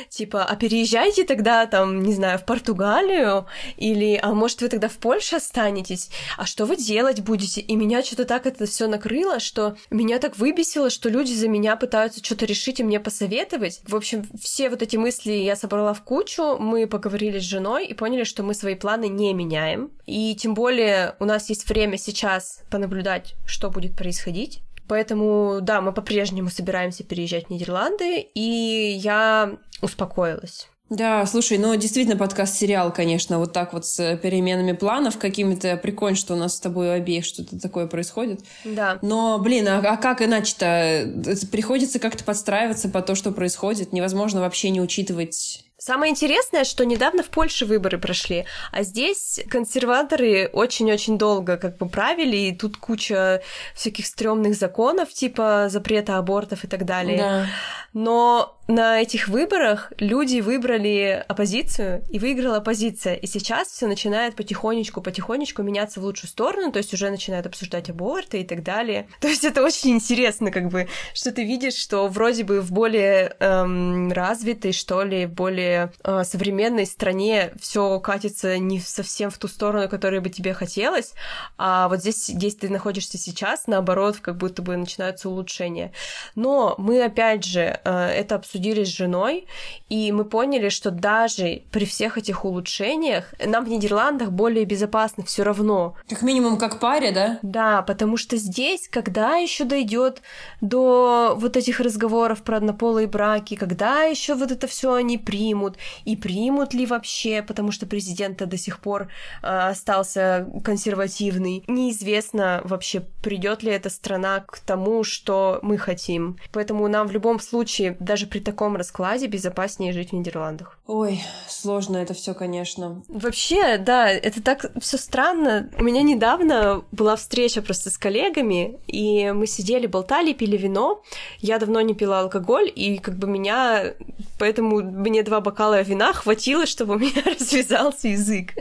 типа, 0.10 0.44
а 0.44 0.56
переезжайте 0.56 1.24
тогда 1.24 1.66
там, 1.66 2.04
не 2.04 2.14
знаю, 2.14 2.38
в 2.38 2.46
Португалию, 2.46 3.48
или, 3.78 4.20
а 4.22 4.34
может 4.34 4.62
вы 4.62 4.70
тогда 4.70 4.88
в 4.88 4.98
Польше 4.98 5.38
останетесь, 5.38 6.10
а 6.38 6.46
что 6.46 6.66
вы 6.66 6.76
делать 6.91 7.21
будете? 7.21 7.62
И 7.62 7.75
меня 7.75 8.04
что-то 8.04 8.25
так 8.25 8.45
это 8.45 8.65
все 8.65 8.88
накрыло, 8.88 9.39
что 9.39 9.75
меня 9.89 10.19
так 10.19 10.38
выбесило, 10.38 10.89
что 10.89 11.10
люди 11.10 11.32
за 11.34 11.47
меня 11.47 11.75
пытаются 11.77 12.23
что-то 12.23 12.45
решить 12.45 12.80
и 12.80 12.84
мне 12.84 12.99
посоветовать. 12.99 13.82
В 13.88 13.95
общем, 13.95 14.25
все 14.39 14.69
вот 14.69 14.82
эти 14.82 14.97
мысли 14.97 15.32
я 15.32 15.56
собрала 15.56 15.93
в 15.93 16.04
кучу, 16.04 16.58
мы 16.58 16.88
поговорили 16.88 17.39
с 17.39 17.43
женой 17.43 17.86
и 17.86 17.93
поняли, 17.93 18.25
что 18.25 18.43
мы 18.43 18.54
свои 18.54 18.75
планы 18.75 19.08
не 19.08 19.34
меняем. 19.34 19.91
И 20.06 20.36
тем 20.36 20.54
более 20.54 21.15
у 21.19 21.25
нас 21.25 21.49
есть 21.49 21.67
время 21.69 21.97
сейчас 21.97 22.63
понаблюдать, 22.69 23.36
что 23.45 23.69
будет 23.69 23.95
происходить. 23.95 24.62
Поэтому, 24.88 25.60
да, 25.62 25.80
мы 25.80 25.93
по-прежнему 25.93 26.49
собираемся 26.49 27.06
переезжать 27.06 27.47
в 27.47 27.49
Нидерланды, 27.49 28.19
и 28.19 28.99
я 29.01 29.58
успокоилась. 29.82 30.67
Да, 30.91 31.25
слушай, 31.25 31.58
ну 31.58 31.73
действительно 31.77 32.17
подкаст-сериал, 32.17 32.91
конечно, 32.91 33.39
вот 33.39 33.54
так 33.54 33.71
вот 33.71 33.86
с 33.86 34.17
переменами 34.17 34.73
планов 34.73 35.17
какими-то. 35.17 35.77
Прикольно, 35.77 36.17
что 36.17 36.34
у 36.34 36.38
нас 36.38 36.58
с 36.58 36.60
тобой 36.60 36.89
у 36.89 36.91
обеих 36.91 37.23
что-то 37.23 37.58
такое 37.58 37.88
происходит. 37.88 38.41
Да. 38.65 38.99
Но, 39.01 39.39
блин, 39.39 39.69
а, 39.69 39.77
а 39.80 39.95
как 39.95 40.21
иначе-то? 40.21 41.08
Приходится 41.49 41.97
как-то 41.97 42.25
подстраиваться 42.25 42.89
по 42.89 43.01
то, 43.01 43.15
что 43.15 43.32
происходит. 43.32 43.93
Невозможно 43.93 44.41
вообще 44.41 44.69
не 44.69 44.82
учитывать 44.82 45.63
Самое 45.84 46.12
интересное, 46.12 46.63
что 46.63 46.86
недавно 46.86 47.23
в 47.23 47.30
Польше 47.30 47.65
выборы 47.65 47.97
прошли, 47.97 48.45
а 48.71 48.84
здесь 48.84 49.39
консерваторы 49.49 50.47
очень-очень 50.54 51.17
долго 51.17 51.58
как 51.58 51.77
бы 51.77 51.89
правили, 51.89 52.38
и 52.38 52.56
тут 52.56 52.77
куча 52.77 53.41
всяких 53.73 54.06
стрёмных 54.06 54.54
законов, 54.54 55.10
типа 55.12 55.69
запрета 55.71 56.19
абортов 56.19 56.65
и 56.65 56.67
так 56.67 56.86
далее. 56.86 57.17
Да. 57.17 57.45
Но 57.93 58.60
на 58.67 59.02
этих 59.02 59.28
выборах 59.28 59.91
люди 59.97 60.39
выбрали 60.39 61.24
оппозицию, 61.28 62.04
и 62.10 62.19
выиграла 62.19 62.58
оппозиция. 62.58 63.15
И 63.15 63.28
сейчас 63.28 63.69
все 63.69 63.88
начинает 63.88 64.36
потихонечку, 64.36 65.02
потихонечку 65.02 65.63
меняться 65.63 66.00
в 66.00 66.04
лучшую 66.04 66.30
сторону, 66.30 66.71
то 66.71 66.78
есть 66.78 66.93
уже 66.93 67.10
начинают 67.10 67.45
обсуждать 67.45 67.89
аборты 67.89 68.41
и 68.41 68.45
так 68.45 68.63
далее. 68.63 69.08
То 69.19 69.28
есть 69.28 69.43
это 69.43 69.63
очень 69.63 69.91
интересно, 69.91 70.52
как 70.52 70.69
бы, 70.69 70.88
что 71.13 71.32
ты 71.32 71.43
видишь, 71.43 71.76
что 71.76 72.08
вроде 72.08 72.43
бы 72.43 72.62
в 72.62 72.71
более 72.71 73.36
эм, 73.39 74.12
развитой, 74.12 74.74
что 74.74 75.04
ли, 75.04 75.26
в 75.26 75.34
более 75.34 75.91
э, 76.04 76.24
современной 76.24 76.86
стране 76.86 77.54
все 77.60 78.00
катится 78.00 78.58
не 78.58 78.80
совсем 78.80 79.30
в 79.30 79.38
ту 79.38 79.47
сторону, 79.47 79.89
которую 79.89 80.21
бы 80.21 80.30
тебе 80.30 80.54
хотелось, 80.54 81.13
а 81.58 81.88
вот 81.89 82.00
здесь, 82.00 82.28
здесь 82.28 82.56
ты 82.56 82.69
находишься 82.69 83.17
сейчас, 83.17 83.67
наоборот, 83.67 84.17
как 84.17 84.38
будто 84.38 84.62
бы 84.62 84.76
начинаются 84.78 85.30
улучшения. 85.30 85.91
Но 86.36 86.76
мы, 86.78 87.04
опять 87.04 87.43
же, 87.43 87.80
э, 87.84 88.08
это 88.08 88.36
обсудили 88.62 88.84
с 88.84 88.89
женой, 88.89 89.47
и 89.89 90.12
мы 90.12 90.24
поняли, 90.24 90.69
что 90.69 90.91
даже 90.91 91.63
при 91.71 91.86
всех 91.86 92.17
этих 92.17 92.45
улучшениях 92.45 93.34
нам 93.43 93.65
в 93.65 93.69
Нидерландах 93.69 94.32
более 94.32 94.65
безопасно 94.65 95.24
все 95.24 95.43
равно. 95.43 95.95
Как 96.08 96.21
минимум 96.21 96.58
как 96.58 96.80
паре, 96.80 97.12
да? 97.12 97.39
Да, 97.41 97.82
потому 97.82 98.17
что 98.17 98.38
здесь, 98.38 98.88
когда 98.88 99.36
еще 99.36 99.63
дойдет 99.63 100.21
до 100.62 101.33
вот 101.36 101.58
этих 101.58 101.79
разговоров 101.79 102.44
про 102.44 102.58
однополые 102.58 103.08
браки, 103.08 103.56
когда 103.56 104.04
еще 104.04 104.36
вот 104.36 104.52
это 104.52 104.67
все 104.67 104.94
они 104.94 105.17
примут, 105.17 105.77
и 106.06 106.15
примут 106.15 106.73
ли 106.73 106.86
вообще, 106.86 107.42
потому 107.42 107.71
что 107.71 107.88
президент 107.88 108.38
до 108.38 108.58
сих 108.58 108.79
пор 108.79 109.08
э, 109.42 109.48
остался 109.48 110.48
консервативный, 110.63 111.63
неизвестно 111.67 112.62
вообще, 112.63 113.02
придет 113.23 113.63
ли 113.63 113.71
эта 113.71 113.90
страна 113.90 114.42
к 114.42 114.60
тому, 114.60 115.04
что 115.04 115.60
мы 115.62 115.77
хотим. 115.77 116.38
Поэтому 116.52 116.88
нам 116.88 117.08
в 117.08 117.12
любом 117.12 117.40
случае, 117.40 117.98
даже 118.00 118.27
при 118.27 118.40
таком 118.42 118.75
раскладе, 118.75 119.27
безопаснее 119.27 119.94
жить 119.94 120.10
в 120.10 120.13
Нидерландах. 120.13 120.77
Ой, 120.87 121.21
сложно 121.48 121.98
это 121.98 122.13
все, 122.13 122.33
конечно. 122.33 123.04
Вообще, 123.08 123.77
да, 123.77 124.10
это 124.10 124.42
так 124.42 124.71
все 124.79 124.98
странно. 124.98 125.69
У 125.77 125.83
меня 125.83 126.02
недавно 126.02 126.83
была 126.92 127.15
встреча 127.15 127.62
просто 127.62 127.89
с 127.89 127.98
коллегами, 127.98 128.79
и 128.87 129.31
мы 129.31 129.48
сидели, 129.48 129.87
болтали, 129.87 130.33
пили 130.33 130.58
вино. 130.58 131.02
Я 131.39 131.60
давно 131.60 131.81
не 131.81 131.94
пила 131.94 132.21
алкоголь, 132.21 132.71
и 132.73 132.98
как 132.98 133.17
бы 133.17 133.27
меня... 133.27 133.94
Поэтому 134.39 134.81
мне 134.81 135.23
два 135.23 135.39
бокала 135.39 135.81
вина 135.81 136.13
хватило, 136.13 136.65
чтобы 136.65 136.96
у 136.96 137.00
меня 137.00 137.21
развязался 137.25 138.08
язык. 138.08 138.54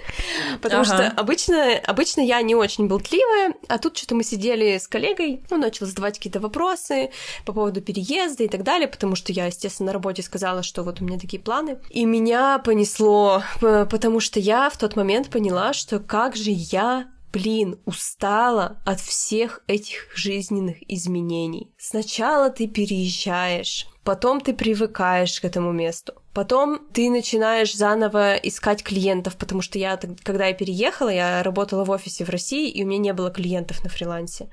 Потому 0.60 0.82
ага. 0.82 0.94
что 0.94 1.08
обычно, 1.16 1.78
обычно 1.86 2.20
я 2.20 2.42
не 2.42 2.54
очень 2.54 2.86
болтливая, 2.86 3.54
а 3.68 3.78
тут 3.78 3.96
что-то 3.96 4.14
мы 4.14 4.24
сидели 4.24 4.78
с 4.78 4.86
коллегой, 4.86 5.42
он 5.50 5.60
начал 5.60 5.86
задавать 5.86 6.18
какие-то 6.18 6.40
вопросы 6.40 7.10
по 7.44 7.52
поводу 7.52 7.80
переезда 7.80 8.44
и 8.44 8.48
так 8.48 8.62
далее, 8.62 8.88
потому 8.88 9.16
что 9.16 9.32
я, 9.32 9.46
естественно, 9.46 9.69
на 9.78 9.92
работе 9.92 10.22
сказала, 10.22 10.62
что 10.62 10.82
вот 10.82 11.00
у 11.00 11.04
меня 11.04 11.18
такие 11.18 11.40
планы. 11.40 11.78
И 11.90 12.04
меня 12.04 12.58
понесло, 12.58 13.42
потому 13.60 14.20
что 14.20 14.40
я 14.40 14.68
в 14.70 14.76
тот 14.76 14.96
момент 14.96 15.30
поняла, 15.30 15.72
что 15.72 16.00
как 16.00 16.34
же 16.36 16.50
я 16.50 17.06
блин, 17.32 17.78
устала 17.84 18.78
от 18.84 19.00
всех 19.00 19.62
этих 19.66 20.08
жизненных 20.14 20.76
изменений. 20.90 21.70
Сначала 21.78 22.50
ты 22.50 22.66
переезжаешь, 22.66 23.86
потом 24.04 24.40
ты 24.40 24.52
привыкаешь 24.52 25.40
к 25.40 25.44
этому 25.44 25.72
месту, 25.72 26.14
потом 26.34 26.80
ты 26.92 27.10
начинаешь 27.10 27.74
заново 27.74 28.36
искать 28.36 28.82
клиентов, 28.82 29.36
потому 29.36 29.62
что 29.62 29.78
я, 29.78 29.98
когда 30.22 30.46
я 30.46 30.54
переехала, 30.54 31.08
я 31.08 31.42
работала 31.42 31.84
в 31.84 31.90
офисе 31.90 32.24
в 32.24 32.30
России, 32.30 32.68
и 32.68 32.82
у 32.82 32.86
меня 32.86 32.98
не 32.98 33.12
было 33.12 33.30
клиентов 33.30 33.82
на 33.84 33.90
фрилансе 33.90 34.48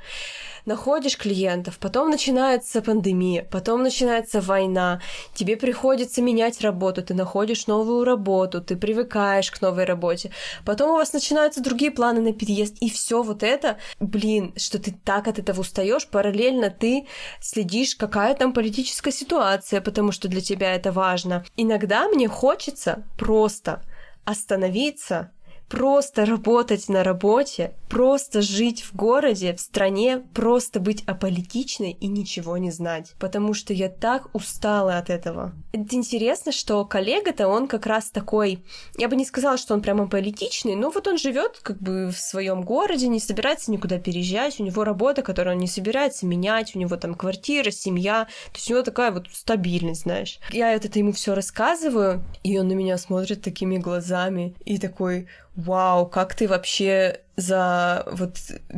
находишь 0.67 1.17
клиентов, 1.17 1.79
потом 1.79 2.11
начинается 2.11 2.81
пандемия, 2.81 3.47
потом 3.49 3.81
начинается 3.81 4.41
война, 4.41 5.01
тебе 5.33 5.57
приходится 5.57 6.21
менять 6.21 6.61
работу, 6.61 7.01
ты 7.01 7.13
находишь 7.13 7.65
новую 7.67 8.03
работу, 8.03 8.61
ты 8.61 8.75
привыкаешь 8.75 9.49
к 9.49 9.61
новой 9.61 9.85
работе, 9.85 10.31
потом 10.65 10.91
у 10.91 10.95
вас 10.95 11.13
начинаются 11.13 11.63
другие 11.63 11.89
планы 11.89 12.21
на 12.21 12.33
переезд, 12.33 12.75
и 12.81 12.89
все 12.89 13.23
вот 13.23 13.41
это, 13.43 13.77
блин, 13.99 14.53
что 14.57 14.77
ты 14.77 14.93
так 15.03 15.27
от 15.27 15.39
этого 15.39 15.61
устаешь, 15.61 16.07
параллельно 16.07 16.69
ты 16.69 17.07
следишь, 17.41 17.95
какая 17.95 18.35
там 18.35 18.53
политическая 18.53 19.11
ситуация, 19.11 19.81
потому 19.81 20.11
что 20.11 20.27
для 20.27 20.41
тебя 20.41 20.75
это 20.75 20.91
важно. 20.91 21.45
Иногда 21.55 22.07
мне 22.09 22.27
хочется 22.27 23.05
просто 23.17 23.81
остановиться, 24.25 25.31
просто 25.69 26.25
работать 26.25 26.87
на 26.89 27.03
работе, 27.03 27.73
просто 27.89 28.41
жить 28.41 28.81
в 28.83 28.95
городе, 28.95 29.53
в 29.53 29.59
стране, 29.59 30.23
просто 30.33 30.79
быть 30.79 31.03
аполитичной 31.05 31.91
и 31.91 32.07
ничего 32.07 32.57
не 32.57 32.71
знать, 32.71 33.13
потому 33.19 33.53
что 33.53 33.73
я 33.73 33.89
так 33.89 34.33
устала 34.33 34.97
от 34.97 35.09
этого. 35.09 35.53
Это 35.71 35.95
интересно, 35.95 36.51
что 36.51 36.83
коллега-то 36.85 37.47
он 37.47 37.67
как 37.67 37.85
раз 37.85 38.09
такой, 38.09 38.63
я 38.97 39.07
бы 39.07 39.15
не 39.15 39.25
сказала, 39.25 39.57
что 39.57 39.73
он 39.73 39.81
прямо 39.81 40.05
аполитичный, 40.05 40.75
но 40.75 40.89
вот 40.89 41.07
он 41.07 41.17
живет 41.17 41.59
как 41.61 41.79
бы 41.79 42.07
в 42.07 42.17
своем 42.17 42.63
городе, 42.63 43.07
не 43.07 43.19
собирается 43.19 43.71
никуда 43.71 43.99
переезжать, 43.99 44.59
у 44.59 44.63
него 44.63 44.83
работа, 44.83 45.21
которую 45.21 45.55
он 45.55 45.61
не 45.61 45.67
собирается 45.67 46.25
менять, 46.25 46.75
у 46.75 46.79
него 46.79 46.95
там 46.97 47.15
квартира, 47.15 47.71
семья, 47.71 48.25
то 48.25 48.55
есть 48.55 48.69
у 48.69 48.73
него 48.73 48.83
такая 48.83 49.11
вот 49.11 49.27
стабильность, 49.31 50.03
знаешь. 50.03 50.39
Я 50.51 50.73
это 50.73 50.87
ему 50.97 51.11
все 51.11 51.35
рассказываю, 51.35 52.23
и 52.43 52.57
он 52.57 52.67
на 52.67 52.73
меня 52.73 52.97
смотрит 52.97 53.41
такими 53.41 53.77
глазами 53.77 54.55
и 54.65 54.77
такой, 54.77 55.27
вау, 55.57 56.05
как 56.05 56.35
ты 56.35 56.47
вообще 56.47 57.21
за 57.35 58.05
вот 58.11 58.37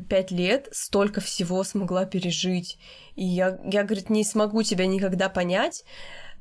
пять 0.09 0.31
лет 0.31 0.69
столько 0.71 1.21
всего 1.21 1.63
смогла 1.63 2.05
пережить. 2.05 2.79
И 3.15 3.25
я, 3.25 3.59
я, 3.65 3.83
говорит, 3.83 4.09
не 4.09 4.23
смогу 4.23 4.63
тебя 4.63 4.87
никогда 4.87 5.29
понять, 5.29 5.83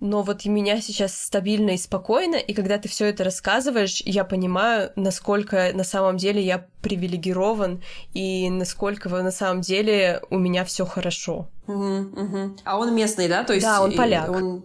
но 0.00 0.22
вот 0.22 0.44
и 0.44 0.48
меня 0.48 0.80
сейчас 0.80 1.20
стабильно 1.20 1.70
и 1.70 1.76
спокойно, 1.76 2.36
и 2.36 2.54
когда 2.54 2.78
ты 2.78 2.88
все 2.88 3.06
это 3.06 3.24
рассказываешь, 3.24 4.00
я 4.04 4.24
понимаю, 4.24 4.92
насколько 4.94 5.72
на 5.74 5.82
самом 5.82 6.16
деле 6.16 6.40
я 6.40 6.66
привилегирован 6.82 7.82
и 8.14 8.48
насколько 8.48 9.08
на 9.08 9.32
самом 9.32 9.60
деле 9.60 10.22
у 10.30 10.38
меня 10.38 10.64
все 10.64 10.86
хорошо. 10.86 11.48
Угу, 11.66 11.74
угу. 11.74 12.56
А 12.64 12.78
он 12.78 12.94
местный, 12.94 13.28
да? 13.28 13.42
То 13.42 13.54
есть 13.54 13.66
да, 13.66 13.82
он 13.82 13.92
поляк. 13.92 14.30
Он... 14.30 14.64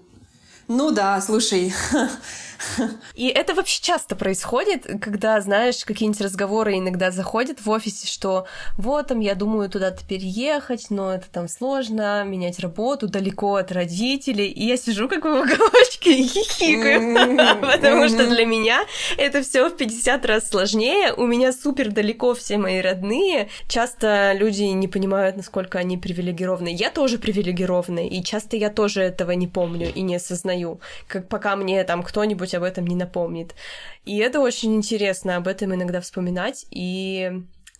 Ну 0.67 0.91
да, 0.91 1.19
слушай, 1.21 1.73
И 3.15 3.27
это 3.27 3.53
вообще 3.53 3.81
часто 3.81 4.15
происходит, 4.15 4.87
когда, 5.01 5.39
знаешь, 5.41 5.83
какие-нибудь 5.85 6.21
разговоры 6.21 6.77
иногда 6.77 7.11
заходят 7.11 7.59
в 7.63 7.69
офисе, 7.69 8.07
что 8.07 8.47
вот 8.77 9.07
там 9.07 9.19
я 9.19 9.35
думаю 9.35 9.69
туда-то 9.69 10.05
переехать, 10.05 10.87
но 10.89 11.13
это 11.13 11.29
там 11.29 11.47
сложно, 11.47 12.23
менять 12.23 12.59
работу 12.59 13.07
далеко 13.07 13.55
от 13.55 13.71
родителей. 13.71 14.47
И 14.47 14.65
я 14.65 14.77
сижу 14.77 15.07
как 15.07 15.23
в 15.23 15.27
уголочке 15.27 16.19
и 16.19 16.27
хихикаю, 16.27 17.61
потому 17.61 18.07
что 18.07 18.27
для 18.27 18.45
меня 18.45 18.85
это 19.17 19.41
все 19.41 19.69
в 19.69 19.75
50 19.75 20.25
раз 20.25 20.49
сложнее. 20.49 21.13
У 21.13 21.25
меня 21.25 21.51
супер 21.51 21.91
далеко 21.91 22.33
все 22.33 22.57
мои 22.57 22.81
родные. 22.81 23.49
Часто 23.67 24.33
люди 24.33 24.63
не 24.63 24.87
понимают, 24.87 25.37
насколько 25.37 25.79
они 25.79 25.97
привилегированы. 25.97 26.73
Я 26.73 26.89
тоже 26.89 27.17
привилегированная, 27.17 28.07
и 28.07 28.23
часто 28.23 28.57
я 28.57 28.69
тоже 28.69 29.01
этого 29.01 29.31
не 29.31 29.47
помню 29.47 29.91
и 29.93 30.01
не 30.01 30.15
осознаю. 30.15 30.52
Как 31.07 31.27
пока 31.29 31.55
мне 31.55 31.83
там 31.83 32.03
кто-нибудь 32.03 32.53
об 32.55 32.63
этом 32.63 32.85
не 32.87 32.95
напомнит. 32.95 33.55
И 34.05 34.17
это 34.17 34.39
очень 34.39 34.75
интересно 34.75 35.37
об 35.37 35.47
этом 35.47 35.73
иногда 35.73 36.01
вспоминать 36.01 36.65
и 36.71 37.31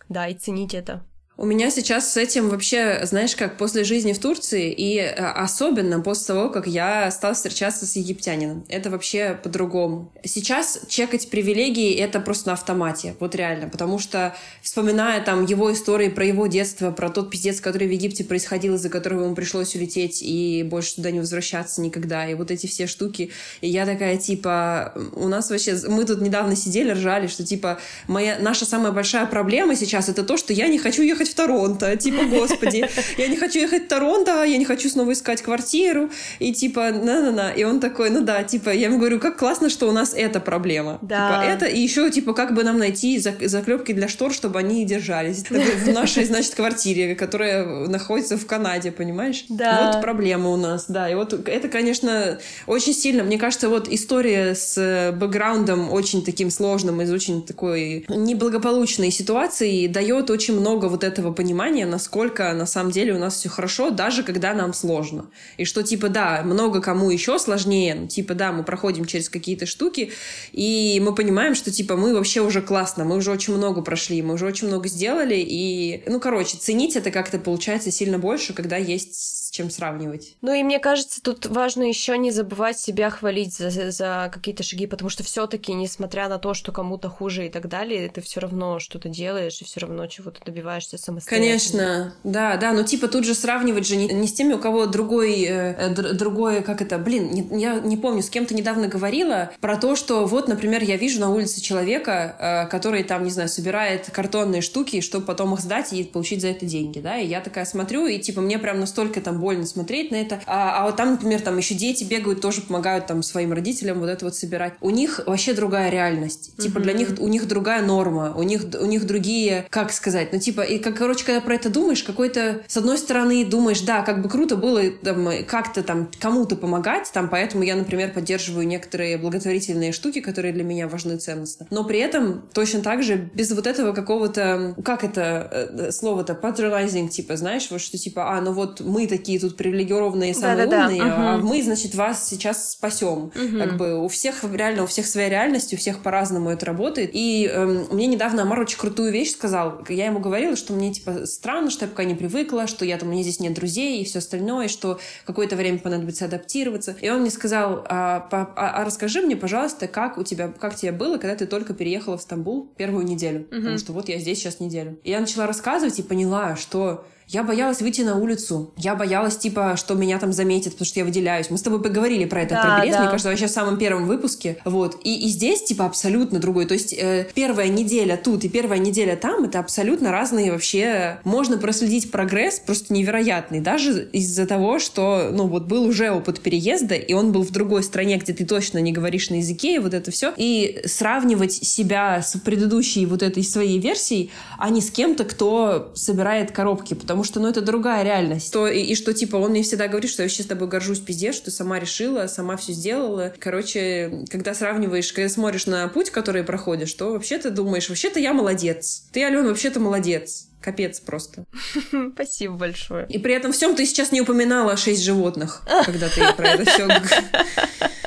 да, 0.08 0.28
и 0.28 0.34
ценить 0.34 0.74
это. 0.74 1.04
У 1.36 1.46
меня 1.46 1.68
сейчас 1.70 2.12
с 2.12 2.16
этим 2.16 2.48
вообще, 2.48 3.00
знаешь, 3.02 3.34
как 3.34 3.56
после 3.58 3.82
жизни 3.82 4.12
в 4.12 4.20
Турции, 4.20 4.72
и 4.72 4.98
э, 4.98 5.10
особенно 5.14 5.98
после 5.98 6.26
того, 6.26 6.48
как 6.48 6.68
я 6.68 7.10
стала 7.10 7.34
встречаться 7.34 7.86
с 7.86 7.96
египтянином. 7.96 8.64
Это 8.68 8.88
вообще 8.88 9.36
по-другому. 9.42 10.12
Сейчас 10.22 10.82
чекать 10.86 11.28
привилегии— 11.30 11.92
это 11.96 12.20
просто 12.20 12.50
на 12.50 12.52
автомате, 12.52 13.16
вот 13.18 13.34
реально, 13.34 13.68
потому 13.68 13.98
что, 13.98 14.36
вспоминая 14.62 15.20
там 15.22 15.44
его 15.44 15.72
истории 15.72 16.08
про 16.08 16.24
его 16.24 16.46
детство, 16.46 16.92
про 16.92 17.10
тот 17.10 17.32
пиздец, 17.32 17.60
который 17.60 17.88
в 17.88 17.90
Египте 17.90 18.22
происходил, 18.22 18.76
из-за 18.76 18.88
которого 18.88 19.24
ему 19.24 19.34
пришлось 19.34 19.74
улететь 19.74 20.22
и 20.22 20.62
больше 20.62 20.94
туда 20.94 21.10
не 21.10 21.18
возвращаться 21.18 21.80
никогда, 21.80 22.28
и 22.28 22.34
вот 22.34 22.52
эти 22.52 22.68
все 22.68 22.86
штуки, 22.86 23.32
и 23.60 23.68
я 23.68 23.86
такая, 23.86 24.18
типа, 24.18 24.92
у 25.16 25.26
нас 25.26 25.50
вообще... 25.50 25.76
Мы 25.88 26.04
тут 26.04 26.20
недавно 26.20 26.54
сидели, 26.54 26.92
ржали, 26.92 27.26
что, 27.26 27.44
типа, 27.44 27.80
моя, 28.06 28.38
наша 28.38 28.66
самая 28.66 28.92
большая 28.92 29.26
проблема 29.26 29.74
сейчас— 29.74 30.08
это 30.10 30.22
то, 30.22 30.36
что 30.36 30.52
я 30.52 30.68
не 30.68 30.78
хочу 30.78 31.02
ехать 31.02 31.23
ехать 31.24 31.32
в 31.32 31.34
Торонто. 31.34 31.96
Типа, 31.96 32.24
господи, 32.24 32.88
я 33.16 33.28
не 33.28 33.36
хочу 33.36 33.60
ехать 33.60 33.84
в 33.84 33.88
Торонто, 33.88 34.44
я 34.44 34.56
не 34.56 34.64
хочу 34.64 34.88
снова 34.88 35.12
искать 35.12 35.42
квартиру. 35.42 36.10
И 36.38 36.52
типа, 36.52 36.90
на-на-на. 36.90 37.50
И 37.50 37.64
он 37.64 37.80
такой, 37.80 38.10
ну 38.10 38.20
да, 38.20 38.42
типа, 38.42 38.70
я 38.70 38.86
ему 38.86 38.98
говорю, 38.98 39.18
как 39.18 39.36
классно, 39.38 39.70
что 39.70 39.88
у 39.88 39.92
нас 39.92 40.14
эта 40.14 40.40
проблема. 40.40 40.98
Да. 41.02 41.42
Типа, 41.42 41.50
это, 41.50 41.66
и 41.66 41.80
еще, 41.80 42.10
типа, 42.10 42.34
как 42.34 42.54
бы 42.54 42.64
нам 42.64 42.78
найти 42.78 43.18
заклепки 43.18 43.92
для 43.92 44.08
штор, 44.08 44.32
чтобы 44.32 44.58
они 44.58 44.84
держались. 44.84 45.44
В 45.48 45.92
нашей, 45.92 46.24
значит, 46.24 46.54
квартире, 46.54 47.14
которая 47.14 47.64
находится 47.88 48.36
в 48.36 48.46
Канаде, 48.46 48.90
понимаешь? 48.90 49.44
Да. 49.48 49.92
Вот 49.92 50.02
проблема 50.02 50.50
у 50.50 50.56
нас, 50.56 50.86
да. 50.88 51.10
И 51.10 51.14
вот 51.14 51.48
это, 51.48 51.68
конечно, 51.68 52.38
очень 52.66 52.94
сильно, 52.94 53.22
мне 53.22 53.38
кажется, 53.38 53.68
вот 53.68 53.88
история 53.88 54.54
с 54.54 55.12
бэкграундом 55.16 55.92
очень 55.92 56.24
таким 56.24 56.50
сложным, 56.50 57.00
из 57.00 57.10
очень 57.12 57.42
такой 57.42 58.04
неблагополучной 58.08 59.10
ситуации 59.10 59.86
дает 59.86 60.30
очень 60.30 60.58
много 60.58 60.86
вот 60.86 61.04
этого 61.04 61.13
этого 61.14 61.32
понимания, 61.32 61.86
насколько 61.86 62.52
на 62.52 62.66
самом 62.66 62.90
деле 62.90 63.14
у 63.14 63.18
нас 63.18 63.36
все 63.36 63.48
хорошо, 63.48 63.90
даже 63.90 64.24
когда 64.24 64.52
нам 64.52 64.74
сложно. 64.74 65.30
И 65.56 65.64
что, 65.64 65.82
типа, 65.82 66.08
да, 66.08 66.42
много 66.42 66.80
кому 66.80 67.10
еще 67.10 67.38
сложнее, 67.38 67.94
ну, 67.94 68.06
типа, 68.08 68.34
да, 68.34 68.50
мы 68.50 68.64
проходим 68.64 69.04
через 69.04 69.28
какие-то 69.28 69.66
штуки, 69.66 70.10
и 70.52 71.00
мы 71.04 71.14
понимаем, 71.14 71.54
что, 71.54 71.70
типа, 71.70 71.96
мы 71.96 72.14
вообще 72.14 72.40
уже 72.40 72.62
классно, 72.62 73.04
мы 73.04 73.16
уже 73.16 73.30
очень 73.30 73.54
много 73.54 73.80
прошли, 73.82 74.22
мы 74.22 74.34
уже 74.34 74.46
очень 74.46 74.66
много 74.66 74.88
сделали, 74.88 75.36
и, 75.36 76.02
ну, 76.06 76.18
короче, 76.18 76.56
ценить 76.58 76.96
это 76.96 77.10
как-то 77.10 77.38
получается 77.38 77.92
сильно 77.92 78.18
больше, 78.18 78.52
когда 78.54 78.76
есть 78.76 79.43
чем 79.54 79.70
сравнивать. 79.70 80.36
Ну, 80.42 80.52
и 80.52 80.64
мне 80.64 80.80
кажется, 80.80 81.22
тут 81.22 81.46
важно 81.46 81.84
еще 81.84 82.18
не 82.18 82.32
забывать 82.32 82.76
себя 82.76 83.08
хвалить 83.08 83.54
за, 83.54 83.92
за 83.92 84.28
какие-то 84.32 84.64
шаги, 84.64 84.88
потому 84.88 85.10
что 85.10 85.22
все-таки, 85.22 85.72
несмотря 85.72 86.28
на 86.28 86.38
то, 86.38 86.54
что 86.54 86.72
кому-то 86.72 87.08
хуже 87.08 87.46
и 87.46 87.48
так 87.48 87.68
далее, 87.68 88.08
ты 88.08 88.20
все 88.20 88.40
равно 88.40 88.80
что-то 88.80 89.08
делаешь 89.08 89.60
и 89.60 89.64
все 89.64 89.78
равно 89.78 90.08
чего-то 90.08 90.40
добиваешься 90.44 90.98
самостоятельно. 90.98 91.46
Конечно, 91.46 92.14
да, 92.24 92.56
да, 92.56 92.72
но 92.72 92.82
типа 92.82 93.06
тут 93.06 93.24
же 93.24 93.34
сравнивать 93.34 93.86
же 93.86 93.94
не, 93.94 94.08
не 94.08 94.26
с 94.26 94.32
теми, 94.32 94.54
у 94.54 94.58
кого 94.58 94.86
другой, 94.86 95.44
э, 95.44 95.90
другое, 95.90 96.60
как 96.60 96.82
это, 96.82 96.98
блин, 96.98 97.30
не, 97.30 97.60
я 97.60 97.78
не 97.78 97.96
помню, 97.96 98.22
с 98.22 98.30
кем-то 98.30 98.54
недавно 98.54 98.88
говорила 98.88 99.52
про 99.60 99.76
то, 99.76 99.94
что 99.94 100.26
вот, 100.26 100.48
например, 100.48 100.82
я 100.82 100.96
вижу 100.96 101.20
на 101.20 101.30
улице 101.30 101.60
человека, 101.60 102.66
э, 102.66 102.70
который 102.70 103.04
там, 103.04 103.22
не 103.22 103.30
знаю, 103.30 103.48
собирает 103.48 104.10
картонные 104.10 104.62
штуки, 104.62 105.00
чтобы 105.00 105.26
потом 105.26 105.54
их 105.54 105.60
сдать 105.60 105.92
и 105.92 106.02
получить 106.02 106.40
за 106.40 106.48
это 106.48 106.66
деньги, 106.66 106.98
да, 106.98 107.18
и 107.18 107.26
я 107.28 107.40
такая 107.40 107.66
смотрю, 107.66 108.08
и 108.08 108.18
типа 108.18 108.40
мне 108.40 108.58
прям 108.58 108.80
настолько 108.80 109.20
там 109.20 109.43
больно 109.44 109.66
смотреть 109.66 110.10
на 110.10 110.16
это, 110.16 110.40
а, 110.46 110.78
а 110.78 110.86
вот 110.86 110.96
там, 110.96 111.12
например, 111.12 111.38
там 111.42 111.58
еще 111.58 111.74
дети 111.74 112.02
бегают, 112.02 112.40
тоже 112.40 112.62
помогают 112.62 113.06
там 113.06 113.22
своим 113.22 113.52
родителям 113.52 114.00
вот 114.00 114.08
это 114.08 114.24
вот 114.24 114.34
собирать. 114.34 114.72
У 114.80 114.88
них 114.88 115.20
вообще 115.26 115.52
другая 115.52 115.90
реальность, 115.90 116.56
типа 116.56 116.80
для 116.80 116.94
них, 116.94 117.10
у 117.18 117.28
них 117.28 117.46
другая 117.46 117.82
норма, 117.82 118.32
у 118.34 118.42
них, 118.42 118.62
у 118.80 118.86
них 118.86 119.06
другие, 119.06 119.66
как 119.68 119.92
сказать, 119.92 120.32
ну 120.32 120.38
типа, 120.38 120.62
и 120.62 120.78
как, 120.78 120.96
короче, 120.96 121.26
когда 121.26 121.42
про 121.42 121.56
это 121.56 121.68
думаешь, 121.68 122.02
какой-то, 122.02 122.62
с 122.66 122.76
одной 122.78 122.96
стороны, 122.96 123.44
думаешь, 123.44 123.82
да, 123.82 124.00
как 124.00 124.22
бы 124.22 124.30
круто 124.30 124.56
было 124.56 124.80
там, 124.90 125.28
как-то 125.46 125.82
там 125.82 126.08
кому-то 126.18 126.56
помогать, 126.56 127.10
там, 127.12 127.28
поэтому 127.28 127.64
я, 127.64 127.76
например, 127.76 128.14
поддерживаю 128.14 128.66
некоторые 128.66 129.18
благотворительные 129.18 129.92
штуки, 129.92 130.22
которые 130.22 130.54
для 130.54 130.64
меня 130.64 130.88
важны 130.88 131.18
ценностно. 131.18 131.66
Но 131.68 131.84
при 131.84 131.98
этом 131.98 132.48
точно 132.54 132.80
так 132.80 133.02
же 133.02 133.30
без 133.34 133.50
вот 133.52 133.66
этого 133.66 133.92
какого-то, 133.92 134.74
как 134.82 135.04
это 135.04 135.48
э, 135.52 135.92
слово-то, 135.92 136.32
patronizing, 136.32 137.08
типа, 137.08 137.36
знаешь, 137.36 137.70
вот 137.70 137.82
что 137.82 137.98
типа, 137.98 138.32
а, 138.32 138.40
ну 138.40 138.52
вот 138.52 138.80
мы 138.80 139.06
такие 139.06 139.33
тут 139.38 139.56
привилегированные, 139.56 140.34
самые 140.34 140.66
да, 140.66 140.86
умные, 140.86 141.02
а 141.02 141.38
мы, 141.38 141.62
значит, 141.62 141.94
вас 141.94 142.28
сейчас 142.28 142.72
спасем. 142.72 143.32
Угу. 143.34 143.58
Как 143.58 143.76
бы 143.76 144.02
у 144.02 144.08
всех 144.08 144.44
реально, 144.44 144.84
у 144.84 144.86
всех 144.86 145.06
своя 145.06 145.28
реальность, 145.28 145.72
у 145.74 145.76
всех 145.76 146.00
по-разному 146.00 146.50
это 146.50 146.66
работает. 146.66 147.10
И 147.12 147.48
эм, 147.50 147.86
мне 147.90 148.06
недавно 148.06 148.42
Амар 148.42 148.60
очень 148.60 148.78
крутую 148.78 149.12
вещь 149.12 149.32
сказал. 149.32 149.84
Я 149.88 150.06
ему 150.06 150.20
говорила, 150.20 150.56
что 150.56 150.72
мне, 150.72 150.92
типа, 150.92 151.26
странно, 151.26 151.70
что 151.70 151.84
я 151.84 151.90
пока 151.90 152.04
не 152.04 152.14
привыкла, 152.14 152.66
что 152.66 152.84
я 152.84 152.96
там, 152.98 153.08
у 153.08 153.12
меня 153.12 153.22
здесь 153.22 153.40
нет 153.40 153.54
друзей 153.54 154.00
и 154.00 154.04
все 154.04 154.18
остальное, 154.18 154.68
что 154.68 154.98
какое-то 155.24 155.56
время 155.56 155.78
понадобится 155.78 156.26
адаптироваться. 156.26 156.96
И 157.00 157.08
он 157.08 157.20
мне 157.20 157.30
сказал, 157.30 157.84
а, 157.88 158.28
а, 158.30 158.52
а 158.56 158.84
расскажи 158.84 159.22
мне, 159.22 159.36
пожалуйста, 159.36 159.88
как 159.88 160.18
у 160.18 160.24
тебя, 160.24 160.48
как 160.48 160.74
тебе 160.74 160.92
было, 160.92 161.18
когда 161.18 161.36
ты 161.36 161.46
только 161.46 161.74
переехала 161.74 162.18
в 162.18 162.22
Стамбул 162.22 162.70
первую 162.76 163.04
неделю? 163.04 163.46
Угу. 163.50 163.56
Потому 163.56 163.78
что 163.78 163.92
вот 163.92 164.08
я 164.08 164.18
здесь 164.18 164.38
сейчас 164.38 164.60
неделю. 164.60 164.98
И 165.04 165.10
я 165.10 165.20
начала 165.20 165.46
рассказывать 165.46 165.98
и 165.98 166.02
поняла, 166.02 166.56
что 166.56 167.04
я 167.28 167.42
боялась 167.42 167.80
выйти 167.80 168.02
на 168.02 168.16
улицу. 168.16 168.72
Я 168.76 168.94
боялась, 168.94 169.36
типа, 169.36 169.74
что 169.76 169.94
меня 169.94 170.18
там 170.18 170.32
заметят, 170.32 170.72
потому 170.72 170.86
что 170.86 171.00
я 171.00 171.04
выделяюсь. 171.04 171.50
Мы 171.50 171.58
с 171.58 171.62
тобой 171.62 171.82
поговорили 171.82 172.24
про 172.24 172.42
это, 172.42 172.54
да, 172.54 172.62
про 172.62 172.80
Брест, 172.80 172.92
да. 172.92 173.00
мне 173.00 173.10
кажется, 173.10 173.28
вообще 173.28 173.46
в 173.46 173.50
самом 173.50 173.78
первом 173.78 174.06
выпуске. 174.06 174.58
Вот. 174.64 175.00
И, 175.04 175.26
и 175.26 175.28
здесь, 175.28 175.62
типа, 175.64 175.86
абсолютно 175.86 176.38
другой. 176.38 176.66
То 176.66 176.74
есть 176.74 176.92
э, 176.92 177.28
первая 177.34 177.68
неделя 177.68 178.16
тут 178.16 178.44
и 178.44 178.48
первая 178.48 178.78
неделя 178.78 179.16
там— 179.16 179.44
это 179.44 179.58
абсолютно 179.58 180.12
разные 180.12 180.52
вообще... 180.52 181.18
Можно 181.24 181.56
проследить 181.58 182.10
прогресс 182.10 182.60
просто 182.60 182.92
невероятный. 182.92 183.60
Даже 183.60 184.08
из-за 184.12 184.46
того, 184.46 184.78
что, 184.78 185.30
ну, 185.32 185.46
вот 185.46 185.64
был 185.64 185.84
уже 185.84 186.10
опыт 186.10 186.40
переезда, 186.40 186.94
и 186.94 187.12
он 187.14 187.32
был 187.32 187.42
в 187.42 187.50
другой 187.50 187.82
стране, 187.82 188.16
где 188.16 188.32
ты 188.32 188.44
точно 188.44 188.78
не 188.78 188.92
говоришь 188.92 189.30
на 189.30 189.36
языке, 189.36 189.76
и 189.76 189.78
вот 189.78 189.94
это 189.94 190.10
все. 190.10 190.32
И 190.36 190.82
сравнивать 190.84 191.52
себя 191.52 192.22
с 192.22 192.38
предыдущей 192.38 193.06
вот 193.06 193.22
этой 193.22 193.42
своей 193.42 193.78
версией, 193.78 194.30
а 194.58 194.70
не 194.70 194.80
с 194.80 194.90
кем-то, 194.90 195.24
кто 195.24 195.92
собирает 195.94 196.52
коробки, 196.52 196.94
потому 196.94 197.13
потому 197.14 197.22
что, 197.22 197.38
ну, 197.38 197.46
это 197.46 197.60
другая 197.60 198.02
реальность. 198.02 198.52
То, 198.52 198.66
и, 198.66 198.80
и 198.80 198.96
что, 198.96 199.14
типа, 199.14 199.36
он 199.36 199.52
мне 199.52 199.62
всегда 199.62 199.86
говорит, 199.86 200.10
что 200.10 200.22
я 200.22 200.26
вообще 200.26 200.42
с 200.42 200.46
тобой 200.46 200.66
горжусь, 200.66 200.98
пиздец, 200.98 201.36
что 201.36 201.52
сама 201.52 201.78
решила, 201.78 202.26
сама 202.26 202.56
все 202.56 202.72
сделала. 202.72 203.32
Короче, 203.38 204.24
когда 204.30 204.52
сравниваешь, 204.52 205.12
когда 205.12 205.28
смотришь 205.28 205.66
на 205.66 205.86
путь, 205.86 206.10
который 206.10 206.42
проходишь, 206.42 206.92
то 206.94 207.12
вообще 207.12 207.38
ты 207.38 207.50
думаешь, 207.50 207.88
вообще-то 207.88 208.18
я 208.18 208.32
молодец. 208.32 209.04
Ты, 209.12 209.24
Алена, 209.24 209.46
вообще-то 209.46 209.78
молодец. 209.78 210.48
Капец 210.60 210.98
просто. 210.98 211.44
Спасибо 212.14 212.54
большое. 212.54 213.06
И 213.08 213.18
при 213.18 213.32
этом 213.32 213.52
всем 213.52 213.76
ты 213.76 213.86
сейчас 213.86 214.10
не 214.10 214.20
упоминала 214.20 214.76
шесть 214.76 215.04
животных, 215.04 215.62
когда 215.84 216.08
ты 216.08 216.32
про 216.32 216.48
это 216.48 216.68
все 216.68 216.88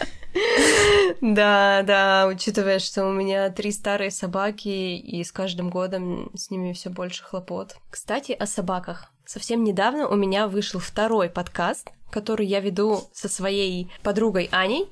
Да, 1.22 1.84
да, 1.84 2.28
учитывая, 2.28 2.80
что 2.80 3.08
у 3.08 3.12
меня 3.12 3.50
три 3.50 3.72
старые 3.72 4.12
собаки, 4.12 4.68
и 4.68 5.24
с 5.24 5.32
каждым 5.32 5.70
годом 5.70 6.32
с 6.36 6.50
ними 6.52 6.74
все 6.74 6.90
больше 6.90 7.24
хлопот. 7.24 7.76
Кстати, 7.90 8.32
о 8.34 8.46
собаках. 8.46 9.12
Совсем 9.28 9.66
недавно 9.66 10.08
у 10.08 10.16
меня 10.16 10.48
вышел 10.48 10.80
второй 10.80 11.30
подкаст, 11.30 11.92
который 12.10 12.48
я 12.48 12.62
веду 12.62 13.02
со 13.14 13.28
своей 13.28 13.90
подругой 14.02 14.48
Аней. 14.54 14.88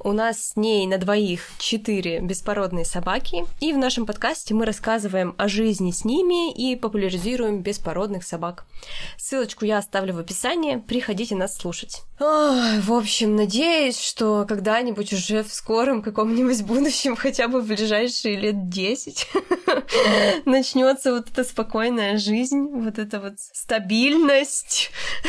У 0.00 0.12
нас 0.12 0.50
с 0.50 0.56
ней 0.56 0.86
на 0.86 0.98
двоих 0.98 1.42
четыре 1.58 2.20
беспородные 2.20 2.84
собаки, 2.84 3.46
и 3.60 3.72
в 3.72 3.78
нашем 3.78 4.06
подкасте 4.06 4.54
мы 4.54 4.64
рассказываем 4.64 5.34
о 5.38 5.48
жизни 5.48 5.90
с 5.90 6.04
ними 6.04 6.52
и 6.52 6.76
популяризируем 6.76 7.62
беспородных 7.62 8.24
собак. 8.24 8.64
Ссылочку 9.16 9.64
я 9.64 9.78
оставлю 9.78 10.14
в 10.14 10.18
описании, 10.18 10.76
приходите 10.76 11.34
нас 11.34 11.56
слушать. 11.56 12.02
Ой, 12.20 12.80
в 12.80 12.92
общем, 12.92 13.36
надеюсь, 13.36 14.00
что 14.00 14.44
когда-нибудь 14.48 15.12
уже 15.12 15.42
в 15.42 15.52
скором 15.52 16.02
каком-нибудь 16.02 16.62
будущем, 16.62 17.14
хотя 17.14 17.48
бы 17.48 17.60
в 17.60 17.66
ближайшие 17.66 18.36
лет 18.36 18.68
десять, 18.68 19.28
начнется 20.44 21.12
вот 21.12 21.30
эта 21.30 21.44
спокойная 21.44 22.18
жизнь, 22.18 22.68
вот 22.72 22.98
эта 22.98 23.20
вот 23.20 23.34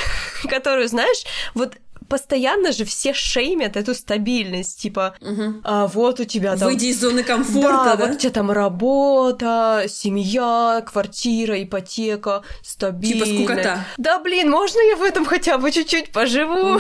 которую, 0.50 0.88
знаешь, 0.88 1.24
вот 1.54 1.76
постоянно 2.10 2.72
же 2.72 2.86
все 2.86 3.14
шеймят 3.14 3.78
эту 3.78 3.94
стабильность, 3.94 4.82
типа, 4.82 5.16
угу. 5.22 5.62
а 5.64 5.88
вот 5.88 6.20
у 6.20 6.26
тебя 6.26 6.58
там... 6.58 6.68
Выйди 6.68 6.88
из 6.88 7.00
зоны 7.00 7.24
комфорта, 7.24 7.84
да? 7.86 7.96
да? 7.96 8.06
вот 8.06 8.16
у 8.16 8.18
тебя 8.18 8.32
там 8.32 8.52
работа, 8.52 9.86
семья, 9.88 10.84
квартира, 10.86 11.62
ипотека, 11.62 12.42
стабильность. 12.64 13.32
Типа 13.32 13.54
скукота. 13.54 13.86
Да, 13.98 14.20
блин, 14.20 14.50
можно 14.50 14.80
я 14.90 14.96
в 14.96 15.04
этом 15.04 15.26
хотя 15.26 15.58
бы 15.58 15.72
чуть-чуть 15.72 16.12
поживу? 16.12 16.80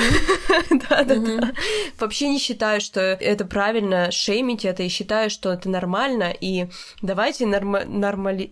Да-да-да. 0.89 1.51
Вообще 1.99 2.29
не 2.29 2.39
считаю, 2.39 2.81
что 2.81 2.99
это 2.99 3.45
правильно 3.45 4.11
шеймить 4.11 4.65
это, 4.65 4.83
и 4.83 4.89
считаю, 4.89 5.29
что 5.29 5.53
это 5.53 5.69
нормально, 5.69 6.33
и 6.39 6.67
давайте 7.01 7.45
нормали... 7.45 8.49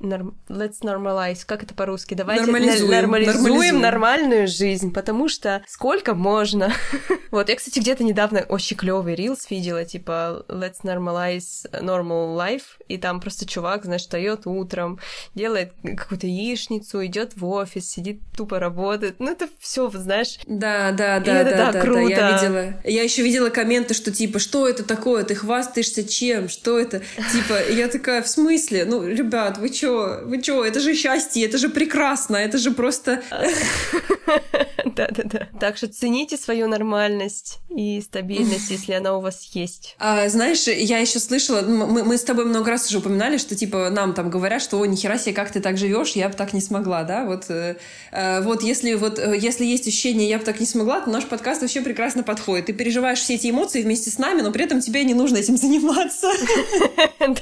Let's 0.48 0.82
normalize, 0.84 1.40
как 1.46 1.64
это 1.64 1.74
по-русски? 1.74 2.14
Давайте 2.14 2.46
нормализуем 2.46 3.82
нормальную 3.82 4.48
жизнь, 4.48 4.94
потому 4.94 5.28
что 5.28 5.64
сколько 5.68 6.14
можно 6.14 6.67
вот, 7.32 7.50
я, 7.50 7.56
кстати, 7.56 7.80
где-то 7.80 8.04
недавно 8.04 8.42
очень 8.42 8.78
клевый 8.78 9.16
рилс 9.16 9.50
видела, 9.50 9.86
типа 9.86 10.46
Let's 10.48 10.84
normalize 10.84 11.70
normal 11.72 12.36
life, 12.36 12.64
и 12.88 12.98
там 12.98 13.20
просто 13.20 13.46
чувак, 13.46 13.86
знаешь, 13.86 14.02
встает 14.02 14.46
утром, 14.46 15.00
делает 15.36 15.74
какую-то 15.84 16.28
яичницу, 16.28 17.06
идет 17.06 17.36
в 17.36 17.46
офис, 17.46 17.90
сидит 17.90 18.22
тупо 18.36 18.60
работает. 18.60 19.16
Ну, 19.20 19.32
это 19.32 19.48
все, 19.60 19.90
знаешь. 19.90 20.40
Да, 20.46 20.92
да, 20.92 21.20
да, 21.20 21.44
да, 21.44 21.52
да, 21.52 21.72
да, 21.72 21.82
круто. 21.82 22.16
Да, 22.16 22.30
я 22.30 22.36
видела. 22.36 22.74
Я 22.84 23.04
еще 23.04 23.24
видела 23.24 23.50
комменты, 23.50 23.94
что 23.94 24.12
типа, 24.12 24.40
что 24.40 24.68
это 24.68 24.84
такое? 24.84 25.24
Ты 25.24 25.36
хвастаешься 25.36 26.08
чем? 26.08 26.50
Что 26.50 26.80
это? 26.80 27.02
Типа, 27.32 27.72
я 27.72 27.88
такая, 27.88 28.22
в 28.22 28.28
смысле? 28.28 28.86
Ну, 28.86 29.06
ребят, 29.06 29.58
вы 29.58 29.70
чё? 29.70 30.22
Вы 30.26 30.42
чё? 30.42 30.64
Это 30.64 30.80
же 30.80 30.94
счастье, 30.96 31.46
это 31.46 31.58
же 31.58 31.70
прекрасно, 31.70 32.38
это 32.38 32.58
же 32.58 32.72
просто... 32.72 33.22
Да-да-да. 34.86 35.48
Так 35.60 35.78
что 35.78 35.88
цените 35.88 36.38
свои 36.38 36.57
свою 36.58 36.68
нормальность 36.68 37.60
и 37.70 38.02
стабильность, 38.02 38.72
если 38.72 38.94
она 38.94 39.16
у 39.16 39.22
вас 39.22 39.44
есть. 39.54 39.96
А, 40.08 40.30
знаешь, 40.30 40.68
я 40.68 41.00
еще 41.00 41.20
слышала, 41.20 41.62
мы, 41.62 42.04
мы 42.04 42.18
с 42.18 42.24
тобой 42.24 42.46
много 42.46 42.72
раз 42.72 42.88
уже 42.88 43.00
упоминали, 43.00 43.38
что 43.38 43.56
типа 43.56 43.90
нам 43.90 44.14
там 44.14 44.30
говорят, 44.30 44.62
что 44.62 44.80
о, 44.80 44.86
нихера 44.86 45.18
себе, 45.18 45.34
как 45.34 45.52
ты 45.52 45.60
так 45.60 45.78
живешь, 45.78 46.12
я 46.12 46.30
бы 46.30 46.36
так 46.36 46.54
не 46.54 46.62
смогла, 46.62 47.04
да? 47.04 47.26
Вот, 47.26 47.46
э, 47.50 47.76
э, 48.12 48.42
вот 48.42 48.64
если 48.64 48.94
вот 48.94 49.20
э, 49.20 49.38
если 49.38 49.66
есть 49.66 49.88
ощущение, 49.88 50.30
я 50.30 50.38
бы 50.38 50.46
так 50.46 50.60
не 50.60 50.66
смогла, 50.66 51.02
то 51.02 51.10
наш 51.10 51.26
подкаст 51.26 51.62
вообще 51.62 51.82
прекрасно 51.82 52.24
подходит. 52.24 52.68
Ты 52.68 52.74
переживаешь 52.74 53.20
все 53.20 53.36
эти 53.36 53.50
эмоции 53.50 53.82
вместе 53.82 54.10
с 54.10 54.18
нами, 54.18 54.42
но 54.42 54.52
при 54.52 54.64
этом 54.64 54.80
тебе 54.80 55.04
не 55.04 55.14
нужно 55.14 55.38
этим 55.38 55.58
заниматься. 55.58 56.28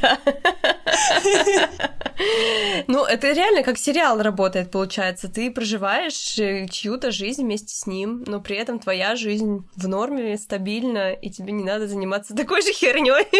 Да. 0.02 0.20
Ну, 2.88 3.04
это 3.04 3.32
реально 3.32 3.64
как 3.64 3.78
сериал 3.78 4.22
работает, 4.22 4.72
получается. 4.72 5.28
Ты 5.28 5.52
проживаешь 5.52 6.38
э, 6.40 6.68
чью-то 6.70 7.12
жизнь 7.12 7.44
вместе 7.44 7.76
с 7.76 7.88
ним, 7.88 8.24
но 8.26 8.40
при 8.40 8.56
этом 8.58 8.80
твоя 8.80 9.16
жизнь 9.16 9.66
в 9.76 9.88
норме, 9.88 10.38
стабильна, 10.38 11.12
и 11.12 11.30
тебе 11.30 11.52
не 11.52 11.64
надо 11.64 11.88
заниматься 11.88 12.36
такой 12.36 12.62
же 12.62 12.72
херней. 12.72 13.26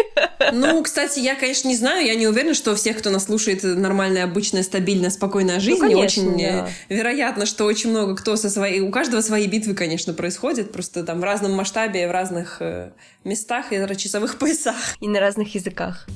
Ну, 0.52 0.82
кстати, 0.82 1.18
я, 1.18 1.34
конечно, 1.34 1.68
не 1.68 1.76
знаю, 1.76 2.06
я 2.06 2.14
не 2.14 2.26
уверена, 2.26 2.54
что 2.54 2.74
всех, 2.76 2.98
кто 2.98 3.10
нас 3.10 3.24
слушает, 3.24 3.62
нормальная, 3.62 4.24
обычная, 4.24 4.62
стабильная, 4.62 5.10
спокойная 5.10 5.58
жизнь. 5.60 5.82
Ну, 5.82 5.88
конечно, 5.90 6.22
очень 6.22 6.42
э, 6.42 6.52
да. 6.62 6.68
вероятно, 6.88 7.46
что 7.46 7.64
очень 7.64 7.90
много 7.90 8.14
кто 8.14 8.36
со 8.36 8.48
своей... 8.48 8.80
У 8.80 8.90
каждого 8.90 9.22
свои 9.22 9.46
битвы, 9.46 9.74
конечно, 9.74 10.12
происходят, 10.12 10.72
просто 10.72 11.02
там 11.04 11.20
в 11.20 11.24
разном 11.24 11.52
масштабе, 11.52 12.06
в 12.06 12.10
разных 12.12 12.58
э, 12.60 12.92
местах 13.24 13.72
и 13.72 13.78
на 13.78 13.94
часовых 13.96 14.38
поясах. 14.38 14.76
И 15.00 15.08
на 15.08 15.20
разных 15.20 15.54
языках. 15.54 16.06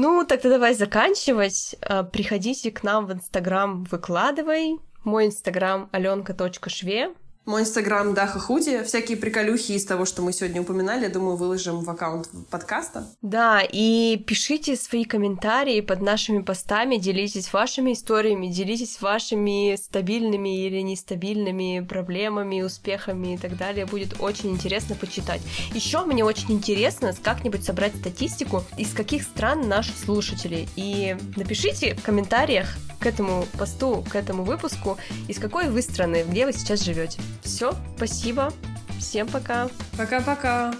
Ну, 0.00 0.24
тогда 0.24 0.50
давай 0.50 0.74
заканчивать. 0.74 1.74
А, 1.82 2.04
приходите 2.04 2.70
к 2.70 2.84
нам 2.84 3.06
в 3.06 3.12
Инстаграм, 3.12 3.82
выкладывай. 3.82 4.78
Мой 5.02 5.26
Инстаграм 5.26 5.88
аленка.шве. 5.90 7.16
Мой 7.48 7.62
инстаграм 7.62 8.12
Даха 8.12 8.38
Худи. 8.38 8.82
Всякие 8.82 9.16
приколюхи 9.16 9.72
из 9.72 9.86
того, 9.86 10.04
что 10.04 10.20
мы 10.20 10.34
сегодня 10.34 10.60
упоминали, 10.60 11.04
я 11.04 11.08
думаю, 11.08 11.36
выложим 11.36 11.80
в 11.80 11.88
аккаунт 11.88 12.28
подкаста. 12.50 13.06
Да, 13.22 13.62
и 13.62 14.22
пишите 14.26 14.76
свои 14.76 15.04
комментарии 15.04 15.80
под 15.80 16.02
нашими 16.02 16.42
постами, 16.42 16.96
делитесь 16.96 17.50
вашими 17.50 17.94
историями, 17.94 18.48
делитесь 18.48 19.00
вашими 19.00 19.76
стабильными 19.76 20.66
или 20.66 20.82
нестабильными 20.82 21.80
проблемами, 21.88 22.60
успехами 22.60 23.32
и 23.32 23.38
так 23.38 23.56
далее. 23.56 23.86
Будет 23.86 24.20
очень 24.20 24.50
интересно 24.50 24.94
почитать. 24.94 25.40
Еще 25.72 26.04
мне 26.04 26.26
очень 26.26 26.52
интересно 26.52 27.14
как-нибудь 27.22 27.64
собрать 27.64 27.96
статистику, 27.96 28.62
из 28.76 28.92
каких 28.92 29.22
стран 29.22 29.66
наши 29.70 29.92
слушатели. 29.92 30.68
И 30.76 31.16
напишите 31.34 31.94
в 31.94 32.02
комментариях 32.02 32.76
к 33.00 33.06
этому 33.06 33.46
посту, 33.56 34.04
к 34.06 34.16
этому 34.16 34.44
выпуску, 34.44 34.98
из 35.28 35.38
какой 35.38 35.70
вы 35.70 35.80
страны, 35.80 36.24
где 36.28 36.44
вы 36.44 36.52
сейчас 36.52 36.82
живете. 36.82 37.20
Все, 37.42 37.74
спасибо. 37.96 38.52
Всем 38.98 39.28
пока. 39.28 39.68
Пока-пока. 39.96 40.74